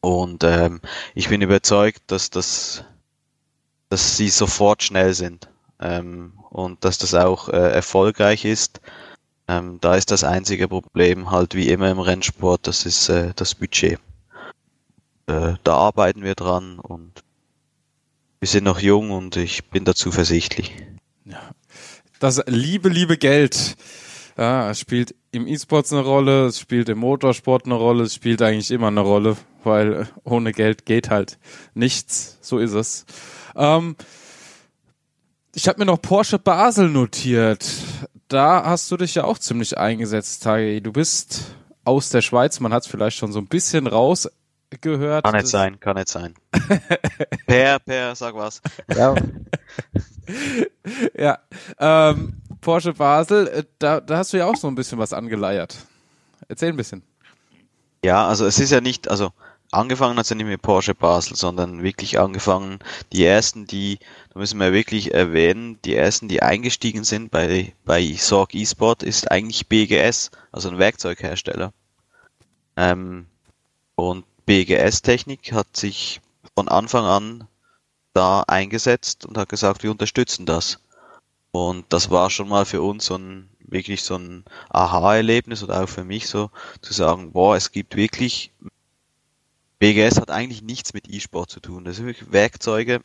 Und 0.00 0.44
ähm, 0.44 0.80
ich 1.14 1.28
bin 1.28 1.40
überzeugt, 1.40 2.02
dass 2.08 2.30
das, 2.30 2.84
dass 3.88 4.16
sie 4.16 4.28
sofort 4.28 4.82
schnell 4.82 5.14
sind 5.14 5.48
ähm, 5.80 6.34
und 6.50 6.84
dass 6.84 6.98
das 6.98 7.14
auch 7.14 7.48
äh, 7.48 7.72
erfolgreich 7.72 8.44
ist. 8.44 8.80
Ähm, 9.48 9.78
da 9.80 9.96
ist 9.96 10.10
das 10.10 10.24
einzige 10.24 10.68
Problem 10.68 11.30
halt 11.30 11.54
wie 11.54 11.68
immer 11.68 11.90
im 11.90 11.98
Rennsport, 12.00 12.66
das 12.66 12.86
ist 12.86 13.08
äh, 13.08 13.32
das 13.34 13.54
Budget 13.54 13.98
äh, 15.26 15.54
da 15.64 15.76
arbeiten 15.76 16.22
wir 16.22 16.34
dran 16.34 16.78
und 16.78 17.22
wir 18.42 18.48
sind 18.48 18.64
noch 18.64 18.80
jung 18.80 19.12
und 19.12 19.36
ich 19.36 19.70
bin 19.70 19.84
da 19.84 19.94
zuversichtlich. 19.94 20.74
Ja. 21.24 21.52
Das 22.18 22.42
liebe, 22.46 22.88
liebe 22.88 23.16
Geld 23.16 23.76
ja, 24.36 24.70
es 24.70 24.80
spielt 24.80 25.14
im 25.30 25.46
E-Sports 25.46 25.92
eine 25.92 26.02
Rolle, 26.02 26.46
es 26.46 26.58
spielt 26.58 26.88
im 26.88 26.98
Motorsport 26.98 27.66
eine 27.66 27.74
Rolle, 27.74 28.04
es 28.04 28.14
spielt 28.14 28.40
eigentlich 28.42 28.70
immer 28.70 28.88
eine 28.88 29.00
Rolle, 29.00 29.36
weil 29.62 30.08
ohne 30.24 30.52
Geld 30.52 30.86
geht 30.86 31.10
halt 31.10 31.38
nichts. 31.74 32.38
So 32.40 32.58
ist 32.58 32.72
es. 32.72 33.04
Ähm, 33.54 33.96
ich 35.54 35.68
habe 35.68 35.80
mir 35.80 35.84
noch 35.84 36.00
Porsche 36.00 36.38
Basel 36.38 36.88
notiert. 36.88 37.64
Da 38.28 38.64
hast 38.64 38.90
du 38.90 38.96
dich 38.96 39.14
ja 39.14 39.24
auch 39.24 39.38
ziemlich 39.38 39.76
eingesetzt, 39.76 40.42
Tage. 40.42 40.80
Du 40.80 40.92
bist 40.92 41.54
aus 41.84 42.08
der 42.08 42.22
Schweiz, 42.22 42.58
man 42.60 42.72
hat 42.72 42.84
es 42.84 42.88
vielleicht 42.88 43.18
schon 43.18 43.32
so 43.32 43.38
ein 43.38 43.46
bisschen 43.46 43.86
raus 43.86 44.30
gehört. 44.80 45.24
Kann 45.24 45.34
nicht 45.34 45.48
sein, 45.48 45.78
kann 45.78 45.96
nicht 45.96 46.08
sein. 46.08 46.34
per, 47.46 47.78
per, 47.80 48.14
sag 48.14 48.34
was. 48.34 48.60
Ja. 48.94 49.14
ja. 51.16 51.38
Ähm, 51.78 52.34
Porsche 52.60 52.92
Basel, 52.92 53.48
äh, 53.48 53.64
da, 53.78 54.00
da 54.00 54.18
hast 54.18 54.32
du 54.32 54.38
ja 54.38 54.46
auch 54.46 54.56
so 54.56 54.68
ein 54.68 54.74
bisschen 54.74 54.98
was 54.98 55.12
angeleiert. 55.12 55.76
Erzähl 56.48 56.70
ein 56.70 56.76
bisschen. 56.76 57.02
Ja, 58.04 58.26
also 58.26 58.46
es 58.46 58.58
ist 58.58 58.70
ja 58.70 58.80
nicht, 58.80 59.08
also 59.08 59.32
angefangen 59.70 60.16
hat 60.16 60.24
es 60.24 60.30
ja 60.30 60.36
nicht 60.36 60.46
mit 60.46 60.62
Porsche 60.62 60.94
Basel, 60.94 61.36
sondern 61.36 61.82
wirklich 61.82 62.20
angefangen, 62.20 62.78
die 63.12 63.24
ersten, 63.24 63.66
die, 63.66 63.98
da 64.32 64.38
müssen 64.40 64.58
wir 64.58 64.72
wirklich 64.72 65.14
erwähnen, 65.14 65.78
die 65.84 65.94
ersten, 65.94 66.28
die 66.28 66.42
eingestiegen 66.42 67.04
sind 67.04 67.30
bei, 67.30 67.74
bei 67.84 68.14
Sorg 68.14 68.54
eSport, 68.54 69.02
ist 69.02 69.30
eigentlich 69.30 69.68
BGS, 69.68 70.30
also 70.52 70.68
ein 70.68 70.78
Werkzeughersteller. 70.78 71.72
Ähm, 72.76 73.26
und 73.94 74.24
BGS-Technik 74.46 75.52
hat 75.52 75.76
sich 75.76 76.20
von 76.54 76.68
Anfang 76.68 77.04
an 77.04 77.48
da 78.14 78.42
eingesetzt 78.46 79.24
und 79.26 79.38
hat 79.38 79.48
gesagt, 79.48 79.82
wir 79.82 79.90
unterstützen 79.90 80.46
das. 80.46 80.78
Und 81.50 81.84
das 81.90 82.10
war 82.10 82.30
schon 82.30 82.48
mal 82.48 82.64
für 82.64 82.82
uns 82.82 83.06
so 83.06 83.16
ein 83.16 83.48
wirklich 83.60 84.02
so 84.02 84.16
ein 84.16 84.44
Aha-Erlebnis 84.68 85.62
oder 85.62 85.82
auch 85.82 85.88
für 85.88 86.04
mich 86.04 86.28
so 86.28 86.50
zu 86.82 86.92
sagen, 86.92 87.32
boah, 87.32 87.56
es 87.56 87.72
gibt 87.72 87.96
wirklich 87.96 88.52
BGS 89.78 90.20
hat 90.20 90.30
eigentlich 90.30 90.62
nichts 90.62 90.94
mit 90.94 91.08
E-Sport 91.08 91.50
zu 91.50 91.58
tun. 91.58 91.84
Das 91.84 91.96
sind 91.96 92.06
wirklich 92.06 92.30
Werkzeuge, 92.30 93.00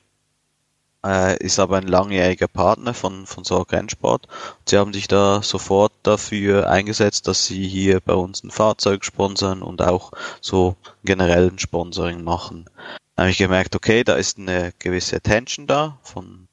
äh, 1.04 1.36
ist 1.43 1.58
aber 1.58 1.78
ein 1.78 1.88
langjähriger 1.88 2.48
Partner 2.48 2.93
von, 2.93 3.26
von 3.26 3.43
Sorg 3.43 3.72
Rennsport. 3.72 4.28
Sie 4.68 4.78
haben 4.78 4.93
sich 4.93 5.08
da 5.08 5.41
sofort 5.41 5.91
dafür 6.04 6.70
eingesetzt, 6.70 7.28
dass 7.28 7.45
sie 7.45 7.68
hier 7.68 8.00
bei 8.00 8.14
uns 8.14 8.43
ein 8.43 8.52
Fahrzeug 8.52 9.06
sponsern 9.06 9.64
und 9.64 9.82
auch 9.82 10.12
so 10.39 10.76
generell 11.04 11.50
ein 11.50 11.58
Sponsoring 11.58 12.24
machen. 12.24 12.70
Da 13.18 13.24
habe 13.24 13.32
ich 13.32 13.39
gemerkt, 13.39 13.76
okay, 13.76 14.03
da 14.03 14.13
ist 14.13 14.38
eine 14.38 14.74
gewisse 14.78 15.15
Attention 15.15 15.65
da 15.65 15.97
von 16.03 16.47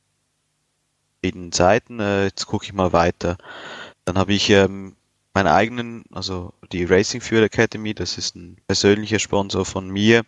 verschiedenen 1.20 1.52
Seiten. 1.52 2.00
Äh, 2.00 2.24
jetzt 2.24 2.46
gucke 2.46 2.64
ich 2.64 2.72
mal 2.72 2.94
weiter. 2.94 3.36
Dann 4.06 4.16
habe 4.16 4.32
ich 4.32 4.48
ähm, 4.48 4.96
meinen 5.34 5.48
eigenen, 5.48 6.04
also 6.10 6.54
die 6.72 6.84
Racing 6.84 7.20
Fuel 7.20 7.42
Academy, 7.42 7.92
das 7.92 8.16
ist 8.16 8.34
ein 8.34 8.56
persönlicher 8.66 9.18
Sponsor 9.18 9.66
von 9.66 9.90
mir, 9.90 10.22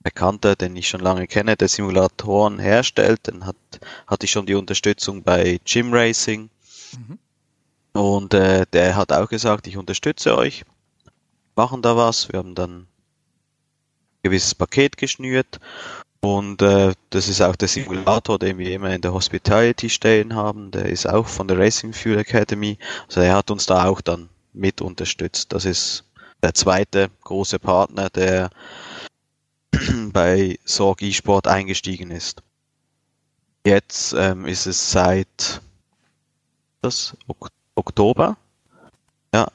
Bekannter, 0.00 0.56
den 0.56 0.74
ich 0.74 0.88
schon 0.88 1.00
lange 1.00 1.28
kenne, 1.28 1.56
der 1.56 1.68
Simulatoren 1.68 2.58
herstellt. 2.58 3.20
Dann 3.22 3.46
hat, 3.46 3.54
hatte 4.08 4.24
ich 4.24 4.32
schon 4.32 4.46
die 4.46 4.56
Unterstützung 4.56 5.22
bei 5.22 5.60
Gym 5.64 5.94
Racing. 5.94 6.50
Mhm. 6.98 7.18
Und 7.92 8.34
äh, 8.34 8.66
der 8.72 8.96
hat 8.96 9.12
auch 9.12 9.28
gesagt, 9.28 9.68
ich 9.68 9.76
unterstütze 9.76 10.36
euch, 10.36 10.64
machen 11.54 11.80
da 11.80 11.96
was. 11.96 12.28
Wir 12.32 12.40
haben 12.40 12.56
dann 12.56 12.88
gewisses 14.22 14.54
Paket 14.54 14.96
geschnürt 14.96 15.60
und 16.24 16.62
äh, 16.62 16.94
das 17.10 17.26
ist 17.26 17.40
auch 17.42 17.56
der 17.56 17.66
Simulator, 17.66 18.38
den 18.38 18.56
wir 18.56 18.70
immer 18.72 18.94
in 18.94 19.00
der 19.00 19.12
Hospitality 19.12 19.90
stehen 19.90 20.36
haben. 20.36 20.70
Der 20.70 20.86
ist 20.86 21.04
auch 21.08 21.26
von 21.26 21.48
der 21.48 21.58
Racing 21.58 21.92
Fuel 21.92 22.18
Academy. 22.18 22.78
Also 23.08 23.22
er 23.22 23.34
hat 23.34 23.50
uns 23.50 23.66
da 23.66 23.86
auch 23.86 24.00
dann 24.00 24.28
mit 24.52 24.80
unterstützt. 24.80 25.52
Das 25.52 25.64
ist 25.64 26.04
der 26.40 26.54
zweite 26.54 27.10
große 27.22 27.58
Partner, 27.58 28.08
der 28.08 28.50
bei 30.12 30.60
Sorg 30.64 31.02
eSport 31.02 31.48
eingestiegen 31.48 32.12
ist. 32.12 32.40
Jetzt 33.66 34.12
ähm, 34.12 34.46
ist 34.46 34.66
es 34.66 34.92
seit 34.92 35.60
das 36.82 37.16
ok 37.26 37.48
Oktober, 37.74 38.36
ja, 39.34 39.48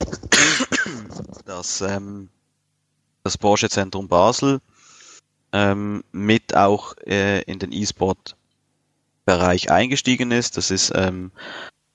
dass 1.44 1.82
ähm, 1.82 2.30
das 3.26 3.36
Porsche 3.36 3.68
Zentrum 3.68 4.06
Basel 4.08 4.60
ähm, 5.52 6.04
mit 6.12 6.54
auch 6.56 6.96
äh, 7.06 7.42
in 7.42 7.58
den 7.58 7.72
E-Sport-Bereich 7.72 9.70
eingestiegen 9.70 10.30
ist. 10.30 10.56
Das 10.56 10.70
ist 10.70 10.92
ähm, 10.94 11.32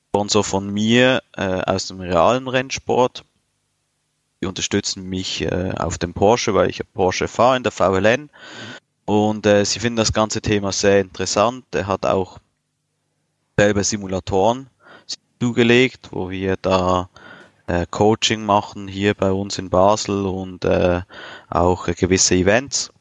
Sponsor 0.09 0.43
von 0.43 0.69
mir 0.69 1.23
äh, 1.37 1.61
aus 1.61 1.87
dem 1.87 2.01
realen 2.01 2.49
Rennsport. 2.49 3.23
Die 4.41 4.47
unterstützen 4.47 5.03
mich 5.03 5.41
äh, 5.43 5.73
auf 5.77 5.97
dem 5.97 6.13
Porsche, 6.13 6.53
weil 6.53 6.69
ich 6.69 6.81
Porsche 6.93 7.29
fahre 7.29 7.55
in 7.57 7.63
der 7.63 7.71
VLN. 7.71 8.29
Und 9.05 9.45
äh, 9.45 9.63
sie 9.63 9.79
finden 9.79 9.97
das 9.97 10.11
ganze 10.11 10.41
Thema 10.41 10.73
sehr 10.73 10.99
interessant. 10.99 11.63
Er 11.71 11.87
hat 11.87 12.05
auch 12.05 12.39
selber 13.57 13.83
Simulatoren 13.83 14.69
zugelegt, 15.39 16.09
wo 16.11 16.29
wir 16.29 16.57
da 16.57 17.09
äh, 17.71 17.85
Coaching 17.89 18.43
machen 18.43 18.89
hier 18.89 19.13
bei 19.13 19.31
uns 19.31 19.57
in 19.57 19.69
Basel 19.69 20.25
und 20.25 20.65
äh, 20.65 21.01
auch 21.49 21.87
äh, 21.87 21.93
gewisse 21.93 22.35
Events. 22.35 22.91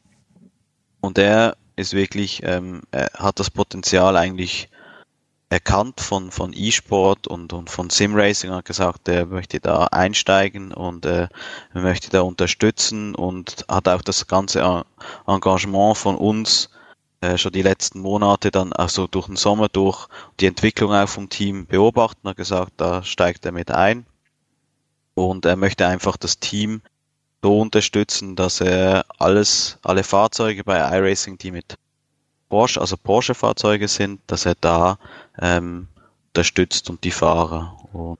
Und 1.00 1.18
er 1.18 1.56
ist 1.74 1.92
wirklich, 1.92 2.42
ähm, 2.44 2.82
hat 2.92 3.40
das 3.40 3.50
Potenzial 3.50 4.16
eigentlich 4.16 4.68
erkannt 5.48 6.00
von, 6.00 6.30
von 6.30 6.52
E-Sport 6.54 7.26
und, 7.26 7.52
und 7.52 7.68
von 7.68 7.90
Sim-Racing, 7.90 8.52
hat 8.52 8.66
gesagt, 8.66 9.08
er 9.08 9.26
möchte 9.26 9.58
da 9.58 9.86
einsteigen 9.86 10.72
und 10.72 11.04
äh, 11.04 11.26
möchte 11.72 12.10
da 12.10 12.20
unterstützen 12.20 13.16
und 13.16 13.64
hat 13.68 13.88
auch 13.88 14.02
das 14.02 14.28
ganze 14.28 14.84
Engagement 15.26 15.96
von 15.96 16.14
uns 16.14 16.70
äh, 17.22 17.36
schon 17.36 17.52
die 17.52 17.62
letzten 17.62 18.00
Monate 18.00 18.52
dann 18.52 18.72
also 18.72 19.08
durch 19.08 19.26
den 19.26 19.36
Sommer 19.36 19.68
durch 19.68 20.06
die 20.38 20.46
Entwicklung 20.46 20.92
auch 20.92 21.08
vom 21.08 21.28
Team 21.28 21.66
beobachten, 21.66 22.28
hat 22.28 22.36
gesagt, 22.36 22.74
da 22.76 23.02
steigt 23.02 23.44
er 23.44 23.52
mit 23.52 23.72
ein 23.72 24.06
und 25.28 25.44
er 25.44 25.56
möchte 25.56 25.86
einfach 25.86 26.16
das 26.16 26.38
Team 26.38 26.82
so 27.42 27.58
unterstützen, 27.58 28.36
dass 28.36 28.60
er 28.60 29.04
alles, 29.18 29.78
alle 29.82 30.04
Fahrzeuge 30.04 30.64
bei 30.64 30.78
iRacing, 30.78 31.38
die 31.38 31.50
mit 31.50 31.76
Porsche, 32.48 32.80
also 32.80 32.96
Porsche-Fahrzeuge 32.96 33.88
sind, 33.88 34.20
dass 34.26 34.44
er 34.44 34.54
da 34.60 34.98
ähm, 35.40 35.88
unterstützt 36.28 36.90
und 36.90 37.02
die 37.04 37.10
Fahrer. 37.10 37.76
Und 37.92 38.18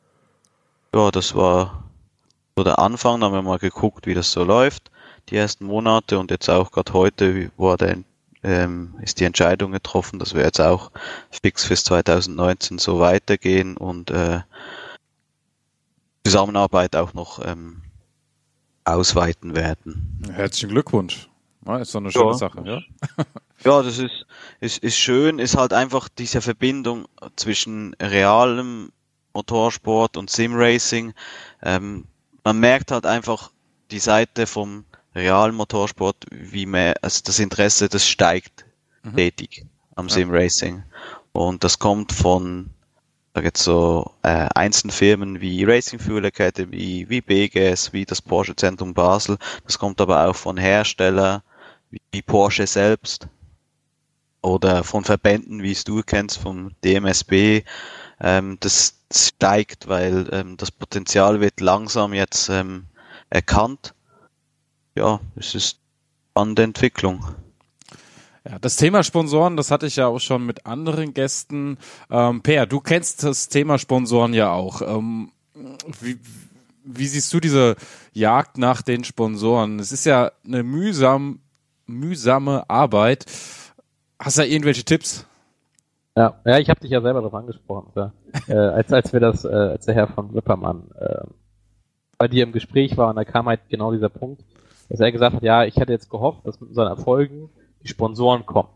ja, 0.95 1.11
das 1.11 1.35
war 1.35 1.85
so 2.57 2.65
der 2.65 2.79
Anfang. 2.79 3.21
Da 3.21 3.27
haben 3.27 3.35
wir 3.35 3.43
mal 3.43 3.59
geguckt, 3.59 4.07
wie 4.07 4.15
das 4.15 4.33
so 4.33 4.45
läuft, 4.45 4.91
die 5.29 5.37
ersten 5.37 5.67
Monate 5.67 6.19
und 6.19 6.31
jetzt 6.31 6.49
auch 6.49 6.71
gerade 6.73 6.93
heute 6.93 7.51
wurde 7.57 8.05
ähm, 8.43 8.95
ist 9.03 9.21
die 9.21 9.25
Entscheidung 9.25 9.73
getroffen, 9.73 10.19
dass 10.19 10.35
wir 10.35 10.43
jetzt 10.43 10.61
auch 10.61 10.91
fix 11.31 11.65
fürs 11.65 11.85
2019 11.85 12.79
so 12.79 12.99
weitergehen 12.99 13.77
und 13.77 14.11
äh, 14.11 14.41
Zusammenarbeit 16.25 16.97
auch 16.97 17.15
noch 17.15 17.45
ähm, 17.45 17.83
ausweiten 18.85 19.55
werden. 19.55 20.23
Herzlichen 20.33 20.71
Glückwunsch. 20.71 21.29
Ja, 21.67 21.79
ist 21.79 21.95
doch 21.95 22.01
eine 22.01 22.11
schöne 22.11 22.27
ja. 22.27 22.35
Sache, 22.35 22.63
ja? 22.65 22.81
ja, 23.65 23.83
das 23.83 23.99
ist, 23.99 24.27
ist, 24.61 24.79
ist 24.79 24.97
schön, 24.97 25.39
ist 25.39 25.57
halt 25.57 25.73
einfach 25.73 26.09
diese 26.09 26.41
Verbindung 26.41 27.07
zwischen 27.37 27.95
realem 28.01 28.91
Motorsport 29.35 30.17
und 30.17 30.31
Simracing. 30.31 31.13
Ähm, 31.63 32.07
man 32.45 32.59
merkt 32.59 32.91
halt 32.91 33.07
einfach 33.07 33.51
die 33.91 33.99
Seite 33.99 34.47
vom 34.47 34.85
realen 35.15 35.55
Motorsport, 35.55 36.25
wie 36.31 36.67
mehr, 36.67 36.95
also 37.03 37.21
das 37.25 37.39
Interesse, 37.39 37.89
das 37.89 38.07
steigt 38.07 38.65
mhm. 39.03 39.13
stetig 39.13 39.67
am 39.97 40.09
ja. 40.09 40.15
Simracing. 40.15 40.83
Und 41.33 41.63
das 41.63 41.79
kommt 41.79 42.13
von 42.13 42.71
sag 43.35 43.45
jetzt 43.45 43.63
so 43.63 44.13
äh, 44.23 44.49
Einzelfirmen 44.55 45.41
wie 45.41 45.65
Racing 45.65 45.99
Fuel 45.99 46.25
Academy, 46.25 47.07
wie 47.09 47.21
BGS, 47.21 47.93
wie 47.93 48.05
das 48.05 48.21
Porsche 48.21 48.57
Zentrum 48.57 48.95
Basel. 48.95 49.39
Das 49.65 49.79
kommt 49.79 50.01
aber 50.01 50.27
auch 50.27 50.37
von 50.37 50.57
Herstellern 50.57 51.43
wie 52.13 52.23
Porsche 52.23 52.67
selbst 52.67 53.29
oder 54.43 54.85
von 54.85 55.05
Verbänden, 55.05 55.63
wie 55.63 55.73
es 55.73 55.85
du 55.85 56.03
kennst, 56.03 56.39
vom 56.39 56.73
DMSB. 56.85 57.63
Ähm, 58.21 58.57
das 58.61 58.95
steigt, 59.13 59.89
weil 59.89 60.29
ähm, 60.33 60.57
das 60.57 60.71
Potenzial 60.71 61.41
wird 61.41 61.61
langsam 61.61 62.15
jetzt 62.15 62.49
ähm, 62.49 62.87
erkannt. 63.29 63.95
Ja, 64.95 65.21
es 65.37 65.55
ist 65.55 65.79
an 66.35 66.55
der 66.55 66.65
Entwicklung. 66.65 67.25
Ja, 68.49 68.59
das 68.59 68.77
Thema 68.77 69.03
Sponsoren, 69.03 69.57
das 69.57 69.71
hatte 69.71 69.87
ich 69.87 69.97
ja 69.97 70.07
auch 70.07 70.19
schon 70.19 70.47
mit 70.47 70.65
anderen 70.65 71.13
Gästen. 71.13 71.77
Ähm, 72.11 72.41
per, 72.41 72.67
du 72.67 72.81
kennst 72.81 73.23
das 73.23 73.49
Thema 73.49 73.79
Sponsoren 73.79 74.33
ja 74.33 74.53
auch. 74.53 74.81
Ähm, 74.81 75.31
wie, 76.01 76.19
wie 76.85 77.07
siehst 77.07 77.33
du 77.35 77.41
diese 77.41 77.77
Jagd 78.13 78.57
nach 78.57 78.81
den 78.81 79.05
Sponsoren? 79.05 79.79
Es 79.79 79.93
ist 79.93 80.07
ja 80.07 80.33
eine 80.47 80.63
mühsam, 80.63 81.41
mühsame 81.87 82.69
Arbeit. 82.71 83.27
Hast 84.19 84.39
du 84.39 84.43
da 84.43 84.47
irgendwelche 84.47 84.85
Tipps? 84.85 85.27
Ja, 86.17 86.41
ja, 86.45 86.59
ich 86.59 86.71
habe 86.71 86.81
dich 86.81 86.91
ja 86.91 87.01
selber 87.03 87.21
darauf 87.21 87.35
angesprochen, 87.35 87.93
ja. 87.95 88.13
äh, 88.49 88.55
als 88.55 88.93
als 88.93 89.13
wir 89.13 89.21
das, 89.21 89.45
äh, 89.45 89.49
als 89.49 89.87
der 89.87 89.95
Herr 89.95 90.09
von 90.09 90.35
Wippermann 90.35 90.91
äh, 90.99 91.25
bei 92.19 92.29
dir 92.29 92.45
im 92.45 92.53
Gespräch 92.53 92.97
war 92.97 93.09
und 93.11 93.17
da 93.17 93.25
kam 93.25 93.47
halt 93.47 93.61
genau 93.69 93.93
dieser 93.93 94.09
Punkt, 94.09 94.45
dass 94.89 95.01
er 95.01 95.13
gesagt 95.13 95.37
hat, 95.37 95.43
ja, 95.43 95.65
ich 95.65 95.77
hätte 95.77 95.93
jetzt 95.93 96.11
gehofft, 96.11 96.47
dass 96.47 96.61
mit 96.61 96.71
unseren 96.71 96.89
Erfolgen 96.89 97.49
die 97.83 97.89
Sponsoren 97.89 98.47
kommen. 98.47 98.69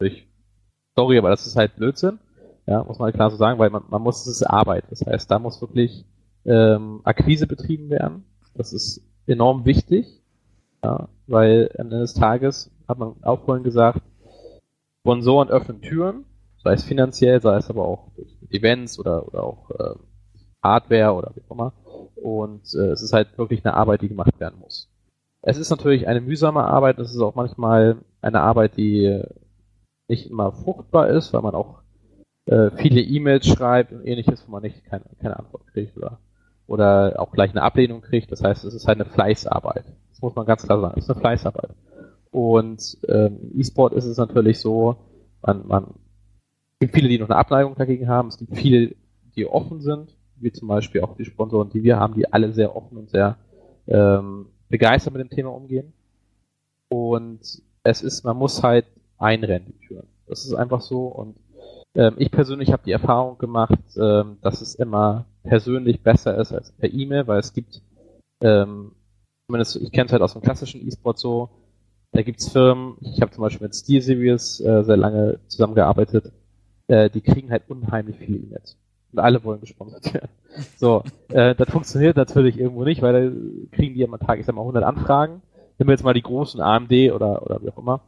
Ich, 0.00 0.26
sorry, 0.96 1.18
aber 1.18 1.30
das 1.30 1.46
ist 1.46 1.56
halt 1.56 1.76
Blödsinn. 1.76 2.18
Ja, 2.66 2.82
muss 2.82 2.98
man 2.98 3.12
klar 3.12 3.30
so 3.30 3.36
sagen, 3.36 3.58
weil 3.58 3.70
man, 3.70 3.84
man 3.88 4.02
muss, 4.02 4.22
es 4.22 4.40
ist 4.40 4.42
Arbeit. 4.42 4.84
Das 4.90 5.04
heißt, 5.04 5.30
da 5.30 5.38
muss 5.38 5.60
wirklich 5.60 6.04
ähm, 6.44 7.00
Akquise 7.04 7.46
betrieben 7.46 7.90
werden. 7.90 8.24
Das 8.54 8.72
ist 8.72 9.02
enorm 9.26 9.64
wichtig. 9.64 10.22
Ja, 10.82 11.08
weil 11.26 11.70
am 11.78 11.86
Ende 11.86 12.00
des 12.00 12.14
Tages 12.14 12.70
hat 12.88 12.98
man 12.98 13.14
auch 13.22 13.44
vorhin 13.44 13.64
gesagt, 13.64 14.02
Sponsoren 15.00 15.48
öffnen 15.48 15.80
Türen, 15.80 16.24
sei 16.62 16.74
es 16.74 16.84
finanziell, 16.84 17.40
sei 17.40 17.56
es 17.56 17.70
aber 17.70 17.86
auch 17.86 18.10
durch 18.16 18.36
Events 18.50 18.98
oder, 18.98 19.26
oder 19.26 19.44
auch 19.44 19.70
äh, 19.70 19.94
Hardware 20.62 21.12
oder 21.14 21.32
wie 21.34 21.42
auch 21.46 21.54
immer. 21.54 21.72
Und 22.16 22.62
äh, 22.74 22.90
es 22.90 23.02
ist 23.02 23.12
halt 23.12 23.36
wirklich 23.36 23.64
eine 23.64 23.74
Arbeit, 23.74 24.02
die 24.02 24.08
gemacht 24.08 24.38
werden 24.40 24.58
muss. 24.60 24.90
Es 25.46 25.58
ist 25.58 25.68
natürlich 25.68 26.08
eine 26.08 26.22
mühsame 26.22 26.64
Arbeit, 26.64 26.98
es 26.98 27.10
ist 27.10 27.20
auch 27.20 27.34
manchmal 27.34 27.98
eine 28.22 28.40
Arbeit, 28.40 28.78
die 28.78 29.22
nicht 30.08 30.30
immer 30.30 30.52
fruchtbar 30.52 31.08
ist, 31.08 31.34
weil 31.34 31.42
man 31.42 31.54
auch 31.54 31.82
äh, 32.46 32.70
viele 32.76 33.02
E-Mails 33.02 33.46
schreibt 33.46 33.92
und 33.92 34.06
ähnliches, 34.06 34.46
wo 34.46 34.52
man 34.52 34.62
nicht 34.62 34.84
keine, 34.86 35.04
keine 35.20 35.38
Antwort 35.38 35.66
kriegt 35.66 35.98
oder, 35.98 36.18
oder 36.66 37.20
auch 37.20 37.32
gleich 37.32 37.50
eine 37.50 37.62
Ablehnung 37.62 38.00
kriegt. 38.00 38.32
Das 38.32 38.42
heißt, 38.42 38.64
es 38.64 38.72
ist 38.72 38.88
halt 38.88 38.98
eine 38.98 39.10
Fleißarbeit. 39.10 39.84
Das 40.10 40.22
muss 40.22 40.34
man 40.34 40.46
ganz 40.46 40.62
klar 40.62 40.80
sagen. 40.80 40.94
Es 40.96 41.04
ist 41.04 41.10
eine 41.10 41.20
Fleißarbeit. 41.20 41.70
Und 42.30 42.96
ähm, 43.08 43.52
E-Sport 43.54 43.92
ist 43.92 44.06
es 44.06 44.16
natürlich 44.16 44.60
so, 44.60 44.96
man, 45.42 45.66
man 45.66 45.84
es 46.72 46.78
gibt 46.80 46.94
viele, 46.94 47.08
die 47.08 47.18
noch 47.18 47.28
eine 47.28 47.38
Abneigung 47.38 47.74
dagegen 47.74 48.08
haben. 48.08 48.28
Es 48.28 48.38
gibt 48.38 48.56
viele, 48.56 48.94
die 49.36 49.46
offen 49.46 49.82
sind, 49.82 50.16
wie 50.36 50.52
zum 50.52 50.68
Beispiel 50.68 51.02
auch 51.02 51.16
die 51.16 51.26
Sponsoren, 51.26 51.68
die 51.68 51.82
wir 51.82 51.98
haben, 51.98 52.14
die 52.14 52.32
alle 52.32 52.52
sehr 52.52 52.74
offen 52.74 52.96
und 52.96 53.10
sehr 53.10 53.36
ähm, 53.86 54.46
begeistert 54.68 55.12
mit 55.12 55.20
dem 55.20 55.30
Thema 55.30 55.50
umgehen. 55.50 55.92
Und 56.88 57.40
es 57.82 58.02
ist, 58.02 58.24
man 58.24 58.36
muss 58.36 58.62
halt 58.62 58.86
einrennen, 59.18 59.66
die 59.66 59.86
Türen. 59.86 60.06
Das 60.26 60.44
ist 60.44 60.54
einfach 60.54 60.80
so. 60.80 61.06
Und 61.06 61.36
ähm, 61.94 62.14
ich 62.18 62.30
persönlich 62.30 62.72
habe 62.72 62.82
die 62.84 62.92
Erfahrung 62.92 63.38
gemacht, 63.38 63.78
ähm, 63.96 64.38
dass 64.42 64.60
es 64.60 64.74
immer 64.74 65.26
persönlich 65.42 66.00
besser 66.00 66.36
ist 66.38 66.52
als 66.52 66.72
per 66.72 66.92
E-Mail, 66.92 67.26
weil 67.26 67.38
es 67.38 67.52
gibt, 67.52 67.82
ähm, 68.42 68.92
zumindest 69.46 69.76
ich 69.76 69.92
kenne 69.92 70.06
es 70.06 70.12
halt 70.12 70.22
aus 70.22 70.32
dem 70.32 70.42
klassischen 70.42 70.86
E-Sport 70.86 71.18
so, 71.18 71.50
da 72.12 72.22
gibt's 72.22 72.48
Firmen, 72.48 72.96
ich 73.00 73.20
habe 73.20 73.32
zum 73.32 73.42
Beispiel 73.42 73.66
mit 73.66 73.74
Steel 73.74 74.00
Series 74.00 74.60
äh, 74.60 74.82
sehr 74.84 74.96
lange 74.96 75.40
zusammengearbeitet, 75.48 76.32
äh, 76.88 77.10
die 77.10 77.20
kriegen 77.20 77.50
halt 77.50 77.68
unheimlich 77.68 78.16
viele 78.18 78.38
E-Mails. 78.38 78.76
Und 79.14 79.20
alle 79.20 79.44
wollen 79.44 79.60
gesponsert 79.60 80.12
werden. 80.12 80.28
So, 80.76 81.02
äh, 81.30 81.54
das 81.54 81.70
funktioniert 81.70 82.16
natürlich 82.16 82.58
irgendwo 82.58 82.84
nicht, 82.84 83.02
weil 83.02 83.12
da 83.12 83.76
kriegen 83.76 83.94
die 83.94 84.06
am 84.06 84.18
Tag, 84.20 84.38
ich 84.38 84.46
sag 84.46 84.54
mal, 84.54 84.60
100 84.60 84.84
Anfragen. 84.84 85.42
Nehmen 85.78 85.88
wir 85.88 85.94
jetzt 85.94 86.04
mal 86.04 86.14
die 86.14 86.22
großen 86.22 86.60
AMD 86.60 86.92
oder, 87.12 87.42
oder 87.42 87.60
wie 87.60 87.70
auch 87.70 87.78
immer. 87.78 88.02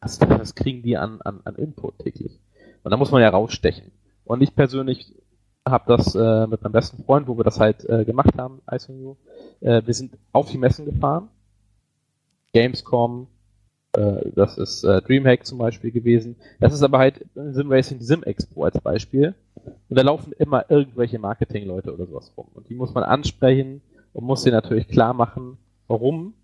Das, 0.00 0.18
das 0.18 0.54
kriegen 0.54 0.82
die 0.82 0.96
an, 0.96 1.20
an, 1.22 1.40
an 1.44 1.56
Input 1.56 1.98
täglich. 1.98 2.38
Und 2.82 2.90
da 2.90 2.96
muss 2.96 3.10
man 3.10 3.22
ja 3.22 3.28
rausstechen. 3.28 3.90
Und 4.24 4.40
ich 4.40 4.54
persönlich 4.54 5.14
habe 5.66 5.84
das 5.88 6.14
äh, 6.14 6.46
mit 6.46 6.62
meinem 6.62 6.72
besten 6.72 7.02
Freund, 7.02 7.26
wo 7.26 7.36
wir 7.36 7.44
das 7.44 7.58
halt 7.58 7.88
äh, 7.88 8.04
gemacht 8.04 8.38
haben, 8.38 8.60
ICU. 8.70 9.16
Äh, 9.60 9.82
wir 9.84 9.94
sind 9.94 10.16
auf 10.32 10.50
die 10.50 10.58
Messen 10.58 10.84
gefahren 10.84 11.28
Gamescom, 12.54 13.26
das 14.34 14.58
ist 14.58 14.84
äh, 14.84 15.00
Dreamhack 15.02 15.46
zum 15.46 15.58
Beispiel 15.58 15.90
gewesen. 15.90 16.36
Das 16.60 16.72
ist 16.72 16.82
aber 16.82 16.98
halt 16.98 17.24
Sim 17.34 17.70
Racing 17.70 18.00
Sim 18.00 18.22
Expo 18.22 18.64
als 18.64 18.80
Beispiel. 18.80 19.34
Und 19.88 19.98
da 19.98 20.02
laufen 20.02 20.32
immer 20.38 20.68
irgendwelche 20.68 21.18
Marketingleute 21.18 21.94
oder 21.94 22.06
sowas 22.06 22.32
rum. 22.36 22.48
Und 22.54 22.68
die 22.68 22.74
muss 22.74 22.92
man 22.92 23.04
ansprechen 23.04 23.82
und 24.12 24.24
muss 24.24 24.42
denen 24.42 24.54
natürlich 24.54 24.88
klar 24.88 25.14
machen, 25.14 25.58
warum, 25.86 26.34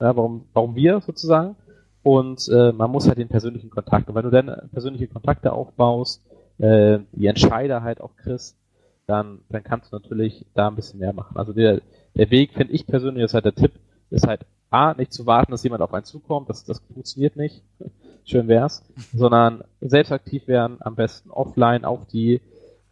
ja, 0.00 0.16
warum, 0.16 0.46
warum 0.52 0.76
wir 0.76 1.00
sozusagen. 1.00 1.56
Und 2.02 2.48
äh, 2.48 2.72
man 2.72 2.90
muss 2.90 3.06
halt 3.08 3.18
den 3.18 3.28
persönlichen 3.28 3.70
Kontakt. 3.70 4.08
Und 4.08 4.14
wenn 4.14 4.24
du 4.24 4.30
dann 4.30 4.68
persönliche 4.72 5.08
Kontakte 5.08 5.52
aufbaust, 5.52 6.24
äh, 6.58 7.00
die 7.12 7.26
Entscheider 7.26 7.82
halt 7.82 8.00
auch 8.00 8.16
kriegst, 8.16 8.56
dann, 9.06 9.40
dann 9.48 9.64
kannst 9.64 9.92
du 9.92 9.96
natürlich 9.96 10.46
da 10.54 10.68
ein 10.68 10.76
bisschen 10.76 11.00
mehr 11.00 11.12
machen. 11.12 11.36
Also 11.36 11.52
der, 11.52 11.80
der 12.14 12.30
Weg, 12.30 12.54
finde 12.54 12.72
ich 12.72 12.86
persönlich, 12.86 13.24
ist 13.24 13.34
halt 13.34 13.44
der 13.44 13.54
Tipp, 13.54 13.72
ist 14.10 14.26
halt 14.26 14.46
A, 14.72 14.94
nicht 14.94 15.12
zu 15.12 15.26
warten, 15.26 15.52
dass 15.52 15.62
jemand 15.62 15.82
auf 15.82 15.92
einen 15.94 16.04
zukommt, 16.04 16.48
das, 16.48 16.64
das 16.64 16.80
funktioniert 16.92 17.36
nicht, 17.36 17.62
schön 18.24 18.48
wär's, 18.48 18.82
sondern 19.14 19.64
selbst 19.80 20.12
aktiv 20.12 20.48
werden, 20.48 20.76
am 20.80 20.94
besten 20.94 21.30
offline 21.30 21.84
auf 21.84 22.06
die, 22.06 22.40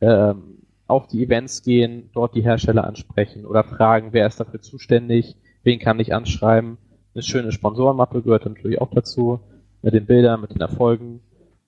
ähm, 0.00 0.58
auf 0.86 1.06
die 1.06 1.22
Events 1.22 1.62
gehen, 1.62 2.10
dort 2.12 2.34
die 2.34 2.42
Hersteller 2.42 2.84
ansprechen 2.84 3.46
oder 3.46 3.64
fragen, 3.64 4.12
wer 4.12 4.26
ist 4.26 4.40
dafür 4.40 4.60
zuständig, 4.60 5.36
wen 5.62 5.78
kann 5.78 6.00
ich 6.00 6.14
anschreiben. 6.14 6.78
Eine 7.14 7.22
schöne 7.22 7.52
Sponsorenmappe 7.52 8.22
gehört 8.22 8.46
natürlich 8.46 8.80
auch 8.80 8.90
dazu, 8.90 9.40
mit 9.82 9.94
den 9.94 10.06
Bildern, 10.06 10.40
mit 10.40 10.50
den 10.50 10.60
Erfolgen. 10.60 11.20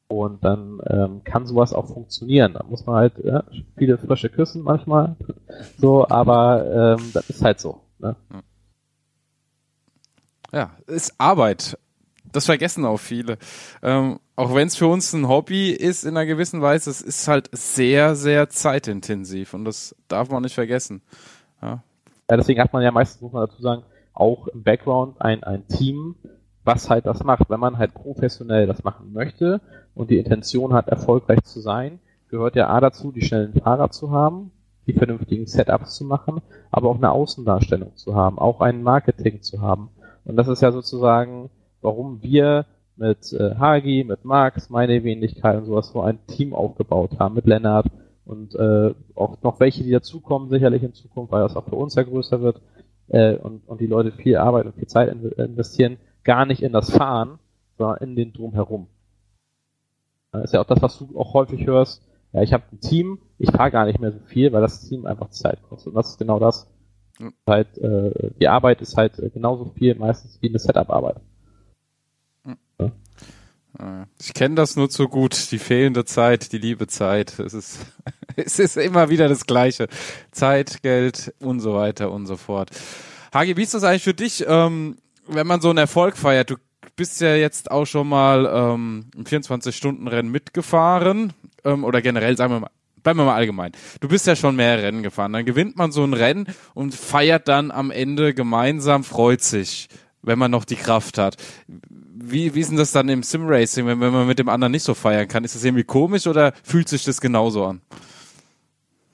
Und 0.08 0.44
dann 0.44 0.80
ähm, 0.86 1.24
kann 1.24 1.46
sowas 1.46 1.72
auch 1.72 1.86
funktionieren. 1.86 2.52
Da 2.52 2.64
muss 2.68 2.84
man 2.84 2.96
halt 2.96 3.14
ja, 3.24 3.44
viele 3.78 3.96
Frösche 3.96 4.28
küssen 4.28 4.62
manchmal. 4.62 5.16
So, 5.78 6.06
aber 6.06 6.96
ähm, 6.98 7.10
das 7.14 7.30
ist 7.30 7.42
halt 7.42 7.60
so. 7.60 7.80
Ne? 7.98 8.14
Ja, 10.52 10.70
ist 10.86 11.14
Arbeit. 11.18 11.78
Das 12.30 12.46
vergessen 12.46 12.84
auch 12.84 12.98
viele. 12.98 13.38
Ähm, 13.82 14.18
auch 14.36 14.54
wenn 14.54 14.68
es 14.68 14.76
für 14.76 14.86
uns 14.86 15.12
ein 15.12 15.28
Hobby 15.28 15.70
ist 15.70 16.04
in 16.04 16.16
einer 16.16 16.26
gewissen 16.26 16.62
Weise, 16.62 16.90
es 16.90 17.02
ist 17.02 17.28
halt 17.28 17.48
sehr, 17.52 18.14
sehr 18.14 18.48
zeitintensiv 18.48 19.54
und 19.54 19.64
das 19.64 19.94
darf 20.08 20.30
man 20.30 20.42
nicht 20.42 20.54
vergessen. 20.54 21.02
Ja, 21.60 21.82
ja 22.30 22.36
deswegen 22.36 22.60
hat 22.60 22.72
man 22.72 22.82
ja 22.82 22.90
meistens, 22.90 23.20
muss 23.20 23.32
man 23.32 23.46
dazu 23.46 23.60
sagen, 23.60 23.82
auch 24.14 24.48
im 24.48 24.62
Background 24.62 25.20
ein, 25.20 25.42
ein 25.42 25.66
Team, 25.68 26.16
was 26.64 26.88
halt 26.88 27.06
das 27.06 27.22
macht. 27.24 27.50
Wenn 27.50 27.60
man 27.60 27.78
halt 27.78 27.94
professionell 27.94 28.66
das 28.66 28.84
machen 28.84 29.12
möchte 29.12 29.60
und 29.94 30.10
die 30.10 30.18
Intention 30.18 30.72
hat, 30.72 30.88
erfolgreich 30.88 31.42
zu 31.44 31.60
sein, 31.60 31.98
gehört 32.28 32.56
ja 32.56 32.68
A 32.68 32.80
dazu, 32.80 33.12
die 33.12 33.22
schnellen 33.22 33.52
Fahrer 33.54 33.90
zu 33.90 34.10
haben, 34.10 34.52
die 34.86 34.94
vernünftigen 34.94 35.46
Setups 35.46 35.94
zu 35.94 36.04
machen, 36.04 36.40
aber 36.70 36.88
auch 36.88 36.96
eine 36.96 37.10
Außendarstellung 37.10 37.96
zu 37.96 38.14
haben, 38.14 38.38
auch 38.38 38.60
ein 38.60 38.82
Marketing 38.82 39.42
zu 39.42 39.60
haben. 39.60 39.90
Und 40.24 40.36
das 40.36 40.48
ist 40.48 40.62
ja 40.62 40.72
sozusagen, 40.72 41.50
warum 41.80 42.22
wir 42.22 42.66
mit 42.96 43.32
äh, 43.32 43.54
Hagi, 43.56 44.04
mit 44.04 44.24
Max, 44.24 44.70
meine 44.70 45.02
Wenigkeit 45.02 45.56
und 45.58 45.64
sowas 45.66 45.90
so 45.92 46.00
ein 46.00 46.24
Team 46.26 46.54
aufgebaut 46.54 47.18
haben, 47.18 47.34
mit 47.34 47.46
Lennart 47.46 47.86
und 48.24 48.54
äh, 48.54 48.94
auch 49.14 49.42
noch 49.42 49.60
welche, 49.60 49.82
die 49.82 49.90
dazukommen, 49.90 50.50
sicherlich 50.50 50.82
in 50.82 50.92
Zukunft, 50.92 51.32
weil 51.32 51.42
das 51.42 51.56
auch 51.56 51.64
für 51.64 51.76
uns 51.76 51.94
ja 51.94 52.02
größer 52.02 52.40
wird 52.40 52.60
äh, 53.08 53.34
und, 53.36 53.66
und 53.66 53.80
die 53.80 53.86
Leute 53.86 54.12
viel 54.12 54.36
Arbeit 54.36 54.66
und 54.66 54.74
viel 54.74 54.86
Zeit 54.86 55.12
investieren, 55.12 55.96
gar 56.22 56.46
nicht 56.46 56.62
in 56.62 56.72
das 56.72 56.90
Fahren, 56.90 57.38
sondern 57.78 57.98
in 57.98 58.16
den 58.16 58.32
Drumherum. 58.32 58.86
Das 60.30 60.44
ist 60.44 60.54
ja 60.54 60.60
auch 60.60 60.66
das, 60.66 60.80
was 60.80 60.98
du 60.98 61.18
auch 61.18 61.34
häufig 61.34 61.66
hörst. 61.66 62.02
Ja, 62.32 62.42
ich 62.42 62.52
habe 62.52 62.64
ein 62.72 62.80
Team, 62.80 63.18
ich 63.38 63.50
fahre 63.50 63.70
gar 63.70 63.84
nicht 63.84 64.00
mehr 64.00 64.12
so 64.12 64.18
viel, 64.20 64.52
weil 64.52 64.62
das 64.62 64.88
Team 64.88 65.04
einfach 65.04 65.28
Zeit 65.30 65.62
kostet. 65.62 65.88
Und 65.88 65.94
das 65.96 66.10
ist 66.10 66.18
genau 66.18 66.38
das. 66.38 66.71
Mhm. 67.22 67.34
Halt, 67.46 67.78
äh, 67.78 68.30
die 68.40 68.48
Arbeit 68.48 68.82
ist 68.82 68.96
halt 68.96 69.14
genauso 69.32 69.72
viel 69.78 69.94
meistens 69.94 70.38
wie 70.40 70.48
eine 70.48 70.58
Setup-Arbeit. 70.58 71.16
Ich 74.20 74.34
kenne 74.34 74.54
das 74.54 74.76
nur 74.76 74.90
zu 74.90 75.08
gut, 75.08 75.50
die 75.50 75.58
fehlende 75.58 76.04
Zeit, 76.04 76.52
die 76.52 76.58
liebe 76.58 76.86
Zeit. 76.86 77.38
Es 77.38 77.54
ist, 77.54 77.78
es 78.36 78.58
ist 78.58 78.76
immer 78.76 79.08
wieder 79.08 79.28
das 79.28 79.46
Gleiche. 79.46 79.88
Zeit, 80.30 80.82
Geld 80.82 81.34
und 81.40 81.60
so 81.60 81.74
weiter 81.74 82.10
und 82.10 82.26
so 82.26 82.36
fort. 82.36 82.70
Hagi, 83.32 83.56
wie 83.56 83.62
ist 83.62 83.74
das 83.74 83.84
eigentlich 83.84 84.04
für 84.04 84.14
dich, 84.14 84.44
ähm, 84.46 84.98
wenn 85.26 85.46
man 85.46 85.60
so 85.60 85.70
einen 85.70 85.78
Erfolg 85.78 86.16
feiert? 86.16 86.50
Du 86.50 86.56
bist 86.96 87.20
ja 87.20 87.34
jetzt 87.34 87.70
auch 87.70 87.86
schon 87.86 88.08
mal 88.08 88.46
ähm, 88.46 89.06
im 89.16 89.24
24-Stunden-Rennen 89.24 90.30
mitgefahren 90.30 91.32
ähm, 91.64 91.84
oder 91.84 92.02
generell, 92.02 92.36
sagen 92.36 92.52
wir 92.52 92.60
mal, 92.60 92.70
bleiben 93.02 93.18
wir 93.18 93.24
mal 93.24 93.34
allgemein. 93.34 93.72
Du 94.00 94.08
bist 94.08 94.26
ja 94.26 94.36
schon 94.36 94.56
mehr 94.56 94.82
Rennen 94.82 95.02
gefahren. 95.02 95.32
Dann 95.32 95.44
gewinnt 95.44 95.76
man 95.76 95.92
so 95.92 96.04
ein 96.04 96.14
Rennen 96.14 96.46
und 96.74 96.94
feiert 96.94 97.48
dann 97.48 97.70
am 97.70 97.90
Ende 97.90 98.34
gemeinsam, 98.34 99.04
freut 99.04 99.42
sich, 99.42 99.88
wenn 100.22 100.38
man 100.38 100.50
noch 100.50 100.64
die 100.64 100.76
Kraft 100.76 101.18
hat. 101.18 101.36
Wie, 101.66 102.54
wie 102.54 102.60
ist 102.60 102.70
denn 102.70 102.76
das 102.76 102.92
dann 102.92 103.08
im 103.08 103.22
Sim-Racing, 103.22 103.86
wenn, 103.86 104.00
wenn 104.00 104.12
man 104.12 104.26
mit 104.26 104.38
dem 104.38 104.48
anderen 104.48 104.72
nicht 104.72 104.84
so 104.84 104.94
feiern 104.94 105.28
kann? 105.28 105.44
Ist 105.44 105.54
das 105.54 105.64
irgendwie 105.64 105.84
komisch 105.84 106.26
oder 106.26 106.52
fühlt 106.62 106.88
sich 106.88 107.04
das 107.04 107.20
genauso 107.20 107.64
an? 107.64 107.80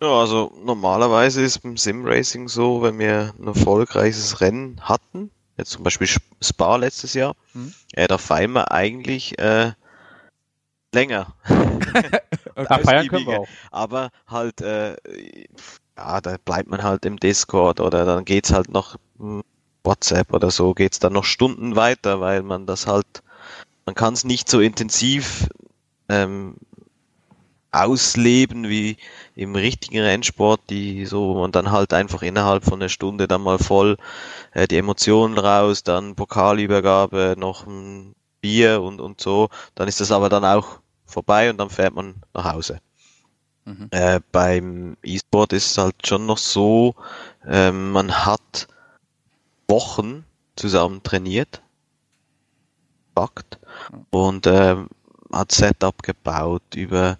Ja, 0.00 0.20
also 0.20 0.52
normalerweise 0.64 1.42
ist 1.42 1.60
beim 1.60 1.76
Sim-Racing 1.76 2.48
so, 2.48 2.82
wenn 2.82 2.98
wir 2.98 3.34
ein 3.38 3.48
erfolgreiches 3.48 4.40
Rennen 4.40 4.80
hatten, 4.82 5.30
jetzt 5.56 5.70
zum 5.70 5.82
Beispiel 5.82 6.06
Spa 6.40 6.76
letztes 6.76 7.14
Jahr, 7.14 7.34
hm. 7.52 7.72
äh, 7.92 8.06
da 8.06 8.16
feiern 8.16 8.52
wir 8.52 8.70
eigentlich 8.70 9.38
äh, 9.38 9.72
länger. 10.94 11.34
okay. 12.54 12.84
feiern 12.84 13.08
können 13.08 13.26
wir 13.26 13.40
auch. 13.40 13.48
Aber 13.70 14.10
halt, 14.26 14.60
äh, 14.60 14.96
ja, 15.96 16.20
da 16.20 16.36
bleibt 16.44 16.68
man 16.68 16.82
halt 16.82 17.04
im 17.04 17.18
Discord 17.18 17.80
oder 17.80 18.04
dann 18.04 18.24
geht's 18.24 18.52
halt 18.52 18.70
noch 18.70 18.96
hm, 19.18 19.42
WhatsApp 19.84 20.32
oder 20.32 20.50
so, 20.50 20.74
geht's 20.74 20.98
dann 20.98 21.12
noch 21.12 21.24
Stunden 21.24 21.76
weiter, 21.76 22.20
weil 22.20 22.42
man 22.42 22.66
das 22.66 22.86
halt, 22.86 23.22
man 23.86 23.94
kann 23.94 24.14
es 24.14 24.24
nicht 24.24 24.48
so 24.48 24.60
intensiv 24.60 25.48
ähm, 26.08 26.56
ausleben 27.70 28.68
wie 28.68 28.96
im 29.34 29.54
richtigen 29.54 30.00
Rennsport, 30.00 30.60
die 30.70 31.04
so 31.06 31.34
man 31.34 31.52
dann 31.52 31.70
halt 31.70 31.92
einfach 31.92 32.22
innerhalb 32.22 32.64
von 32.64 32.80
einer 32.80 32.88
Stunde 32.88 33.28
dann 33.28 33.42
mal 33.42 33.58
voll 33.58 33.96
äh, 34.52 34.66
die 34.66 34.76
Emotionen 34.76 35.38
raus, 35.38 35.82
dann 35.82 36.14
Pokalübergabe, 36.14 37.34
noch 37.38 37.66
ein 37.66 38.14
Bier 38.40 38.82
und 38.82 39.00
und 39.00 39.20
so, 39.20 39.48
dann 39.74 39.88
ist 39.88 40.00
das 40.00 40.12
aber 40.12 40.28
dann 40.28 40.44
auch 40.44 40.80
vorbei 41.06 41.50
und 41.50 41.58
dann 41.58 41.70
fährt 41.70 41.94
man 41.94 42.16
nach 42.34 42.52
Hause. 42.52 42.80
Mhm. 43.64 43.88
Äh, 43.90 44.20
beim 44.32 44.96
E-Sport 45.02 45.52
ist 45.52 45.70
es 45.70 45.78
halt 45.78 46.06
schon 46.06 46.26
noch 46.26 46.38
so, 46.38 46.94
äh, 47.46 47.70
man 47.70 48.24
hat 48.24 48.68
Wochen 49.68 50.24
zusammen 50.56 51.02
trainiert, 51.02 51.62
Fakt, 53.14 53.58
und 54.10 54.46
äh, 54.46 54.76
hat 55.32 55.52
Setup 55.52 56.02
gebaut 56.02 56.62
über 56.74 57.16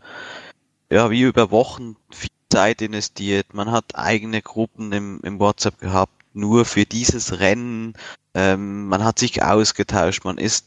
ja 0.90 1.10
wie 1.10 1.22
über 1.22 1.50
Wochen 1.50 1.96
viel 2.10 2.30
Zeit 2.50 2.80
investiert. 2.82 3.52
Man 3.52 3.70
hat 3.70 3.94
eigene 3.94 4.42
Gruppen 4.42 4.92
im, 4.92 5.20
im 5.22 5.38
WhatsApp 5.38 5.78
gehabt, 5.78 6.12
nur 6.32 6.64
für 6.64 6.86
dieses 6.86 7.40
Rennen. 7.40 7.94
Ähm, 8.34 8.86
man 8.88 9.04
hat 9.04 9.18
sich 9.18 9.42
ausgetauscht. 9.42 10.24
Man 10.24 10.38
ist 10.38 10.66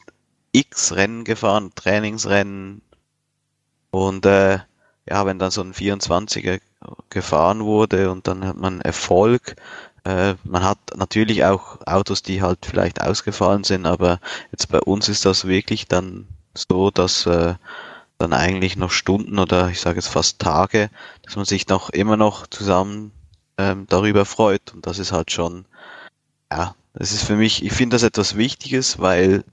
x 0.51 0.93
Rennen 0.93 1.23
gefahren, 1.23 1.71
Trainingsrennen. 1.75 2.81
Und 3.91 4.25
äh, 4.25 4.59
ja, 5.09 5.25
wenn 5.25 5.39
dann 5.39 5.51
so 5.51 5.61
ein 5.61 5.73
24er 5.73 6.59
gefahren 7.09 7.63
wurde 7.63 8.11
und 8.11 8.27
dann 8.27 8.45
hat 8.45 8.57
man 8.57 8.81
Erfolg. 8.81 9.55
Äh, 10.03 10.35
man 10.43 10.63
hat 10.63 10.79
natürlich 10.95 11.45
auch 11.45 11.79
Autos, 11.85 12.23
die 12.23 12.41
halt 12.41 12.65
vielleicht 12.65 13.01
ausgefallen 13.01 13.63
sind, 13.63 13.85
aber 13.85 14.19
jetzt 14.51 14.69
bei 14.69 14.79
uns 14.79 15.09
ist 15.09 15.25
das 15.25 15.45
wirklich 15.45 15.87
dann 15.87 16.27
so, 16.55 16.89
dass 16.89 17.25
äh, 17.25 17.55
dann 18.17 18.33
eigentlich 18.33 18.77
noch 18.77 18.91
Stunden 18.91 19.39
oder 19.39 19.69
ich 19.69 19.81
sage 19.81 19.97
jetzt 19.97 20.07
fast 20.07 20.39
Tage, 20.39 20.89
dass 21.23 21.35
man 21.35 21.45
sich 21.45 21.67
noch 21.67 21.89
immer 21.89 22.17
noch 22.17 22.47
zusammen 22.47 23.11
ähm, 23.57 23.85
darüber 23.89 24.25
freut. 24.25 24.73
Und 24.73 24.85
das 24.85 24.99
ist 24.99 25.11
halt 25.11 25.31
schon, 25.31 25.65
ja, 26.51 26.75
das 26.93 27.11
ist 27.11 27.23
für 27.23 27.35
mich, 27.35 27.63
ich 27.63 27.73
finde 27.73 27.95
das 27.95 28.03
etwas 28.03 28.35
Wichtiges, 28.37 28.99
weil 28.99 29.43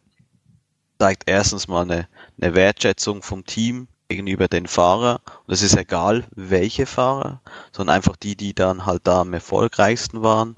zeigt 0.98 1.24
erstens 1.26 1.68
mal 1.68 1.82
eine, 1.82 2.08
eine 2.40 2.54
Wertschätzung 2.54 3.22
vom 3.22 3.44
Team 3.46 3.88
gegenüber 4.08 4.48
den 4.48 4.66
Fahrer. 4.66 5.20
Und 5.46 5.54
es 5.54 5.62
ist 5.62 5.76
egal, 5.76 6.26
welche 6.34 6.86
Fahrer, 6.86 7.40
sondern 7.72 7.96
einfach 7.96 8.16
die, 8.16 8.36
die 8.36 8.54
dann 8.54 8.86
halt 8.86 9.02
da 9.04 9.20
am 9.20 9.32
erfolgreichsten 9.32 10.22
waren. 10.22 10.56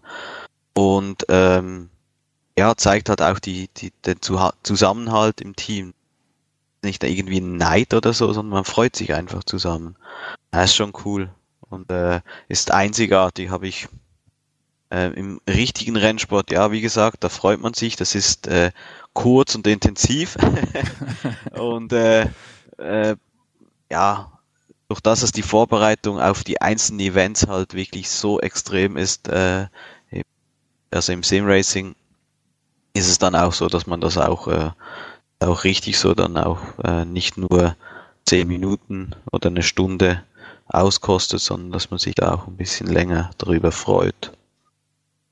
Und 0.74 1.24
ähm, 1.28 1.90
ja, 2.58 2.76
zeigt 2.76 3.08
halt 3.08 3.22
auch 3.22 3.38
die, 3.38 3.68
die, 3.76 3.92
den 4.06 4.18
Zusammenhalt 4.62 5.40
im 5.40 5.56
Team 5.56 5.94
nicht 6.82 7.04
irgendwie 7.04 7.40
ein 7.40 7.56
Neid 7.56 7.92
oder 7.92 8.12
so, 8.12 8.32
sondern 8.32 8.54
man 8.54 8.64
freut 8.64 8.96
sich 8.96 9.12
einfach 9.14 9.44
zusammen. 9.44 9.96
Das 10.50 10.70
ist 10.70 10.76
schon 10.76 10.92
cool 11.04 11.30
und 11.68 11.90
äh, 11.90 12.20
ist 12.48 12.70
einzigartig, 12.70 13.50
habe 13.50 13.68
ich 13.68 13.88
äh, 14.90 15.08
im 15.14 15.40
richtigen 15.48 15.96
Rennsport, 15.96 16.50
ja, 16.50 16.72
wie 16.72 16.80
gesagt, 16.80 17.24
da 17.24 17.28
freut 17.28 17.60
man 17.60 17.74
sich, 17.74 17.96
das 17.96 18.14
ist 18.14 18.46
äh, 18.46 18.72
kurz 19.12 19.54
und 19.54 19.66
intensiv 19.66 20.36
und 21.52 21.92
äh, 21.92 22.26
äh, 22.78 23.16
ja, 23.90 24.32
durch 24.88 25.00
das, 25.00 25.20
dass 25.20 25.32
die 25.32 25.42
Vorbereitung 25.42 26.20
auf 26.20 26.42
die 26.44 26.60
einzelnen 26.60 27.00
Events 27.00 27.46
halt 27.46 27.74
wirklich 27.74 28.10
so 28.10 28.40
extrem 28.40 28.96
ist, 28.96 29.28
äh, 29.28 29.66
also 30.90 31.12
im 31.12 31.22
Sim 31.22 31.46
Racing 31.46 31.94
ist 32.92 33.08
es 33.08 33.18
dann 33.18 33.36
auch 33.36 33.52
so, 33.52 33.68
dass 33.68 33.86
man 33.86 34.00
das 34.00 34.18
auch, 34.18 34.48
äh, 34.48 34.70
auch 35.38 35.64
richtig 35.64 35.98
so 35.98 36.14
dann 36.14 36.36
auch 36.36 36.60
äh, 36.82 37.04
nicht 37.04 37.38
nur 37.38 37.76
zehn 38.26 38.48
Nimmt 38.48 39.16
oder 39.30 39.48
eine 39.48 39.62
Stunde 39.62 40.22
auskostet, 40.66 41.40
sondern 41.40 41.72
dass 41.72 41.90
man 41.90 41.98
sich 41.98 42.14
da 42.14 42.34
auch 42.34 42.46
ein 42.46 42.56
bisschen 42.56 42.86
länger 42.88 43.30
darüber 43.38 43.72
freut. 43.72 44.32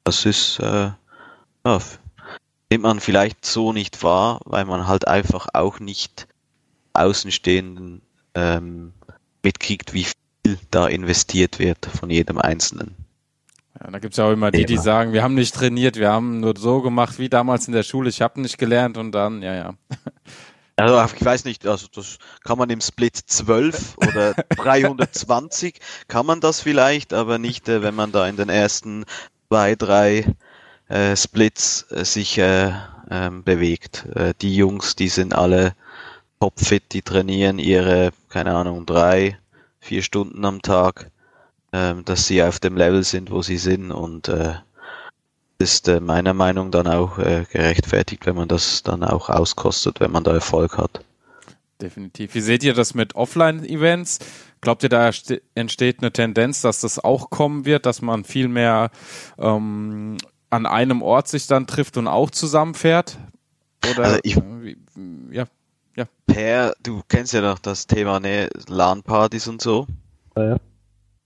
Das 0.09 0.24
ist, 0.24 0.59
äh, 0.61 0.90
ja, 1.66 1.78
nimmt 2.70 2.82
man 2.82 2.98
vielleicht 2.98 3.44
so 3.44 3.74
nicht 3.74 4.02
wahr, 4.02 4.40
weil 4.46 4.64
man 4.64 4.86
halt 4.86 5.06
einfach 5.06 5.48
auch 5.52 5.80
nicht 5.80 6.26
Außenstehenden 6.94 8.00
ähm, 8.34 8.94
mitkriegt, 9.42 9.92
wie 9.92 10.04
viel 10.04 10.59
da 10.70 10.86
investiert 10.86 11.59
wird 11.59 11.84
von 11.84 12.09
jedem 12.09 12.38
Einzelnen. 12.38 12.94
Ja, 13.78 13.90
da 13.90 13.98
gibt's 13.98 14.16
ja 14.16 14.24
auch 14.24 14.32
immer 14.32 14.50
die, 14.50 14.64
die 14.64 14.78
sagen, 14.78 15.12
wir 15.12 15.22
haben 15.22 15.34
nicht 15.34 15.54
trainiert, 15.54 15.96
wir 15.96 16.11
haben 16.11 16.40
nur 16.40 16.54
so 16.56 16.80
gemacht 16.80 17.18
wie 17.18 17.28
damals 17.28 17.66
in 17.66 17.74
der 17.74 17.82
Schule, 17.82 18.09
ich 18.09 18.22
habe 18.22 18.40
nicht 18.40 18.56
gelernt 18.56 18.96
und 18.96 19.12
dann, 19.12 19.42
ja, 19.42 19.54
ja. 19.54 19.74
Also 20.76 21.16
ich 21.16 21.24
weiß 21.24 21.44
nicht, 21.44 21.66
also 21.66 21.88
das 21.92 22.18
kann 22.44 22.56
man 22.56 22.70
im 22.70 22.80
Split 22.80 23.16
12 23.16 23.98
oder 23.98 24.34
320 24.56 25.80
kann 26.06 26.24
man 26.24 26.40
das 26.40 26.61
vielleicht, 26.61 27.12
aber 27.12 27.38
nicht, 27.38 27.68
äh, 27.68 27.82
wenn 27.82 27.96
man 27.96 28.12
da 28.12 28.28
in 28.28 28.36
den 28.36 28.48
ersten 28.48 29.04
zwei, 29.49 29.74
drei 29.74 30.34
äh, 30.88 31.16
Splits 31.16 31.86
äh, 31.90 32.05
sich 32.05 32.38
äh, 32.38 32.72
ähm, 33.11 33.42
bewegt. 33.42 34.07
Äh, 34.14 34.34
die 34.40 34.55
Jungs, 34.55 34.96
die 34.96 35.09
sind 35.09 35.34
alle 35.34 35.74
topfit, 36.40 36.92
die 36.92 37.03
trainieren 37.03 37.59
ihre, 37.59 38.11
keine 38.28 38.55
Ahnung, 38.55 38.86
drei, 38.86 39.38
vier 39.80 40.03
Stunden 40.03 40.44
am 40.44 40.62
Tag, 40.62 41.11
ähm, 41.72 42.05
dass 42.05 42.26
sie 42.26 42.42
auf 42.42 42.61
dem 42.61 42.76
Level 42.76 43.03
sind, 43.03 43.30
wo 43.30 43.42
sie 43.42 43.59
sind 43.59 43.90
und 43.90 44.28
äh, 44.28 44.55
ist 45.59 45.88
äh, 45.88 46.01
meiner 46.01 46.34
Meinung 46.34 46.70
dann 46.70 46.86
auch 46.86 47.18
äh, 47.18 47.44
gerechtfertigt, 47.51 48.26
wenn 48.26 48.36
man 48.36 48.49
das 48.49 48.82
dann 48.82 49.03
auch 49.03 49.28
auskostet, 49.28 49.99
wenn 50.01 50.12
man 50.12 50.24
da 50.24 50.32
Erfolg 50.32 50.78
hat. 50.78 51.05
Definitiv. 51.80 52.34
Wie 52.34 52.40
seht 52.40 52.64
ihr 52.64 52.74
das 52.74 52.94
mit 52.94 53.14
Offline-Events? 53.14 54.18
Glaubt 54.61 54.82
ihr, 54.82 54.88
da 54.88 55.11
entsteht 55.54 56.00
eine 56.00 56.12
Tendenz, 56.12 56.62
dass 56.62 56.80
das 56.80 56.98
auch 56.98 57.30
kommen 57.30 57.64
wird, 57.64 57.86
dass 57.86 58.02
man 58.02 58.24
viel 58.24 58.48
mehr 58.48 58.90
ähm, 59.38 60.16
an 60.50 60.66
einem 60.66 61.02
Ort 61.02 61.28
sich 61.28 61.46
dann 61.46 61.66
trifft 61.66 61.96
und 61.96 62.09
auch 62.09 62.30
zusammenfährt? 62.30 63.18
Oder 63.90 64.04
also 64.04 64.18
ich, 64.22 64.36
ja, 65.30 65.44
ja. 65.96 66.04
Per, 66.26 66.74
du 66.82 67.02
kennst 67.09 67.32
ja 67.32 67.40
noch 67.40 67.59
das 67.59 67.86
Thema 67.86 68.20
ne, 68.20 68.48
LAN-Partys 68.68 69.48
und 69.48 69.62
so. 69.62 69.86
Ja, 70.36 70.50
ja. 70.50 70.56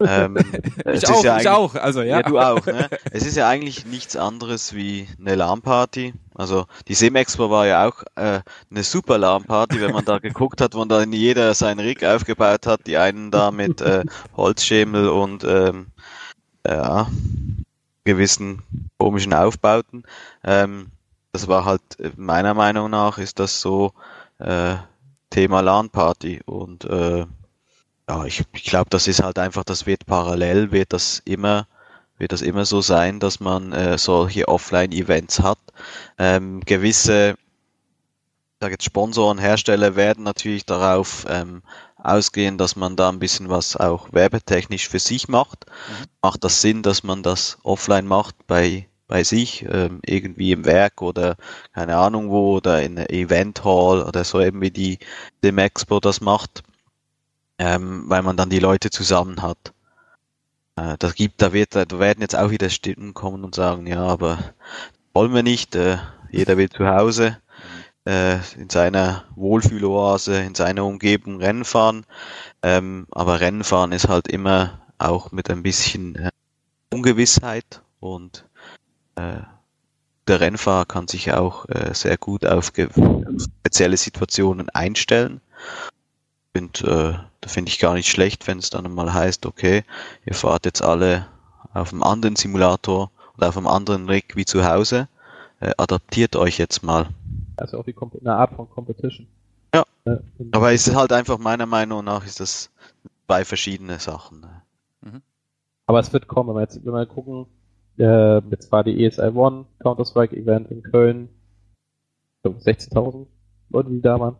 Ähm, 0.04 0.36
ich 0.92 1.08
auch, 1.08 1.24
ja 1.24 1.40
ich 1.40 1.48
auch, 1.48 1.74
also 1.74 2.02
ja. 2.02 2.18
ja. 2.18 2.22
du 2.22 2.38
auch, 2.38 2.66
ne? 2.66 2.88
Es 3.10 3.24
ist 3.24 3.36
ja 3.36 3.48
eigentlich 3.48 3.86
nichts 3.86 4.16
anderes 4.16 4.74
wie 4.74 5.06
eine 5.18 5.36
LAN-Party. 5.36 6.14
Also 6.34 6.66
die 6.88 6.94
Sim-Expo 6.94 7.50
war 7.50 7.66
ja 7.66 7.88
auch 7.88 8.02
äh, 8.16 8.40
eine 8.70 8.82
super 8.82 9.18
LAN-Party, 9.18 9.80
wenn 9.80 9.92
man 9.92 10.04
da 10.04 10.18
geguckt 10.20 10.60
hat, 10.60 10.74
wo 10.74 10.84
dann 10.84 11.12
jeder 11.12 11.54
seinen 11.54 11.80
Rig 11.80 12.04
aufgebaut 12.04 12.66
hat, 12.66 12.86
die 12.86 12.96
einen 12.96 13.30
da 13.30 13.50
mit 13.50 13.80
äh, 13.80 14.04
Holzschemel 14.36 15.08
und 15.08 15.44
ähm, 15.44 15.88
ja, 16.66 17.08
gewissen 18.04 18.62
komischen 18.98 19.34
Aufbauten. 19.34 20.04
Ähm, 20.44 20.90
das 21.32 21.48
war 21.48 21.64
halt 21.64 21.82
meiner 22.16 22.54
Meinung 22.54 22.90
nach 22.90 23.18
ist 23.18 23.38
das 23.38 23.60
so 23.60 23.92
äh, 24.38 24.76
Thema 25.30 25.60
LAN-Party 25.60 26.42
und 26.44 26.84
äh, 26.84 27.26
ja, 28.08 28.24
ich, 28.24 28.44
ich 28.52 28.64
glaube, 28.64 28.90
das 28.90 29.08
ist 29.08 29.22
halt 29.22 29.38
einfach, 29.38 29.64
das 29.64 29.86
wird 29.86 30.06
parallel, 30.06 30.72
wird 30.72 30.92
das 30.92 31.22
immer, 31.24 31.66
wird 32.22 32.32
das 32.32 32.40
immer 32.40 32.64
so 32.64 32.80
sein, 32.80 33.20
dass 33.20 33.40
man 33.40 33.72
äh, 33.72 33.98
solche 33.98 34.48
Offline-Events 34.48 35.40
hat. 35.40 35.58
Ähm, 36.16 36.60
gewisse, 36.60 37.34
sag 38.60 38.72
jetzt 38.72 38.84
Sponsoren, 38.84 39.38
Hersteller 39.38 39.96
werden 39.96 40.24
natürlich 40.24 40.64
darauf 40.64 41.26
ähm, 41.28 41.62
ausgehen, 41.96 42.56
dass 42.56 42.76
man 42.76 42.96
da 42.96 43.10
ein 43.10 43.18
bisschen 43.18 43.50
was 43.50 43.76
auch 43.76 44.12
werbetechnisch 44.12 44.88
für 44.88 45.00
sich 45.00 45.28
macht. 45.28 45.66
Mhm. 45.66 46.06
Macht 46.22 46.44
das 46.44 46.62
Sinn, 46.62 46.82
dass 46.82 47.02
man 47.02 47.22
das 47.22 47.58
offline 47.62 48.06
macht 48.06 48.46
bei 48.46 48.88
bei 49.08 49.24
sich, 49.24 49.66
ähm, 49.68 50.00
irgendwie 50.06 50.52
im 50.52 50.64
Werk 50.64 51.02
oder 51.02 51.36
keine 51.74 51.98
Ahnung 51.98 52.30
wo 52.30 52.56
oder 52.56 52.82
in 52.82 52.96
einer 52.96 53.10
Event 53.10 53.62
Hall 53.62 54.02
oder 54.02 54.24
so 54.24 54.40
eben 54.40 54.62
wie 54.62 54.70
die 54.70 55.00
dem 55.44 55.58
Expo 55.58 56.00
das 56.00 56.22
macht 56.22 56.62
ähm, 57.62 58.04
weil 58.06 58.22
man 58.22 58.36
dann 58.36 58.50
die 58.50 58.58
Leute 58.58 58.90
zusammen 58.90 59.40
hat. 59.40 59.72
Äh, 60.82 60.96
das 60.98 61.14
gibt, 61.14 61.40
da 61.42 61.52
wird, 61.52 61.74
da 61.74 61.86
werden 61.98 62.20
jetzt 62.20 62.36
auch 62.36 62.50
wieder 62.50 62.70
Stimmen 62.70 63.14
kommen 63.14 63.44
und 63.44 63.54
sagen, 63.54 63.86
ja, 63.86 64.00
aber 64.00 64.38
wollen 65.12 65.34
wir 65.34 65.42
nicht. 65.42 65.74
Äh, 65.74 65.98
jeder 66.30 66.56
will 66.56 66.70
zu 66.70 66.86
Hause 66.86 67.38
äh, 68.06 68.38
in 68.56 68.70
seiner 68.70 69.24
Wohlfühloase, 69.36 70.40
in 70.40 70.54
seiner 70.54 70.84
Umgebung 70.84 71.40
Rennen 71.40 71.64
fahren. 71.64 72.04
Ähm, 72.62 73.06
aber 73.10 73.40
Rennen 73.40 73.64
fahren 73.64 73.92
ist 73.92 74.08
halt 74.08 74.28
immer 74.28 74.80
auch 74.98 75.32
mit 75.32 75.50
ein 75.50 75.62
bisschen 75.62 76.16
äh, 76.16 76.30
Ungewissheit 76.92 77.82
und 78.00 78.46
äh, 79.16 79.40
der 80.28 80.40
Rennfahrer 80.40 80.86
kann 80.86 81.08
sich 81.08 81.32
auch 81.32 81.68
äh, 81.68 81.92
sehr 81.94 82.16
gut 82.16 82.46
auf, 82.46 82.66
spezielle 82.66 83.96
Situationen 83.96 84.70
einstellen 84.70 85.40
und 86.54 86.82
äh, 86.82 87.14
da 87.43 87.49
finde 87.49 87.70
ich 87.70 87.78
gar 87.78 87.95
nicht 87.95 88.09
schlecht, 88.09 88.47
wenn 88.47 88.59
es 88.59 88.70
dann 88.70 88.90
mal 88.95 89.12
heißt, 89.12 89.47
okay, 89.47 89.84
ihr 90.24 90.34
fahrt 90.34 90.64
jetzt 90.64 90.80
alle 90.80 91.26
auf 91.74 91.93
einem 91.93 92.03
anderen 92.03 92.36
Simulator 92.36 93.11
oder 93.36 93.49
auf 93.49 93.57
einem 93.57 93.66
anderen 93.66 94.09
Rig 94.09 94.36
wie 94.36 94.45
zu 94.45 94.64
Hause, 94.64 95.09
äh, 95.61 95.72
adaptiert 95.76 96.36
euch 96.36 96.59
jetzt 96.59 96.82
mal. 96.82 97.09
Also 97.57 97.78
auch 97.78 97.86
wie 97.86 97.95
eine 98.20 98.36
Art 98.36 98.55
von 98.55 98.70
Competition. 98.70 99.26
Ja, 99.74 99.84
äh, 100.05 100.18
aber 100.53 100.72
es 100.72 100.86
ist 100.86 100.95
halt 100.95 101.12
einfach 101.12 101.38
meiner 101.38 101.66
Meinung 101.66 102.05
nach 102.05 102.24
ist 102.24 102.38
das 102.38 102.70
zwei 103.26 103.45
verschiedene 103.45 103.99
Sachen. 103.99 104.40
Ne? 104.40 104.62
Mhm. 105.01 105.22
Aber 105.86 105.99
es 105.99 106.12
wird 106.12 106.28
kommen, 106.28 106.51
wenn 106.51 106.57
wir 106.57 106.62
jetzt, 106.62 106.84
wenn 106.84 106.93
wir 106.93 107.07
gucken, 107.07 107.47
äh, 107.99 108.38
jetzt 108.51 108.70
war 108.70 108.84
die 108.84 109.05
ESI 109.05 109.32
One 109.34 109.66
Counter-Strike 109.80 110.36
Event 110.36 110.70
in 110.70 110.82
Köln, 110.84 111.28
16.000 112.45 113.26
Leute, 113.70 113.90
die 113.90 114.01
da 114.01 114.20
waren. 114.20 114.36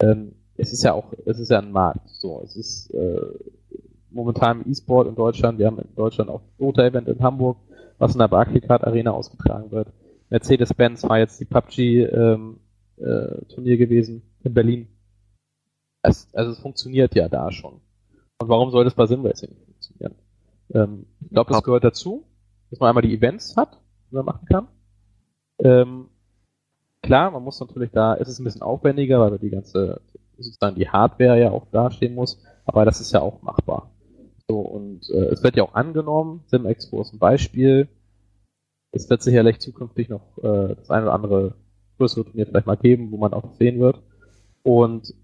Ähm, 0.00 0.34
es 0.62 0.72
ist 0.72 0.84
ja 0.84 0.92
auch, 0.92 1.12
es 1.26 1.40
ist 1.40 1.50
ja 1.50 1.58
ein 1.58 1.72
Markt. 1.72 2.08
So, 2.08 2.40
es 2.44 2.54
ist 2.54 2.94
äh, 2.94 3.20
momentan 4.10 4.62
im 4.62 4.70
E-Sport 4.70 5.08
in 5.08 5.16
Deutschland, 5.16 5.58
wir 5.58 5.66
haben 5.66 5.80
in 5.80 5.92
Deutschland 5.96 6.30
auch 6.30 6.42
Dota-Event 6.58 7.08
in 7.08 7.20
Hamburg, 7.20 7.58
was 7.98 8.12
in 8.14 8.20
der 8.20 8.28
Barclaycard 8.28 8.84
Arena 8.84 9.10
ausgetragen 9.10 9.72
wird. 9.72 9.88
Mercedes-Benz 10.30 11.02
war 11.02 11.18
jetzt 11.18 11.40
die 11.40 11.46
PUBG-Turnier 11.46 12.36
ähm, 12.36 12.60
äh, 13.00 13.76
gewesen 13.76 14.22
in 14.44 14.54
Berlin. 14.54 14.86
Es, 16.02 16.32
also 16.32 16.52
es 16.52 16.60
funktioniert 16.60 17.16
ja 17.16 17.28
da 17.28 17.50
schon. 17.50 17.80
Und 18.38 18.48
warum 18.48 18.70
soll 18.70 18.84
das 18.84 18.94
bei 18.94 19.06
Simracing 19.06 19.50
nicht 19.50 19.64
funktionieren? 19.64 20.14
Ähm, 20.72 21.06
ich 21.22 21.30
glaube, 21.30 21.52
das 21.52 21.64
gehört 21.64 21.82
dazu, 21.82 22.24
dass 22.70 22.78
man 22.78 22.88
einmal 22.88 23.02
die 23.02 23.14
Events 23.14 23.56
hat, 23.56 23.80
die 24.10 24.14
man 24.14 24.26
machen 24.26 24.46
kann. 24.46 24.68
Ähm, 25.58 26.06
klar, 27.02 27.32
man 27.32 27.42
muss 27.42 27.58
natürlich 27.58 27.90
da, 27.90 28.14
ist 28.14 28.28
es 28.28 28.38
ein 28.38 28.44
bisschen 28.44 28.62
aufwendiger, 28.62 29.18
weil 29.18 29.38
die 29.38 29.50
ganze 29.50 30.00
sozusagen 30.42 30.76
die 30.76 30.88
Hardware 30.88 31.40
ja 31.40 31.50
auch 31.50 31.66
dastehen 31.70 32.14
muss, 32.14 32.42
aber 32.64 32.84
das 32.84 33.00
ist 33.00 33.12
ja 33.12 33.20
auch 33.20 33.42
machbar. 33.42 33.90
So, 34.48 34.58
und 34.58 35.08
äh, 35.10 35.26
es 35.26 35.42
wird 35.42 35.56
ja 35.56 35.64
auch 35.64 35.74
angenommen, 35.74 36.42
SimExpo 36.46 37.00
ist 37.00 37.12
ein 37.12 37.18
Beispiel. 37.18 37.88
Es 38.90 39.08
wird 39.08 39.22
sicherlich 39.22 39.60
zukünftig 39.60 40.08
noch 40.08 40.38
äh, 40.38 40.74
das 40.74 40.90
eine 40.90 41.06
oder 41.06 41.14
andere 41.14 41.54
größere 41.98 42.24
Turnier 42.24 42.46
vielleicht 42.46 42.66
mal 42.66 42.76
geben, 42.76 43.10
wo 43.12 43.16
man 43.16 43.32
auch 43.32 43.54
sehen 43.54 43.80
wird. 43.80 44.02
Und 44.62 45.14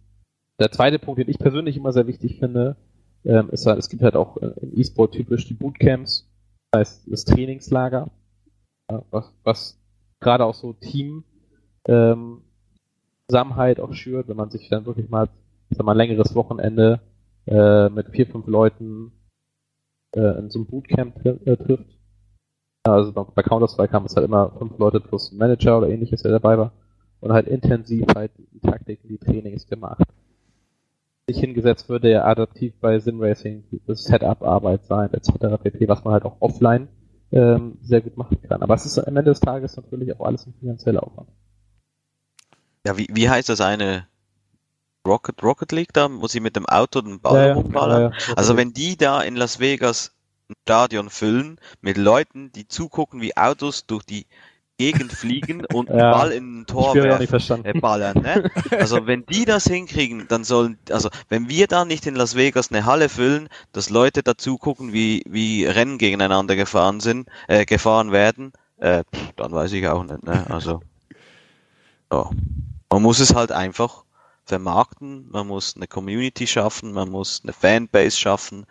der 0.59 0.73
zweite 0.73 0.99
Punkt, 0.99 1.21
den 1.21 1.29
ich 1.29 1.39
persönlich 1.39 1.77
immer 1.77 1.93
sehr 1.93 2.07
wichtig 2.07 2.39
finde, 2.39 2.77
ähm, 3.25 3.51
ist 3.51 3.67
halt, 3.67 3.79
es 3.79 3.89
gibt 3.89 4.03
halt 4.03 4.17
auch 4.17 4.37
äh, 4.39 4.53
im 4.61 4.79
E-Sport 4.79 5.13
typisch 5.13 5.47
die 5.47 5.55
Bootcamps, 5.55 6.29
das 6.71 6.81
heißt 6.81 7.13
das 7.13 7.25
Trainingslager, 7.25 8.11
was, 9.11 9.33
was 9.45 9.81
gerade 10.21 10.45
auch 10.45 10.55
so 10.55 10.73
Team 10.73 11.25
ähm, 11.87 12.43
Zusammenhalt 13.29 13.79
auch 13.79 13.93
schürt, 13.93 14.29
wenn 14.29 14.37
man 14.37 14.51
sich 14.51 14.69
dann 14.69 14.87
wirklich 14.87 15.11
mal, 15.11 15.29
sag 15.71 15.85
mal, 15.85 15.93
ein 15.93 15.99
längeres 15.99 16.35
Wochenende 16.35 17.01
äh, 17.47 17.91
mit 17.91 18.09
vier, 18.09 18.27
fünf 18.27 18.47
Leuten 18.47 19.13
äh, 20.15 20.39
in 20.39 20.51
so 20.51 20.61
einem 20.61 20.67
Bootcamp 20.67 21.25
äh, 21.25 21.57
trifft. 21.57 21.99
Also 22.85 23.13
bei 23.13 23.43
Counter-Strike 23.43 23.93
haben 23.93 24.07
es 24.07 24.17
halt 24.17 24.25
immer 24.25 24.53
fünf 24.59 24.79
Leute 24.79 25.01
plus 25.01 25.31
ein 25.31 25.37
Manager 25.37 25.79
oder 25.79 25.91
ähnliches, 25.91 26.23
der 26.23 26.33
dabei 26.33 26.57
war. 26.57 26.73
Und 27.21 27.33
halt 27.33 27.49
intensiv 27.49 28.07
halt 28.15 28.31
die 28.39 28.61
Taktiken, 28.61 29.09
die 29.09 29.19
Trainings 29.19 29.67
gemacht. 29.67 30.05
Sich 31.27 31.41
hingesetzt 31.41 31.91
würde 31.91 32.11
ja 32.11 32.25
adaptiv 32.25 32.75
bei 32.81 32.99
Simracing 32.99 33.65
Setup-Arbeit 33.87 34.87
sein, 34.87 35.13
etc. 35.13 35.63
pp, 35.63 35.87
was 35.89 36.03
man 36.05 36.15
halt 36.15 36.25
auch 36.25 36.37
offline 36.41 36.89
ähm, 37.33 37.77
sehr 37.83 38.01
gut 38.01 38.17
machen 38.17 38.41
kann. 38.41 38.63
Aber 38.63 38.75
es 38.75 38.87
ist 38.87 38.99
am 38.99 39.07
Ende 39.09 39.25
des 39.25 39.41
Tages 39.41 39.77
natürlich 39.77 40.15
auch 40.17 40.25
alles 40.25 40.47
ein 40.47 40.55
finanzieller 40.55 41.03
Aufwand. 41.03 41.29
Ja, 42.89 42.97
wie, 42.97 43.07
wie 43.13 43.29
heißt 43.29 43.51
das 43.51 43.61
eine 43.61 44.07
Rocket, 45.07 45.43
Rocket 45.43 45.73
League 45.73 45.93
da, 45.93 46.09
wo 46.11 46.27
sie 46.27 46.41
mit 46.41 46.57
dem 46.57 46.65
Auto 46.65 47.03
den 47.03 47.21
Ball 47.21 47.49
ja, 47.49 47.55
hochballern? 47.55 48.01
Ja, 48.01 48.09
ja, 48.09 48.35
also 48.35 48.57
wenn 48.57 48.73
die 48.73 48.97
da 48.97 49.21
in 49.21 49.37
Las 49.37 49.59
Vegas 49.61 50.13
ein 50.49 50.55
Stadion 50.63 51.11
füllen 51.11 51.61
mit 51.83 51.99
Leuten, 51.99 52.51
die 52.53 52.67
zugucken, 52.67 53.21
wie 53.21 53.37
Autos 53.37 53.85
durch 53.85 54.05
die 54.05 54.25
Gegend 54.79 55.13
fliegen 55.13 55.67
und 55.67 55.91
einen 55.91 55.99
Ball 55.99 56.33
in 56.33 56.61
ein 56.61 56.67
Tor 56.67 56.95
werfen, 56.95 57.63
äh, 57.67 57.75
ballern. 57.75 58.23
Ne? 58.23 58.51
Also 58.71 59.07
wenn 59.07 59.27
die 59.27 59.45
das 59.45 59.65
hinkriegen, 59.65 60.25
dann 60.27 60.45
sollen, 60.45 60.79
also 60.91 61.11
wenn 61.29 61.51
wir 61.51 61.67
da 61.67 61.85
nicht 61.85 62.07
in 62.07 62.17
Las 62.17 62.37
Vegas 62.37 62.73
eine 62.73 62.87
Halle 62.87 63.11
füllen, 63.11 63.51
dass 63.73 63.91
Leute 63.91 64.23
dazu 64.23 64.57
gucken, 64.57 64.95
wie, 64.95 65.23
wie 65.29 65.67
Rennen 65.67 65.99
gegeneinander 65.99 66.57
gefahren 66.57 67.01
sind, 67.01 67.29
äh, 67.49 67.67
gefahren 67.67 68.13
werden, 68.13 68.55
äh, 68.79 69.05
dann 69.37 69.53
weiß 69.53 69.73
ich 69.73 69.87
auch 69.89 70.05
nicht. 70.05 70.23
Ne? 70.23 70.47
Also 70.49 70.81
ja. 72.11 72.31
Man 72.91 73.03
muss 73.03 73.21
es 73.21 73.35
halt 73.35 73.53
einfach 73.53 74.05
vermarkten, 74.45 75.29
man 75.31 75.47
muss 75.47 75.77
eine 75.77 75.87
Community 75.87 76.47
schaffen, 76.47 76.93
man 76.93 77.11
muss 77.11 77.43
eine 77.43 77.53
Fanbase 77.53 78.17
schaffen. 78.17 78.67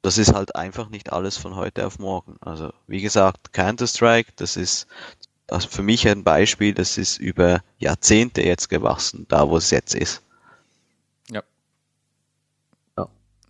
Das 0.00 0.18
ist 0.18 0.34
halt 0.34 0.56
einfach 0.56 0.88
nicht 0.88 1.12
alles 1.12 1.36
von 1.36 1.54
heute 1.54 1.86
auf 1.86 1.98
morgen. 1.98 2.36
Also 2.40 2.72
wie 2.86 3.02
gesagt, 3.02 3.52
Counter-Strike, 3.52 4.32
das 4.36 4.56
ist 4.56 4.86
also 5.48 5.68
für 5.68 5.82
mich 5.82 6.08
ein 6.08 6.24
Beispiel, 6.24 6.72
das 6.72 6.96
ist 6.96 7.18
über 7.18 7.62
Jahrzehnte 7.78 8.42
jetzt 8.42 8.68
gewachsen, 8.68 9.26
da 9.28 9.48
wo 9.48 9.58
es 9.58 9.70
jetzt 9.70 9.94
ist. 9.94 10.22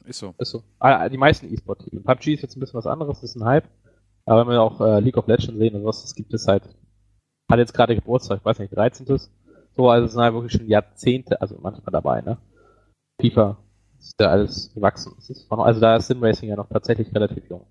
Ist 0.05 0.18
so. 0.18 0.34
Ist 0.38 0.50
so. 0.50 0.62
Ah, 0.78 1.09
die 1.09 1.16
meisten 1.16 1.53
E-Sport-Titel. 1.53 2.00
PUBG 2.00 2.34
ist 2.34 2.42
jetzt 2.42 2.57
ein 2.57 2.61
bisschen 2.61 2.74
was 2.78 2.86
anderes, 2.86 3.20
das 3.20 3.30
ist 3.30 3.36
ein 3.36 3.44
Hype. 3.44 3.64
Aber 4.24 4.40
wenn 4.40 4.53
wir 4.53 4.62
auch 4.62 4.80
äh, 4.80 5.00
League 5.00 5.16
of 5.16 5.26
Legends 5.26 5.59
sehen 5.59 5.74
und 5.74 5.84
was, 5.84 6.03
das 6.03 6.14
gibt 6.14 6.32
es 6.34 6.46
halt, 6.46 6.64
hat 7.50 7.59
jetzt 7.59 7.74
gerade 7.74 7.94
Geburtstag, 7.94 8.38
ich 8.38 8.44
weiß 8.44 8.59
nicht, 8.59 8.74
13. 8.74 9.07
So, 9.76 9.88
also 9.88 10.06
es 10.06 10.12
sind 10.12 10.20
halt 10.20 10.34
wirklich 10.34 10.52
schon 10.52 10.68
Jahrzehnte, 10.68 11.40
also 11.40 11.58
manchmal 11.62 11.92
dabei, 11.92 12.20
ne? 12.20 12.38
FIFA 13.20 13.56
ist 13.98 14.20
ja 14.20 14.28
alles 14.28 14.70
gewachsen. 14.74 15.14
Also 15.48 15.80
da 15.80 15.96
ist 15.96 16.08
Simracing 16.08 16.48
ja 16.48 16.56
noch 16.56 16.68
tatsächlich 16.68 17.14
relativ 17.14 17.48
jung. 17.48 17.64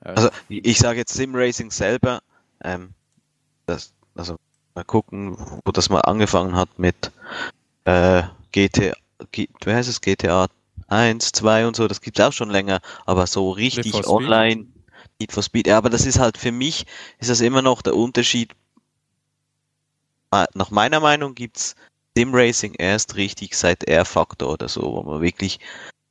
Also 0.00 0.30
ich 0.48 0.78
sage 0.78 0.98
jetzt 0.98 1.14
Simracing 1.14 1.70
selber, 1.70 2.20
ähm, 2.64 2.90
das, 3.66 3.92
also 4.14 4.36
mal 4.74 4.84
gucken, 4.84 5.36
wo 5.64 5.70
das 5.72 5.88
mal 5.88 6.00
angefangen 6.00 6.56
hat 6.56 6.78
mit 6.78 7.12
äh, 7.84 8.22
GTA, 8.50 8.94
G, 9.30 9.48
wie 9.64 9.72
heißt 9.72 9.88
es, 9.88 10.00
GTA 10.00 10.48
1, 10.88 11.32
2 11.32 11.66
und 11.66 11.76
so, 11.76 11.86
das 11.86 12.00
gibt's 12.00 12.20
auch 12.20 12.32
schon 12.32 12.50
länger, 12.50 12.80
aber 13.06 13.26
so 13.26 13.50
richtig 13.50 14.06
online, 14.06 14.66
Need 15.20 15.32
for 15.32 15.42
Speed, 15.42 15.68
ja, 15.68 15.78
aber 15.78 15.90
das 15.90 16.04
ist 16.04 16.18
halt 16.18 16.36
für 16.36 16.52
mich, 16.52 16.86
ist 17.18 17.30
das 17.30 17.40
immer 17.40 17.62
noch 17.62 17.82
der 17.82 17.94
Unterschied, 17.94 18.52
nach 20.54 20.70
meiner 20.70 21.00
Meinung 21.00 21.34
gibt's 21.34 21.76
Simracing 22.16 22.74
erst 22.74 23.16
richtig 23.16 23.54
seit 23.56 23.84
R-Factor 23.84 24.52
oder 24.52 24.68
so, 24.68 24.82
wo 24.82 25.02
man 25.02 25.22
wirklich 25.22 25.60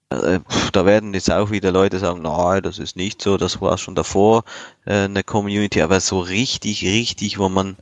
äh, 0.10 0.40
pf, 0.40 0.72
da 0.72 0.86
werden 0.86 1.14
jetzt 1.14 1.32
auch 1.32 1.52
wieder 1.52 1.72
Leute 1.72 2.00
sagen, 2.00 2.22
nein, 2.22 2.62
das 2.64 2.80
ist 2.80 2.96
nicht 2.96 3.22
so, 3.22 3.38
das 3.38 3.62
war 3.62 3.78
schon 3.78 3.96
davor 3.96 4.44
äh, 4.86 5.06
eine 5.06 5.24
Community, 5.24 5.82
aber 5.82 6.00
so 6.00 6.20
richtig, 6.20 6.84
richtig, 6.84 7.40
wo 7.40 7.50
man 7.50 7.78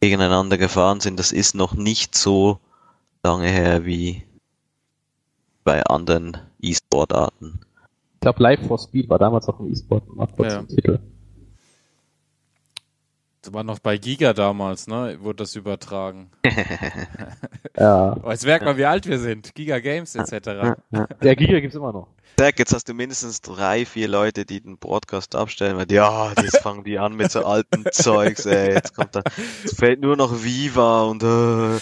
gegeneinander 0.00 0.58
gefahren 0.58 1.00
sind, 1.00 1.18
das 1.18 1.32
ist 1.32 1.54
noch 1.54 1.74
nicht 1.74 2.14
so 2.14 2.58
lange 3.22 3.48
her 3.48 3.84
wie 3.84 4.24
bei 5.64 5.82
anderen 5.84 6.38
E-Sport-Arten. 6.60 7.60
Ich 8.14 8.20
glaube, 8.20 8.42
Live 8.42 8.66
for 8.66 8.78
Speed 8.78 9.08
war 9.08 9.18
damals 9.18 9.48
auch 9.48 9.58
im 9.60 9.72
E-Sport 9.72 10.08
und 10.08 10.16
macht 10.16 10.38
Ja. 10.38 10.62
Titel. 10.62 10.98
Das 13.42 13.52
war 13.52 13.64
noch 13.64 13.80
bei 13.80 13.98
Giga 13.98 14.32
damals, 14.32 14.86
ne? 14.86 15.18
Wurde 15.20 15.38
das 15.38 15.56
übertragen. 15.56 16.30
Ja. 17.78 18.16
Jetzt 18.28 18.44
merkt 18.44 18.66
man, 18.66 18.76
wie 18.76 18.84
alt 18.84 19.06
wir 19.08 19.18
sind. 19.18 19.54
Giga 19.54 19.78
Games 19.78 20.14
etc. 20.14 20.76
Der 21.22 21.36
Giga 21.36 21.58
gibt's 21.58 21.74
immer 21.74 21.90
noch. 21.90 22.08
Zack, 22.38 22.58
jetzt 22.58 22.74
hast 22.74 22.88
du 22.88 22.94
mindestens 22.94 23.40
drei, 23.40 23.86
vier 23.86 24.08
Leute, 24.08 24.44
die 24.44 24.60
den 24.60 24.76
Podcast 24.76 25.34
abstellen, 25.34 25.76
weil 25.78 25.90
ja, 25.90 26.32
jetzt 26.42 26.58
fangen 26.58 26.84
die 26.84 26.98
an 26.98 27.14
mit 27.14 27.30
so 27.32 27.44
alten 27.44 27.84
Zeugs, 27.92 28.46
ey, 28.46 28.74
jetzt 28.74 28.94
kommt 28.94 29.16
da, 29.16 29.22
jetzt 29.62 29.78
fällt 29.78 30.00
nur 30.00 30.16
noch 30.16 30.44
Viva 30.44 31.02
und 31.04 31.22
äh, 31.22 31.78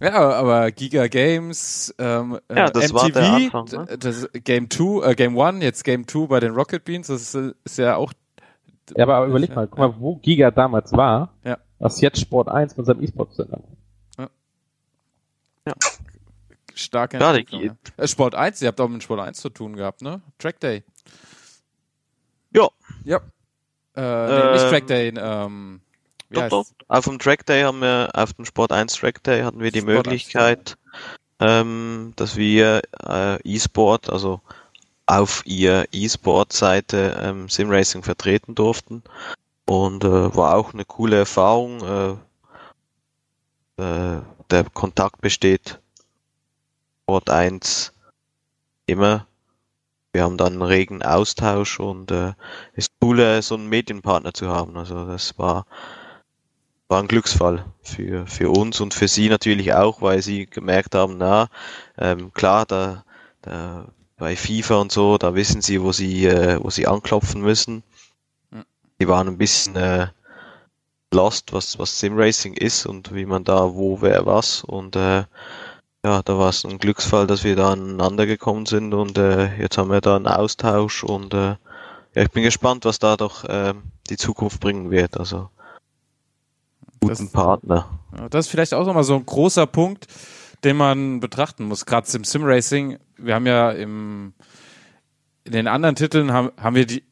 Ja, 0.00 0.30
aber 0.30 0.70
Giga 0.72 1.06
Games, 1.08 1.94
ähm, 1.98 2.38
äh, 2.48 2.56
Ja, 2.56 2.70
das 2.70 2.92
MTV, 2.92 2.94
war 2.94 3.10
der 3.10 3.32
Anfang, 3.32 3.64
ne? 3.66 3.98
das 3.98 4.28
Game 4.44 4.70
2, 4.70 5.10
äh, 5.10 5.14
Game 5.14 5.38
1, 5.38 5.62
jetzt 5.62 5.84
Game 5.84 6.06
2 6.08 6.26
bei 6.26 6.40
den 6.40 6.52
Rocket 6.52 6.84
Beans, 6.84 7.08
das 7.08 7.34
ist, 7.34 7.54
ist 7.64 7.78
ja 7.78 7.96
auch 7.96 8.12
Ja, 8.96 9.04
aber 9.08 9.26
überleg 9.26 9.54
mal, 9.54 9.66
guck 9.68 9.78
mal, 9.78 9.94
wo 9.98 10.16
Giga 10.16 10.50
damals 10.50 10.92
war, 10.92 11.34
Ja. 11.44 11.58
was 11.78 12.00
jetzt 12.00 12.20
Sport 12.20 12.48
1 12.48 12.76
mit 12.76 12.86
seinem 12.86 13.02
E-Sport-Sender. 13.02 13.60
stark 16.74 17.12
Ja, 17.14 17.18
die- 17.32 17.40
Entwicklung, 17.40 17.62
ja. 17.62 17.74
Äh, 18.04 18.08
Sport 18.08 18.34
1, 18.34 18.62
ihr 18.62 18.68
habt 18.68 18.80
auch 18.80 18.88
mit 18.88 19.02
Sport 19.02 19.20
1 19.20 19.38
zu 19.40 19.50
tun 19.50 19.76
gehabt, 19.76 20.02
ne? 20.02 20.20
Track 20.38 20.60
Day. 20.60 20.82
ja, 22.54 22.68
Ja. 23.04 23.20
Äh, 23.96 24.00
nee, 24.46 24.52
nicht 24.52 24.62
Ähm, 24.64 24.70
Track 24.70 24.86
Day, 24.86 25.08
ähm, 25.16 25.80
wie 26.28 26.34
Doch, 26.36 26.42
heißt 26.42 26.52
doch. 26.52 26.64
Auf 26.88 27.04
dem 27.04 27.18
Track 27.18 27.44
Day 27.46 27.62
haben 27.62 27.80
wir, 27.80 28.08
auf 28.14 28.32
dem 28.32 28.44
Sport 28.44 28.72
1 28.72 28.94
Track 28.94 29.22
Day 29.24 29.42
hatten 29.42 29.60
wir 29.60 29.70
die 29.72 29.80
Sport 29.80 29.96
1, 29.96 30.06
Möglichkeit, 30.06 30.78
ähm, 31.40 32.12
dass 32.16 32.36
wir 32.36 32.82
äh, 33.06 33.36
E-Sport, 33.42 34.08
also 34.10 34.40
auf 35.10 35.42
ihr 35.44 35.86
E-Sport-Seite 35.92 37.20
ähm, 37.22 37.48
Simracing 37.48 38.02
vertreten 38.02 38.54
durften. 38.54 39.02
Und 39.66 40.04
äh, 40.04 40.34
war 40.34 40.56
auch 40.56 40.72
eine 40.72 40.84
coole 40.84 41.18
Erfahrung. 41.18 42.18
Äh, 43.78 43.82
äh, 43.82 44.20
der 44.50 44.64
Kontakt 44.72 45.20
besteht 45.20 45.80
Sport 47.02 47.30
1 47.30 47.92
immer. 48.86 49.26
Wir 50.12 50.24
haben 50.24 50.36
dann 50.36 50.54
einen 50.54 50.62
regen 50.62 51.02
Austausch 51.02 51.78
und 51.78 52.10
äh, 52.10 52.34
ist 52.74 52.92
cool, 53.02 53.20
äh, 53.20 53.42
so 53.42 53.54
einen 53.54 53.68
Medienpartner 53.68 54.34
zu 54.34 54.48
haben. 54.48 54.76
Also 54.76 55.06
das 55.06 55.38
war 55.38 55.66
war 56.90 57.00
ein 57.00 57.08
Glücksfall 57.08 57.64
für, 57.82 58.26
für 58.26 58.50
uns 58.50 58.80
und 58.80 58.94
für 58.94 59.06
sie 59.06 59.28
natürlich 59.28 59.72
auch, 59.74 60.02
weil 60.02 60.22
sie 60.22 60.46
gemerkt 60.46 60.96
haben, 60.96 61.18
na, 61.18 61.48
ähm, 61.96 62.32
klar, 62.32 62.66
da, 62.66 63.04
da 63.42 63.86
bei 64.20 64.36
FIFA 64.36 64.76
und 64.76 64.92
so, 64.92 65.18
da 65.18 65.34
wissen 65.34 65.62
sie, 65.62 65.82
wo 65.82 65.90
sie, 65.92 66.26
äh, 66.26 66.58
wo 66.62 66.70
sie 66.70 66.86
anklopfen 66.86 67.40
müssen. 67.40 67.82
Ja. 68.52 68.62
Die 69.00 69.08
waren 69.08 69.26
ein 69.26 69.38
bisschen 69.38 69.74
äh, 69.76 70.06
lost, 71.12 71.52
was, 71.52 71.78
was 71.78 71.98
Simracing 71.98 72.54
ist 72.54 72.86
und 72.86 73.12
wie 73.14 73.26
man 73.26 73.42
da 73.44 73.74
wo, 73.74 74.00
wer, 74.02 74.26
was. 74.26 74.62
Und 74.62 74.94
äh, 74.94 75.24
ja, 76.04 76.22
da 76.22 76.38
war 76.38 76.50
es 76.50 76.64
ein 76.64 76.78
Glücksfall, 76.78 77.26
dass 77.26 77.44
wir 77.44 77.56
da 77.56 77.72
aneinander 77.72 78.26
gekommen 78.26 78.66
sind 78.66 78.94
und 78.94 79.18
äh, 79.18 79.56
jetzt 79.58 79.76
haben 79.78 79.90
wir 79.90 80.00
da 80.00 80.16
einen 80.16 80.28
Austausch 80.28 81.02
und 81.02 81.34
äh, 81.34 81.56
ja, 82.14 82.22
ich 82.22 82.30
bin 82.30 82.42
gespannt, 82.42 82.84
was 82.84 82.98
da 82.98 83.16
doch 83.16 83.44
äh, 83.44 83.74
die 84.08 84.16
Zukunft 84.16 84.60
bringen 84.60 84.90
wird. 84.90 85.18
Also 85.18 85.48
guten 87.00 87.24
Das- 87.24 87.32
Partner. 87.32 87.88
Das 88.30 88.46
ist 88.46 88.50
vielleicht 88.50 88.74
auch 88.74 88.84
nochmal 88.84 89.04
so 89.04 89.14
ein 89.14 89.24
großer 89.24 89.66
Punkt, 89.66 90.06
den 90.64 90.76
man 90.76 91.20
betrachten 91.20 91.64
muss. 91.64 91.86
Gerade 91.86 92.06
im 92.14 92.24
Sim-Racing, 92.24 92.98
wir 93.16 93.34
haben 93.34 93.46
ja 93.46 93.70
im, 93.70 94.34
in 95.44 95.52
den 95.52 95.66
anderen 95.66 95.94
Titeln 95.96 96.32
haben, 96.32 96.50
haben 96.56 96.76
wir 96.76 96.86
die, 96.86 97.02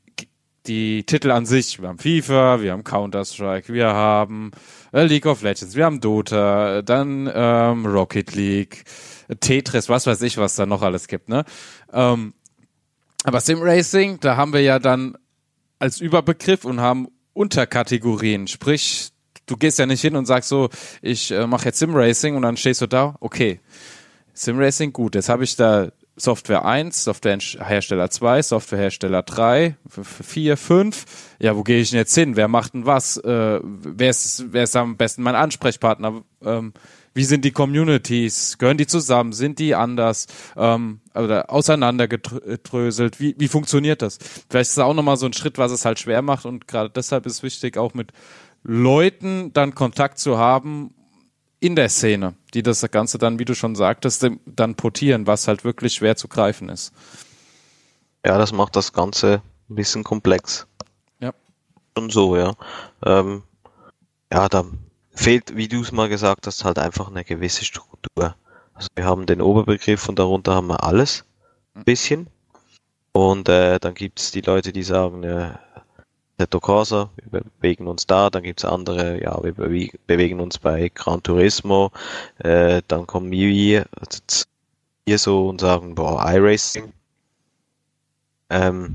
die 0.67 1.05
Titel 1.05 1.31
an 1.31 1.47
sich. 1.47 1.81
Wir 1.81 1.89
haben 1.89 1.99
FIFA, 1.99 2.61
wir 2.61 2.73
haben 2.73 2.85
Counter-Strike, 2.85 3.73
wir 3.73 3.89
haben 3.89 4.51
äh, 4.93 5.05
League 5.05 5.27
of 5.27 5.43
Legends, 5.43 5.75
wir 5.75 5.87
haben 5.87 6.01
Dota, 6.01 6.83
dann 6.83 7.31
ähm, 7.33 7.87
Rocket 7.87 8.35
League, 8.35 8.85
Tetris, 9.41 9.89
was 9.89 10.07
weiß 10.07 10.23
ich, 10.23 10.37
was 10.39 10.57
da 10.57 10.67
noch 10.67 10.83
alles 10.83 11.09
gibt. 11.09 11.29
Ne? 11.29 11.45
Ähm, 11.93 12.35
aber 13.25 13.41
Sim-Racing, 13.41 14.21
da 14.21 14.37
haben 14.37 14.53
wir 14.53 14.63
ja 14.63 14.79
dann 14.79 15.17
als 15.79 16.01
Überbegriff 16.01 16.65
und 16.65 16.81
haben 16.81 17.09
Unterkategorien. 17.33 18.47
Sprich, 18.47 19.11
du 19.49 19.57
gehst 19.57 19.79
ja 19.79 19.87
nicht 19.87 20.01
hin 20.01 20.17
und 20.17 20.27
sagst 20.27 20.49
so, 20.49 20.69
ich 21.03 21.31
äh, 21.31 21.47
mache 21.47 21.67
jetzt 21.67 21.79
Sim-Racing 21.79 22.37
und 22.37 22.43
dann 22.43 22.57
stehst 22.57 22.81
du 22.81 22.87
da, 22.87 23.17
okay, 23.21 23.61
Sim-Racing, 24.35 24.93
gut, 24.93 25.15
jetzt 25.15 25.29
habe 25.29 25.45
ich 25.45 25.57
da 25.57 25.89
Software 26.19 26.65
1, 26.65 27.05
Softwarehersteller 27.05 28.11
2, 28.11 28.43
Softwarehersteller 28.43 29.23
3, 29.23 29.77
4, 29.89 30.57
5. 30.57 31.05
Ja, 31.39 31.57
wo 31.57 31.63
gehe 31.63 31.81
ich 31.81 31.91
denn 31.91 31.99
jetzt 31.99 32.15
hin? 32.15 32.37
Wer 32.37 32.49
macht 32.49 32.75
denn 32.75 32.87
was? 32.87 33.17
Äh, 33.19 33.61
wer, 33.63 34.11
ist, 34.11 34.53
wer 34.53 34.65
ist 34.65 34.77
am 34.77 34.97
besten 34.97 35.23
mein 35.23 35.37
Ansprechpartner? 35.37 36.23
Ähm, 36.45 36.73
wie 37.15 37.25
sind 37.25 37.45
die 37.45 37.53
Communities? 37.53 38.59
Gehören 38.59 38.77
die 38.77 38.87
zusammen? 38.87 39.33
Sind 39.33 39.59
die 39.59 39.75
anders? 39.75 40.27
Ähm, 40.57 41.01
oder 41.15 41.51
auseinandergedröselt? 41.51 43.21
Wie, 43.21 43.35
wie 43.39 43.49
funktioniert 43.49 44.03
das? 44.03 44.19
Vielleicht 44.49 44.71
ist 44.71 44.79
das 44.79 44.85
auch 44.85 44.95
nochmal 44.95 45.17
so 45.17 45.27
ein 45.27 45.33
Schritt, 45.33 45.59
was 45.59 45.73
es 45.73 45.85
halt 45.85 45.99
schwer 45.99 46.23
macht 46.23 46.47
und 46.47 46.69
gerade 46.69 46.91
deshalb 46.91 47.27
ist 47.27 47.43
wichtig, 47.43 47.77
auch 47.77 47.95
mit 47.95 48.13
Leuten 48.71 49.51
dann 49.55 49.75
Kontakt 49.75 50.19
zu 50.19 50.37
haben 50.37 50.95
in 51.59 51.75
der 51.75 51.89
Szene, 51.89 52.35
die 52.53 52.62
das 52.62 52.83
Ganze 52.91 53.16
dann, 53.16 53.39
wie 53.39 53.47
du 53.47 53.55
schon 53.55 53.75
sagtest, 53.75 54.27
dann 54.45 54.75
portieren, 54.75 55.27
was 55.27 55.49
halt 55.49 55.64
wirklich 55.64 55.95
schwer 55.95 56.16
zu 56.16 56.29
greifen 56.29 56.69
ist. 56.69 56.93
Ja, 58.27 58.37
das 58.37 58.53
macht 58.53 58.77
das 58.77 58.93
Ganze 58.93 59.41
ein 59.71 59.75
bisschen 59.75 60.05
komplex. 60.05 60.66
Ja. 61.19 61.33
Schon 61.97 62.11
so, 62.11 62.37
ja. 62.37 62.55
Ähm, 63.07 63.43
ja, 64.31 64.51
da 64.51 64.66
fehlt, 65.12 65.57
wie 65.57 65.69
du 65.69 65.81
es 65.81 65.91
mal 65.91 66.11
gesagt 66.11 66.47
hast, 66.47 66.62
halt 66.62 66.79
einfach 66.79 67.09
eine 67.09 67.25
gewisse 67.25 67.64
Struktur. 67.64 68.37
Also 68.75 68.89
wir 68.97 69.07
haben 69.07 69.25
den 69.25 69.41
Oberbegriff 69.41 70.11
und 70.11 70.19
darunter 70.19 70.55
haben 70.55 70.66
wir 70.66 70.85
alles. 70.85 71.25
Ein 71.75 71.85
bisschen. 71.85 72.27
Und 73.12 73.49
äh, 73.49 73.79
dann 73.81 73.95
gibt 73.95 74.21
es 74.21 74.31
die 74.31 74.43
Leute, 74.43 74.75
die 74.75 74.83
sagen, 74.83 75.23
äh, 75.25 75.55
Assetto 76.39 76.61
Corsa, 76.61 77.11
wir 77.16 77.43
bewegen 77.59 77.89
uns 77.89 78.07
da, 78.07 78.30
dann 78.30 78.45
gibt's 78.45 78.64
andere, 78.64 79.20
ja, 79.20 79.43
wir 79.43 79.55
bewegen 79.55 80.39
uns 80.39 80.59
bei 80.59 80.89
Gran 80.89 81.20
Turismo, 81.20 81.91
äh, 82.39 82.80
dann 82.86 83.09
kommen 83.09 83.32
wir 83.32 83.51
hier 83.51 83.86
so 85.18 85.49
und 85.49 85.61
sagen, 85.61 85.97
boah, 85.97 86.24
iRacing. 86.32 86.93
Ähm, 88.51 88.95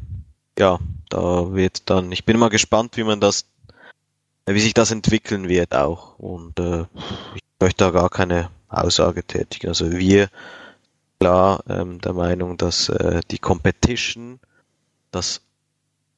ja, 0.57 0.79
da 1.09 1.53
wird 1.53 1.89
dann, 1.89 2.13
ich 2.13 2.23
bin 2.23 2.39
mal 2.39 2.49
gespannt, 2.49 2.95
wie 2.95 3.03
man 3.03 3.19
das, 3.19 3.45
wie 4.45 4.61
sich 4.61 4.73
das 4.73 4.91
entwickeln 4.91 5.49
wird 5.49 5.75
auch. 5.75 6.17
Und 6.19 6.57
äh, 6.61 6.85
ich 7.35 7.43
möchte 7.59 7.83
da 7.83 7.91
gar 7.91 8.09
keine 8.09 8.51
Aussage 8.69 9.21
tätigen. 9.21 9.67
Also 9.67 9.91
wir 9.91 10.29
klar 11.19 11.61
ähm, 11.67 11.99
der 11.99 12.13
Meinung, 12.13 12.55
dass 12.55 12.87
äh, 12.87 13.19
die 13.29 13.39
Competition, 13.39 14.39
das 15.11 15.41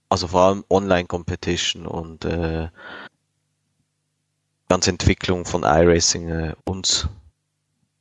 also 0.09 0.27
vor 0.27 0.41
allem 0.41 0.63
Online-Competition 0.69 1.85
und 1.85 2.25
äh, 2.25 2.69
ganze 4.69 4.89
Entwicklung 4.89 5.45
von 5.45 5.63
iRacing 5.63 6.29
äh, 6.29 6.53
uns 6.65 7.07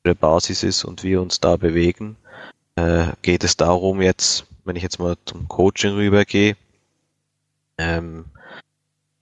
eine 0.04 0.14
Basis 0.14 0.62
ist 0.62 0.84
und 0.84 1.02
wir 1.02 1.20
uns 1.22 1.40
da 1.40 1.56
bewegen, 1.56 2.16
äh, 2.76 3.08
geht 3.22 3.44
es 3.44 3.56
darum 3.56 4.02
jetzt, 4.02 4.46
wenn 4.64 4.76
ich 4.76 4.82
jetzt 4.82 4.98
mal 4.98 5.16
zum 5.24 5.48
Coaching 5.48 5.94
rübergehe, 5.94 6.56
ähm, 7.78 8.26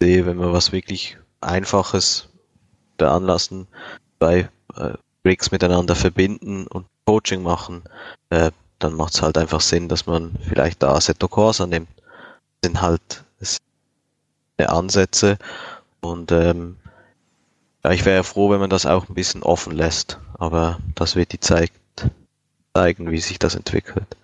sehe, 0.01 0.27
wenn 0.27 0.39
wir 0.39 0.53
was 0.53 0.73
wirklich 0.73 1.17
Einfaches 1.41 2.29
veranlassen, 2.99 3.67
bei 4.19 4.49
äh, 4.77 4.93
Rigs 5.25 5.51
miteinander 5.51 5.95
verbinden 5.95 6.67
und 6.67 6.87
Coaching 7.05 7.43
machen, 7.43 7.83
äh, 8.31 8.51
dann 8.79 8.95
macht 8.95 9.15
es 9.15 9.23
halt 9.23 9.39
einfach 9.39 9.61
Sinn, 9.61 9.89
dass 9.89 10.07
man 10.07 10.35
vielleicht 10.49 10.83
da 10.83 10.95
Assetto 10.95 11.29
Corsa 11.29 11.67
nimmt. 11.67 11.89
Sind 12.65 12.81
halt 12.81 13.23
Ansätze 14.69 15.39
und 16.01 16.33
ähm, 16.33 16.77
ja, 17.85 17.91
ich 17.91 18.05
wäre 18.05 18.25
froh, 18.25 18.51
wenn 18.51 18.61
man 18.61 18.71
das 18.71 18.87
auch 18.87 19.09
ein 19.09 19.15
bisschen 19.15 19.43
offen 19.43 19.73
lässt, 19.73 20.19
aber 20.39 20.79
das 20.95 21.17
wird 21.17 21.33
die 21.33 21.41
Zeit 21.41 21.73
zeigen, 22.75 23.11
wie 23.11 23.21
sich 23.21 23.39
das 23.39 23.55
entwickelt. 23.55 24.17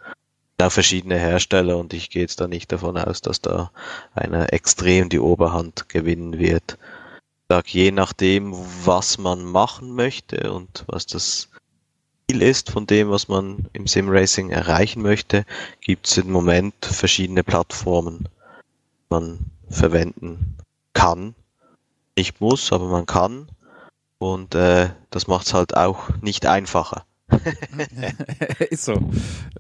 Da 0.56 0.70
verschiedene 0.70 1.18
Hersteller 1.18 1.76
und 1.76 1.92
ich 1.92 2.10
gehe 2.10 2.22
jetzt 2.22 2.40
da 2.40 2.48
nicht 2.48 2.72
davon 2.72 2.96
aus, 2.96 3.20
dass 3.20 3.40
da 3.40 3.70
einer 4.14 4.52
extrem 4.52 5.08
die 5.08 5.20
Oberhand 5.20 5.88
gewinnen 5.88 6.38
wird. 6.38 6.78
Ich 6.80 7.44
sag, 7.48 7.68
je 7.68 7.92
nachdem, 7.92 8.54
was 8.84 9.18
man 9.18 9.44
machen 9.44 9.94
möchte 9.94 10.52
und 10.52 10.84
was 10.86 11.06
das 11.06 11.48
Ziel 12.30 12.42
ist 12.42 12.70
von 12.70 12.86
dem, 12.86 13.08
was 13.08 13.28
man 13.28 13.68
im 13.72 13.86
Simracing 13.86 14.50
erreichen 14.50 15.00
möchte, 15.00 15.46
gibt 15.80 16.06
es 16.06 16.18
im 16.18 16.30
Moment 16.30 16.74
verschiedene 16.82 17.42
Plattformen, 17.42 18.28
die 18.28 19.06
man 19.08 19.38
verwenden 19.70 20.56
kann. 20.92 21.34
Nicht 22.16 22.40
muss, 22.40 22.70
aber 22.72 22.88
man 22.88 23.06
kann. 23.06 23.48
Und 24.18 24.54
äh, 24.54 24.90
das 25.10 25.26
macht 25.26 25.46
es 25.46 25.54
halt 25.54 25.74
auch 25.74 26.10
nicht 26.20 26.44
einfacher. 26.44 27.06
ist 28.70 28.84
so. 28.84 29.10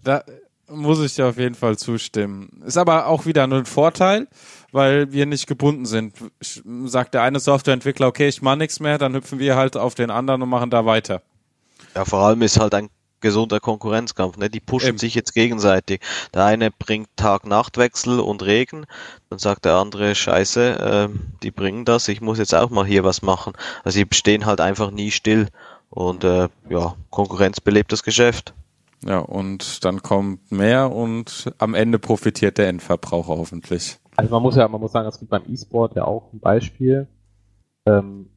Da 0.04 0.24
muss 0.68 1.00
ich 1.00 1.14
dir 1.14 1.26
auf 1.26 1.38
jeden 1.38 1.54
Fall 1.54 1.78
zustimmen. 1.78 2.62
Ist 2.66 2.76
aber 2.76 3.06
auch 3.06 3.24
wieder 3.24 3.44
ein 3.44 3.64
Vorteil, 3.64 4.28
weil 4.72 5.10
wir 5.12 5.24
nicht 5.24 5.46
gebunden 5.46 5.86
sind. 5.86 6.14
Sagt 6.40 7.14
der 7.14 7.22
eine 7.22 7.40
Softwareentwickler, 7.40 8.08
okay, 8.08 8.28
ich 8.28 8.42
mache 8.42 8.58
nichts 8.58 8.78
mehr, 8.78 8.98
dann 8.98 9.14
hüpfen 9.14 9.38
wir 9.38 9.56
halt 9.56 9.78
auf 9.78 9.94
den 9.94 10.10
anderen 10.10 10.42
und 10.42 10.50
machen 10.50 10.68
da 10.68 10.84
weiter. 10.84 11.22
Ja, 11.94 12.04
vor 12.04 12.20
allem 12.20 12.42
ist 12.42 12.60
halt 12.60 12.74
ein 12.74 12.88
gesunder 13.20 13.60
Konkurrenzkampf. 13.60 14.36
Ne? 14.36 14.50
Die 14.50 14.60
pushen 14.60 14.90
Eben. 14.90 14.98
sich 14.98 15.14
jetzt 15.14 15.32
gegenseitig. 15.34 16.00
Der 16.34 16.44
eine 16.44 16.70
bringt 16.70 17.08
Tag-Nacht-Wechsel 17.16 18.20
und 18.20 18.44
Regen, 18.44 18.86
dann 19.30 19.38
sagt 19.38 19.64
der 19.64 19.74
andere, 19.74 20.14
scheiße, 20.14 21.08
äh, 21.10 21.18
die 21.42 21.50
bringen 21.50 21.84
das, 21.84 22.08
ich 22.08 22.20
muss 22.20 22.38
jetzt 22.38 22.54
auch 22.54 22.70
mal 22.70 22.86
hier 22.86 23.04
was 23.04 23.22
machen. 23.22 23.52
Also 23.84 24.02
die 24.02 24.14
stehen 24.14 24.46
halt 24.46 24.60
einfach 24.60 24.90
nie 24.90 25.10
still. 25.10 25.48
Und 25.90 26.24
äh, 26.24 26.48
ja, 26.68 26.94
Konkurrenz 27.10 27.60
belebt 27.60 27.92
das 27.92 28.02
Geschäft. 28.02 28.54
Ja, 29.04 29.20
und 29.20 29.84
dann 29.84 30.02
kommt 30.02 30.50
mehr 30.50 30.90
und 30.92 31.52
am 31.58 31.74
Ende 31.74 31.98
profitiert 31.98 32.58
der 32.58 32.68
Endverbraucher 32.68 33.36
hoffentlich. 33.36 33.98
Also 34.16 34.32
man 34.32 34.42
muss 34.42 34.56
ja, 34.56 34.66
man 34.66 34.80
muss 34.80 34.92
sagen, 34.92 35.06
es 35.06 35.20
gibt 35.20 35.30
beim 35.30 35.44
E-Sport 35.48 35.94
ja 35.94 36.04
auch 36.04 36.32
ein 36.32 36.40
Beispiel. 36.40 37.06
Ähm, 37.86 38.28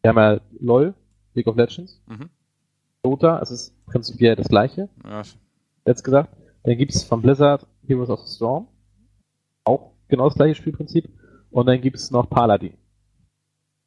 wir 0.00 0.08
haben 0.08 0.16
ja 0.16 0.40
LOL, 0.60 0.94
League 1.34 1.46
of 1.46 1.56
Legends. 1.56 2.00
Mhm. 2.06 2.30
Dota, 3.08 3.40
es 3.40 3.50
ist 3.50 3.86
prinzipiell 3.86 4.36
das 4.36 4.48
gleiche. 4.48 4.88
Ja. 5.04 5.22
Jetzt 5.86 6.04
gesagt. 6.04 6.36
Dann 6.64 6.76
gibt 6.76 6.94
es 6.94 7.04
von 7.04 7.22
Blizzard 7.22 7.66
Heroes 7.86 8.10
of 8.10 8.20
the 8.20 8.34
Storm. 8.34 8.68
Auch 9.64 9.92
genau 10.08 10.24
das 10.24 10.34
gleiche 10.34 10.54
Spielprinzip. 10.54 11.08
Und 11.50 11.66
dann 11.66 11.80
gibt 11.80 11.96
es 11.96 12.10
noch 12.10 12.28
Paladin. 12.28 12.74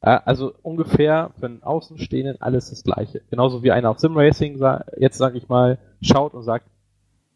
Ja, 0.04 0.20
also 0.24 0.52
ungefähr 0.62 1.30
für 1.38 1.46
einen 1.46 1.62
Außenstehenden 1.62 2.40
alles 2.40 2.70
das 2.70 2.82
gleiche. 2.82 3.22
Genauso 3.30 3.62
wie 3.62 3.70
einer 3.70 3.90
auf 3.90 4.00
Simracing, 4.00 4.60
jetzt 4.98 5.18
sage 5.18 5.38
ich 5.38 5.48
mal, 5.48 5.78
schaut 6.00 6.34
und 6.34 6.42
sagt, 6.42 6.66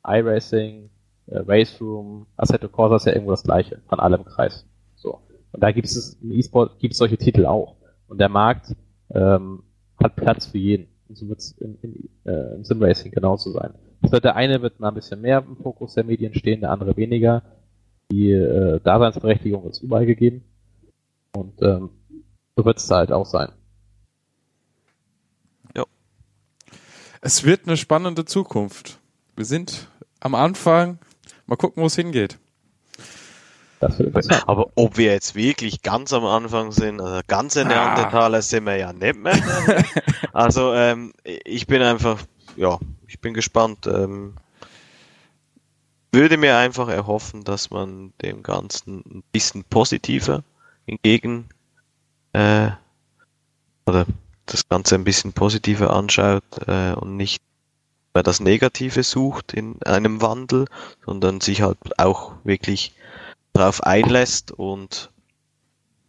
iRacing, 0.05 0.91
äh, 1.27 1.39
Race 1.39 1.81
Room, 1.81 2.27
Assetto 2.37 2.69
Corsa 2.69 2.97
ist 2.97 3.07
ja 3.07 3.13
irgendwo 3.13 3.31
das 3.31 3.45
gleiche, 3.45 3.81
von 3.89 4.01
allem 4.01 4.25
Kreis. 4.25 4.67
So. 4.97 5.21
Und 5.53 5.63
da 5.63 5.71
gibt 5.71 5.87
es 5.87 6.19
im 6.21 6.33
E-Sport 6.33 6.81
gibt 6.81 6.93
es 6.93 6.99
solche 6.99 7.19
Titel 7.19 7.47
auch. 7.47 7.77
Und 8.09 8.19
der 8.19 8.29
Markt 8.29 8.75
ähm, 9.15 9.63
hat 10.03 10.17
Platz 10.17 10.47
für 10.47 10.59
jeden. 10.59 10.89
So 11.13 11.29
wird 11.29 11.39
es 11.39 11.53
in, 11.59 11.79
in, 11.83 12.09
äh, 12.25 12.55
im 12.55 12.65
Simracing 12.65 13.13
genauso 13.13 13.53
sein. 13.53 13.75
Das 14.03 14.13
wird 14.13 14.25
der 14.25 14.37
eine 14.37 14.61
wird 14.63 14.81
mal 14.81 14.89
ein 14.89 14.95
bisschen 14.95 15.21
mehr 15.21 15.45
im 15.47 15.57
Fokus 15.57 15.95
der 15.95 16.05
Medien 16.05 16.35
stehen, 16.35 16.61
der 16.61 16.71
andere 16.71 16.97
weniger. 16.97 17.43
Die 18.11 18.31
äh, 18.31 18.81
Daseinsberechtigung 18.81 19.69
ist 19.69 19.83
überall 19.83 20.07
gegeben. 20.07 20.45
Und 21.33 21.61
ähm, 21.63 21.91
so 22.57 22.65
wird 22.65 22.79
es 22.79 22.91
halt 22.91 23.13
auch 23.13 23.27
sein. 23.27 23.51
Ja. 25.77 25.85
Es 27.21 27.45
wird 27.45 27.67
eine 27.67 27.77
spannende 27.77 28.25
Zukunft. 28.25 28.99
Wir 29.37 29.45
sind 29.45 29.91
am 30.21 30.35
Anfang. 30.35 30.99
Mal 31.47 31.57
gucken, 31.57 31.83
wo 31.83 31.87
es 31.87 31.97
hingeht. 31.97 32.39
Aber 34.47 34.71
ob 34.75 34.97
wir 34.97 35.13
jetzt 35.13 35.35
wirklich 35.35 35.83
ganz 35.83 36.13
am 36.13 36.25
Anfang 36.25 36.73
sind, 36.73 37.01
also 37.01 37.21
ganze 37.27 37.65
Neandertaler 37.65 38.39
ah. 38.39 38.43
sind 38.43 38.65
wir 38.65 38.77
ja 38.77 38.93
nicht 38.93 39.17
mehr. 39.17 39.39
also 40.33 40.73
ähm, 40.75 41.13
ich 41.25 41.67
bin 41.67 41.83
einfach, 41.83 42.19
ja, 42.57 42.79
ich 43.07 43.21
bin 43.21 43.35
gespannt. 43.35 43.87
Ähm, 43.87 44.35
würde 46.13 46.39
mir 46.39 46.57
einfach 46.57 46.89
erhoffen, 46.89 47.45
dass 47.45 47.71
man 47.71 48.13
dem 48.23 48.43
Ganzen 48.43 49.03
ein 49.07 49.23
bisschen 49.33 49.65
positiver 49.65 50.43
entgegen 50.87 51.49
äh, 52.33 52.71
oder 53.87 54.07
das 54.47 54.69
Ganze 54.69 54.95
ein 54.95 55.05
bisschen 55.05 55.33
positiver 55.33 55.93
anschaut 55.93 56.45
äh, 56.67 56.93
und 56.93 57.17
nicht 57.17 57.43
mehr 58.15 58.23
das 58.23 58.41
Negative 58.41 59.03
sucht 59.03 59.53
in 59.53 59.83
einem 59.83 60.23
Wandel, 60.23 60.67
sondern 61.05 61.41
sich 61.43 61.61
halt 61.61 61.77
auch 61.99 62.33
wirklich 62.45 62.95
darauf 63.57 63.83
einlässt 63.83 64.53
und 64.53 65.11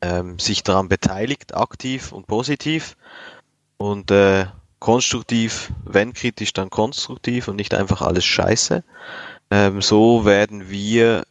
ähm, 0.01 0.39
sich 0.39 0.63
daran 0.63 0.89
beteiligt, 0.89 1.55
aktiv 1.55 2.11
und 2.11 2.27
positiv 2.27 2.97
und 3.77 4.11
äh, 4.11 4.45
konstruktiv, 4.79 5.71
wenn 5.83 6.13
kritisch, 6.13 6.53
dann 6.53 6.69
konstruktiv 6.69 7.47
und 7.47 7.55
nicht 7.55 7.73
einfach 7.73 8.01
alles 8.01 8.25
scheiße. 8.25 8.83
Ähm, 9.49 9.81
so 9.81 10.25
werden 10.25 10.69
wir 10.69 11.25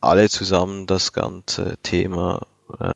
alle 0.00 0.28
zusammen 0.28 0.86
das 0.86 1.12
ganze 1.12 1.76
Thema 1.82 2.46
äh, 2.78 2.92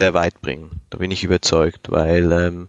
sehr 0.00 0.14
weit 0.14 0.40
bringen. 0.40 0.80
Da 0.90 0.98
bin 0.98 1.10
ich 1.10 1.22
überzeugt, 1.22 1.90
weil 1.90 2.32
ähm, 2.32 2.68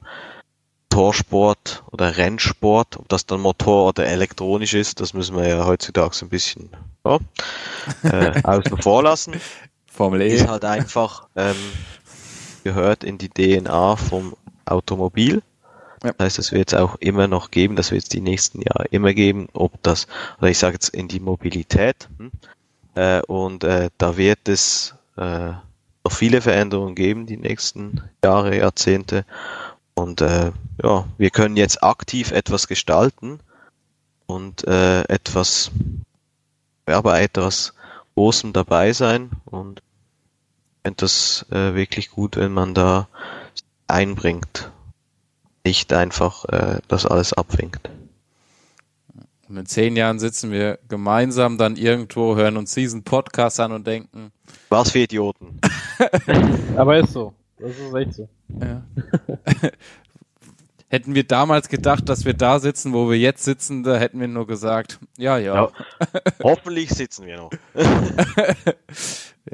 Motorsport 0.92 1.84
oder 1.92 2.18
Rennsport, 2.18 2.98
ob 2.98 3.08
das 3.08 3.26
dann 3.26 3.40
Motor 3.40 3.88
oder 3.88 4.06
elektronisch 4.08 4.74
ist, 4.74 5.00
das 5.00 5.14
müssen 5.14 5.38
wir 5.38 5.48
ja 5.48 5.66
heutzutage 5.66 6.14
so 6.14 6.26
ein 6.26 6.30
bisschen 6.30 6.70
ja, 7.06 7.20
äh, 8.04 8.42
außen 8.44 8.78
vor 8.82 9.02
lassen. 9.02 9.40
Formel 9.86 10.22
E. 10.22 10.28
Ist 10.28 10.50
halt 10.50 10.66
einfach, 10.66 11.28
ähm, 11.38 11.56
gehört 12.66 13.06
in 13.06 13.18
die 13.18 13.30
DNA 13.30 13.96
vom 13.96 14.36
Automobil. 14.66 15.42
Ja. 16.04 16.12
Das 16.18 16.26
heißt, 16.26 16.40
es 16.40 16.52
wird 16.52 16.74
es 16.74 16.80
auch 16.80 16.96
immer 16.96 17.28
noch 17.28 17.52
geben, 17.52 17.78
das 17.78 17.92
wird 17.92 18.04
es 18.04 18.10
die 18.10 18.22
nächsten 18.22 18.62
Jahre 18.62 18.86
immer 18.92 19.14
geben, 19.14 19.48
ob 19.54 19.82
das, 19.84 20.08
oder 20.40 20.50
ich 20.50 20.58
sage 20.58 20.74
jetzt 20.74 20.90
in 20.90 21.08
die 21.08 21.22
Mobilität. 21.22 22.10
Hm? 22.18 22.32
Äh, 22.96 23.22
und 23.28 23.64
äh, 23.64 23.90
da 23.98 24.18
wird 24.18 24.50
es 24.50 24.94
äh, 25.16 25.52
noch 26.04 26.12
viele 26.12 26.42
Veränderungen 26.42 26.96
geben, 26.96 27.28
die 27.28 27.38
nächsten 27.38 28.02
Jahre, 28.24 28.58
Jahrzehnte. 28.58 29.26
Und 29.94 30.22
äh, 30.22 30.52
ja, 30.82 31.06
wir 31.18 31.30
können 31.30 31.58
jetzt 31.58 31.84
aktiv 31.84 32.32
etwas 32.32 32.68
gestalten 32.68 33.40
und 34.26 34.66
äh, 34.68 35.02
etwas 35.04 35.72
ja, 36.88 37.02
bei 37.02 37.24
etwas 37.24 37.74
Großem 38.16 38.54
dabei 38.54 38.94
sein 38.94 39.32
und 39.46 39.80
ich 39.80 40.88
finde 40.88 40.98
das 40.98 41.46
äh, 41.52 41.76
wirklich 41.76 42.10
gut, 42.10 42.38
wenn 42.38 42.52
man 42.52 42.74
da 42.74 43.08
einbringt, 43.88 44.72
nicht 45.64 45.94
einfach 45.94 46.46
äh, 46.46 46.80
das 46.88 47.06
alles 47.06 47.34
abwinkt. 47.34 47.90
Und 49.48 49.58
in 49.58 49.66
zehn 49.66 49.96
Jahren 49.96 50.18
sitzen 50.18 50.52
wir 50.52 50.80
gemeinsam 50.88 51.58
dann 51.58 51.76
irgendwo, 51.76 52.36
hören 52.36 52.58
uns 52.58 52.74
diesen 52.74 53.04
Podcast 53.04 53.60
an 53.60 53.72
und 53.72 53.86
denken, 53.86 54.32
Was 54.70 54.92
für 54.92 55.00
Idioten. 55.00 55.60
Aber 56.78 56.98
ist 56.98 57.14
so. 57.14 57.34
Das 57.62 57.72
ist 57.78 57.94
echt 57.94 58.14
so. 58.16 58.30
ja. 58.60 58.84
hätten 60.90 61.16
wir 61.16 61.24
damals 61.24 61.70
gedacht, 61.70 62.10
dass 62.10 62.26
wir 62.26 62.34
da 62.34 62.60
sitzen, 62.60 62.92
wo 62.94 63.10
wir 63.10 63.18
jetzt 63.18 63.44
sitzen, 63.46 63.84
da 63.84 63.96
hätten 63.98 64.20
wir 64.20 64.28
nur 64.28 64.46
gesagt, 64.46 65.00
ja, 65.18 65.38
ja. 65.38 65.56
Ja. 65.56 65.72
Hoffentlich 66.44 66.90
sitzen 66.90 67.26
wir 67.26 67.38
noch. 67.38 67.52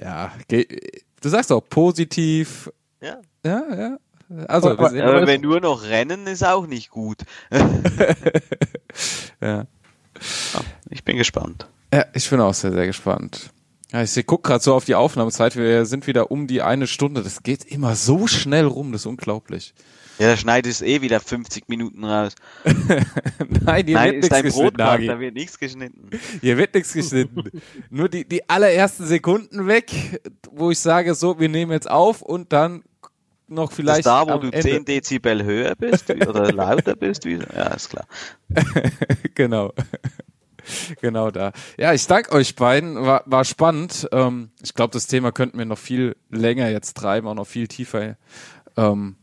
Ja, 0.02 0.34
du 0.52 1.30
sagst 1.30 1.50
auch 1.52 1.62
positiv. 1.62 2.70
Ja. 3.02 3.22
Ja, 3.46 3.64
ja. 3.74 3.98
Also, 4.48 4.72
Aber- 4.72 4.88
Aber 4.88 5.26
wenn 5.26 5.40
nur 5.42 5.62
noch 5.62 5.84
rennen, 5.84 6.28
ist 6.28 6.44
auch 6.46 6.68
nicht 6.68 6.90
gut. 6.90 7.20
ja. 9.42 9.66
Ich 10.90 11.04
bin 11.06 11.16
gespannt. 11.18 11.68
ja, 11.94 12.06
ich 12.14 12.30
bin 12.30 12.42
auch 12.42 12.54
sehr, 12.54 12.74
sehr 12.74 12.86
gespannt. 12.86 13.50
Ja, 13.98 14.04
ich 14.04 14.28
guck 14.28 14.44
gerade 14.44 14.64
so 14.64 14.76
auf 14.76 14.86
die 14.86 14.94
Aufnahmezeit. 14.94 15.56
Wir 15.56 15.88
sind 15.88 16.06
wieder 16.06 16.30
um 16.30 16.46
die 16.46 16.62
eine 16.62 16.86
Stunde. 16.86 17.24
Das 17.24 17.42
geht 17.42 17.64
immer 17.66 17.96
so 17.96 18.28
schnell 18.28 18.66
rum. 18.66 18.92
Das 18.92 19.02
ist 19.02 19.06
unglaublich. 19.08 19.74
Ja, 20.20 20.28
da 20.30 20.38
schneidest 20.38 20.84
eh 20.84 21.02
wieder 21.02 21.20
50 21.20 21.68
Minuten 21.68 22.04
raus. 22.04 22.36
Nein, 23.66 23.86
hier 23.88 23.96
Nein, 23.96 24.12
wird 24.14 24.24
nichts 24.24 24.42
geschnitten, 24.44 24.84
Hagi. 24.84 25.08
da 25.08 25.20
wird 25.20 25.34
nichts 25.34 25.58
geschnitten. 25.58 26.10
Hier 26.42 26.58
wird 26.58 26.76
nichts 26.76 26.94
geschnitten. 26.94 27.44
Nur 27.90 28.08
die, 28.08 28.24
die 28.24 28.48
allerersten 28.48 29.06
Sekunden 29.08 29.66
weg, 29.66 30.22
wo 30.52 30.70
ich 30.70 30.80
sage, 30.80 31.16
so, 31.16 31.40
wir 31.40 31.50
nehmen 31.50 31.72
jetzt 31.72 31.90
auf 31.90 32.22
und 32.22 32.54
dann 32.54 32.84
noch 33.48 33.70
Das 33.70 33.76
vielleicht. 33.78 34.00
ist 34.00 34.06
da, 34.06 34.28
wo 34.28 34.38
du 34.38 34.50
Ende. 34.50 34.62
10 34.62 34.86
Dezibel 34.86 35.44
höher 35.44 35.76
bist 35.76 36.08
oder 36.12 36.52
lauter 36.54 36.96
bist. 36.96 37.26
Wie, 37.26 37.40
ja, 37.56 37.74
ist 37.74 37.90
klar. 37.90 38.06
genau. 39.34 39.74
genau 41.02 41.32
da. 41.32 41.52
Ja, 41.78 41.94
ich 41.94 42.08
danke 42.08 42.32
euch 42.32 42.56
beiden. 42.56 43.06
War, 43.06 43.24
war 43.26 43.46
spannend. 43.46 44.08
Ähm, 44.12 44.52
ich 44.62 44.74
glaube, 44.74 44.92
das 44.94 45.08
Thema 45.08 45.32
könnten 45.32 45.58
wir 45.58 45.66
noch 45.66 45.78
viel 45.78 46.16
länger 46.30 46.70
jetzt 46.70 46.98
treiben, 46.98 47.28
auch 47.28 47.36
noch 47.36 47.48
viel 47.48 47.68
tiefer 47.68 48.18
ähm, 48.76 49.16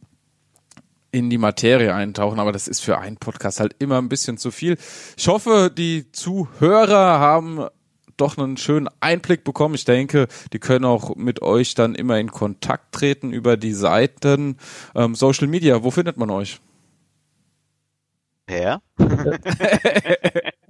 in 1.15 1.31
die 1.31 1.39
Materie 1.39 1.95
eintauchen, 1.95 2.41
aber 2.41 2.51
das 2.51 2.67
ist 2.67 2.81
für 2.81 2.99
einen 2.99 3.17
Podcast 3.17 3.61
halt 3.61 3.77
immer 3.79 3.99
ein 3.99 4.09
bisschen 4.09 4.37
zu 4.37 4.51
viel. 4.51 4.77
Ich 5.17 5.29
hoffe, 5.29 5.71
die 5.75 6.11
Zuhörer 6.11 7.21
haben 7.21 7.69
doch 8.17 8.37
einen 8.37 8.57
schönen 8.57 8.89
Einblick 9.01 9.45
bekommen. 9.45 9.77
Ich 9.77 9.85
denke, 9.85 10.27
die 10.53 10.59
können 10.59 10.85
auch 10.85 11.15
mit 11.15 11.41
euch 11.43 11.75
dann 11.75 11.95
immer 11.95 12.19
in 12.19 12.31
Kontakt 12.31 12.93
treten 12.93 13.33
über 13.33 13.57
die 13.57 13.73
Seiten 13.73 14.57
ähm, 14.95 15.15
Social 15.15 15.47
Media. 15.47 15.85
Wo 15.85 15.91
findet 15.91 16.17
man 16.17 16.31
euch? 16.31 16.61
Ja? 18.49 18.81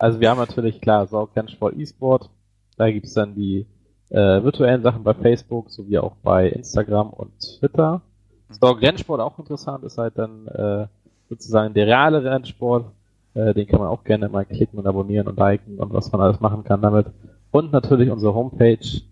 Also 0.00 0.18
wir 0.18 0.28
haben 0.30 0.38
natürlich 0.38 0.80
klar 0.80 1.06
Sorg 1.06 1.36
Rennsport 1.36 1.76
E-Sport. 1.76 2.30
Da 2.78 2.90
gibt's 2.90 3.12
dann 3.12 3.34
die 3.34 3.66
äh, 4.08 4.42
virtuellen 4.42 4.82
Sachen 4.82 5.04
bei 5.04 5.12
Facebook 5.12 5.70
sowie 5.70 5.98
auch 5.98 6.16
bei 6.22 6.48
Instagram 6.48 7.10
und 7.10 7.38
Twitter. 7.38 8.00
Sorg 8.48 8.80
Rennsport 8.80 9.20
auch 9.20 9.38
interessant 9.38 9.84
ist 9.84 9.98
halt 9.98 10.16
dann 10.16 10.46
äh, 10.46 10.86
sozusagen 11.28 11.74
der 11.74 11.86
reale 11.86 12.24
Rennsport. 12.24 12.86
Äh, 13.34 13.52
den 13.52 13.66
kann 13.66 13.78
man 13.78 13.88
auch 13.88 14.02
gerne 14.02 14.30
mal 14.30 14.46
klicken 14.46 14.78
und 14.78 14.86
abonnieren 14.86 15.28
und 15.28 15.38
liken 15.38 15.78
und 15.78 15.92
was 15.92 16.10
man 16.10 16.22
alles 16.22 16.40
machen 16.40 16.64
kann 16.64 16.80
damit. 16.80 17.08
Und 17.50 17.70
natürlich 17.70 18.10
unsere 18.10 18.32
Homepage 18.32 19.02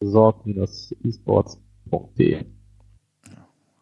sorg-esports.de. 0.00 2.46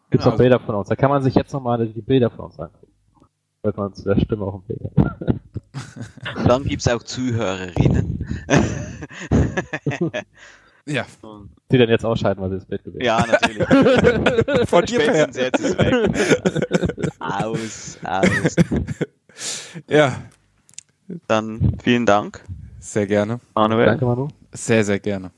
Gibt's 0.09 0.25
Genau. 0.25 0.33
auch 0.33 0.37
Bilder 0.37 0.59
von 0.59 0.75
uns. 0.75 0.89
Da 0.89 0.97
kann 0.97 1.11
man 1.11 1.23
sich 1.23 1.35
jetzt 1.35 1.53
nochmal 1.53 1.87
die 1.87 2.01
Bilder 2.01 2.29
von 2.29 2.47
uns 2.47 2.59
angucken. 2.59 2.91
Weil 3.65 3.73
man 3.77 3.93
zu 3.95 4.03
der 4.03 4.19
Stimme 4.19 4.45
auch 4.45 4.55
ein 4.55 4.61
Bild 4.61 4.79
hat. 4.97 6.47
Dann 6.47 6.63
gibt's 6.65 6.87
auch 6.87 7.01
Zuhörerinnen. 7.01 8.37
Ja, 10.87 11.03
Die 11.71 11.79
dann 11.79 11.89
jetzt 11.89 12.05
ausschalten, 12.05 12.39
weil 12.43 12.51
sie 12.51 12.57
das 12.57 12.65
Bild 12.67 12.83
gesehen 12.83 13.01
ja, 13.01 13.25
natürlich. 13.25 13.67
von 14.69 14.85
dir. 14.85 15.01
Spätestens 15.01 15.37
jetzt 15.37 15.59
ist 15.59 15.79
weg. 15.79 17.09
Aus, 17.19 17.97
aus. 18.03 18.55
Ja, 19.87 20.15
Dann 21.25 21.75
vielen 21.81 22.05
Dank, 22.05 22.45
sehr 22.79 23.07
gerne. 23.07 23.39
Manuel. 23.55 23.87
Danke, 23.87 24.05
Manu. 24.05 24.27
Sehr, 24.51 24.83
sehr 24.83 24.99
gerne. 24.99 25.31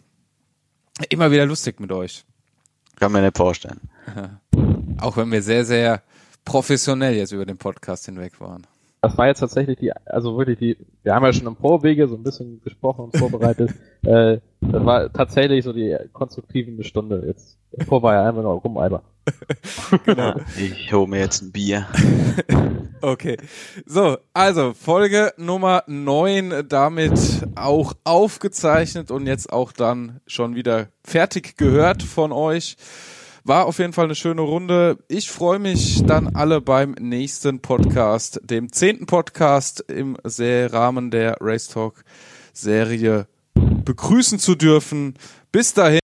Immer 1.08 1.32
wieder 1.32 1.46
lustig 1.46 1.80
mit 1.80 1.94
euch. 1.94 2.26
Kann 2.98 3.14
mir 3.14 3.22
nicht 3.22 3.38
vorstellen. 3.38 3.80
Auch 5.00 5.16
wenn 5.16 5.32
wir 5.32 5.42
sehr, 5.42 5.64
sehr 5.64 6.04
professionell 6.48 7.14
jetzt 7.14 7.34
über 7.34 7.46
den 7.46 7.58
Podcast 7.58 8.06
hinweg 8.06 8.40
waren. 8.40 8.66
Das 9.02 9.18
war 9.18 9.28
jetzt 9.28 9.40
tatsächlich 9.40 9.78
die, 9.78 9.92
also 10.06 10.38
wirklich 10.38 10.58
die, 10.58 10.78
wir 11.04 11.14
haben 11.14 11.24
ja 11.24 11.34
schon 11.34 11.46
im 11.46 11.58
Vorwege 11.58 12.08
so 12.08 12.16
ein 12.16 12.24
bisschen 12.24 12.62
gesprochen 12.64 13.06
und 13.06 13.18
vorbereitet. 13.18 13.72
äh, 14.04 14.40
das 14.62 14.86
war 14.86 15.12
tatsächlich 15.12 15.64
so 15.66 15.74
die 15.74 15.96
konstruktiven 16.14 16.82
Stunde 16.84 17.24
jetzt. 17.28 17.58
Davor 17.74 18.02
war 18.02 18.14
ja 18.14 18.28
einfach 18.28 18.42
nur 18.42 18.54
Rumalber. 18.54 19.04
Ja, 20.08 20.38
ich 20.58 20.92
hole 20.94 21.08
mir 21.08 21.20
jetzt 21.20 21.42
ein 21.42 21.52
Bier. 21.52 21.86
Okay. 23.00 23.38
So, 23.86 24.18
also 24.34 24.74
Folge 24.74 25.32
Nummer 25.38 25.84
9 25.86 26.66
damit 26.68 27.14
auch 27.54 27.94
aufgezeichnet 28.04 29.12
und 29.12 29.28
jetzt 29.28 29.54
auch 29.54 29.72
dann 29.72 30.20
schon 30.26 30.56
wieder 30.56 30.88
fertig 31.04 31.58
gehört 31.58 32.02
von 32.02 32.32
euch. 32.32 32.76
War 33.48 33.66
auf 33.66 33.80
jeden 33.80 33.94
Fall 33.94 34.04
eine 34.04 34.16
schöne 34.16 34.42
Runde. 34.42 34.98
Ich 35.08 35.32
freue 35.32 35.58
mich 35.58 36.04
dann 36.06 36.36
alle 36.36 36.60
beim 36.60 36.92
nächsten 37.00 37.62
Podcast, 37.62 38.42
dem 38.44 38.74
zehnten 38.74 39.06
Podcast 39.06 39.86
im 39.88 40.18
Rahmen 40.26 41.12
der 41.12 41.38
Race 41.40 41.70
Talk 41.70 42.04
Serie 42.52 43.26
begrüßen 43.56 44.38
zu 44.38 44.56
dürfen. 44.56 45.14
Bis 45.54 45.74
dahin. 45.74 45.96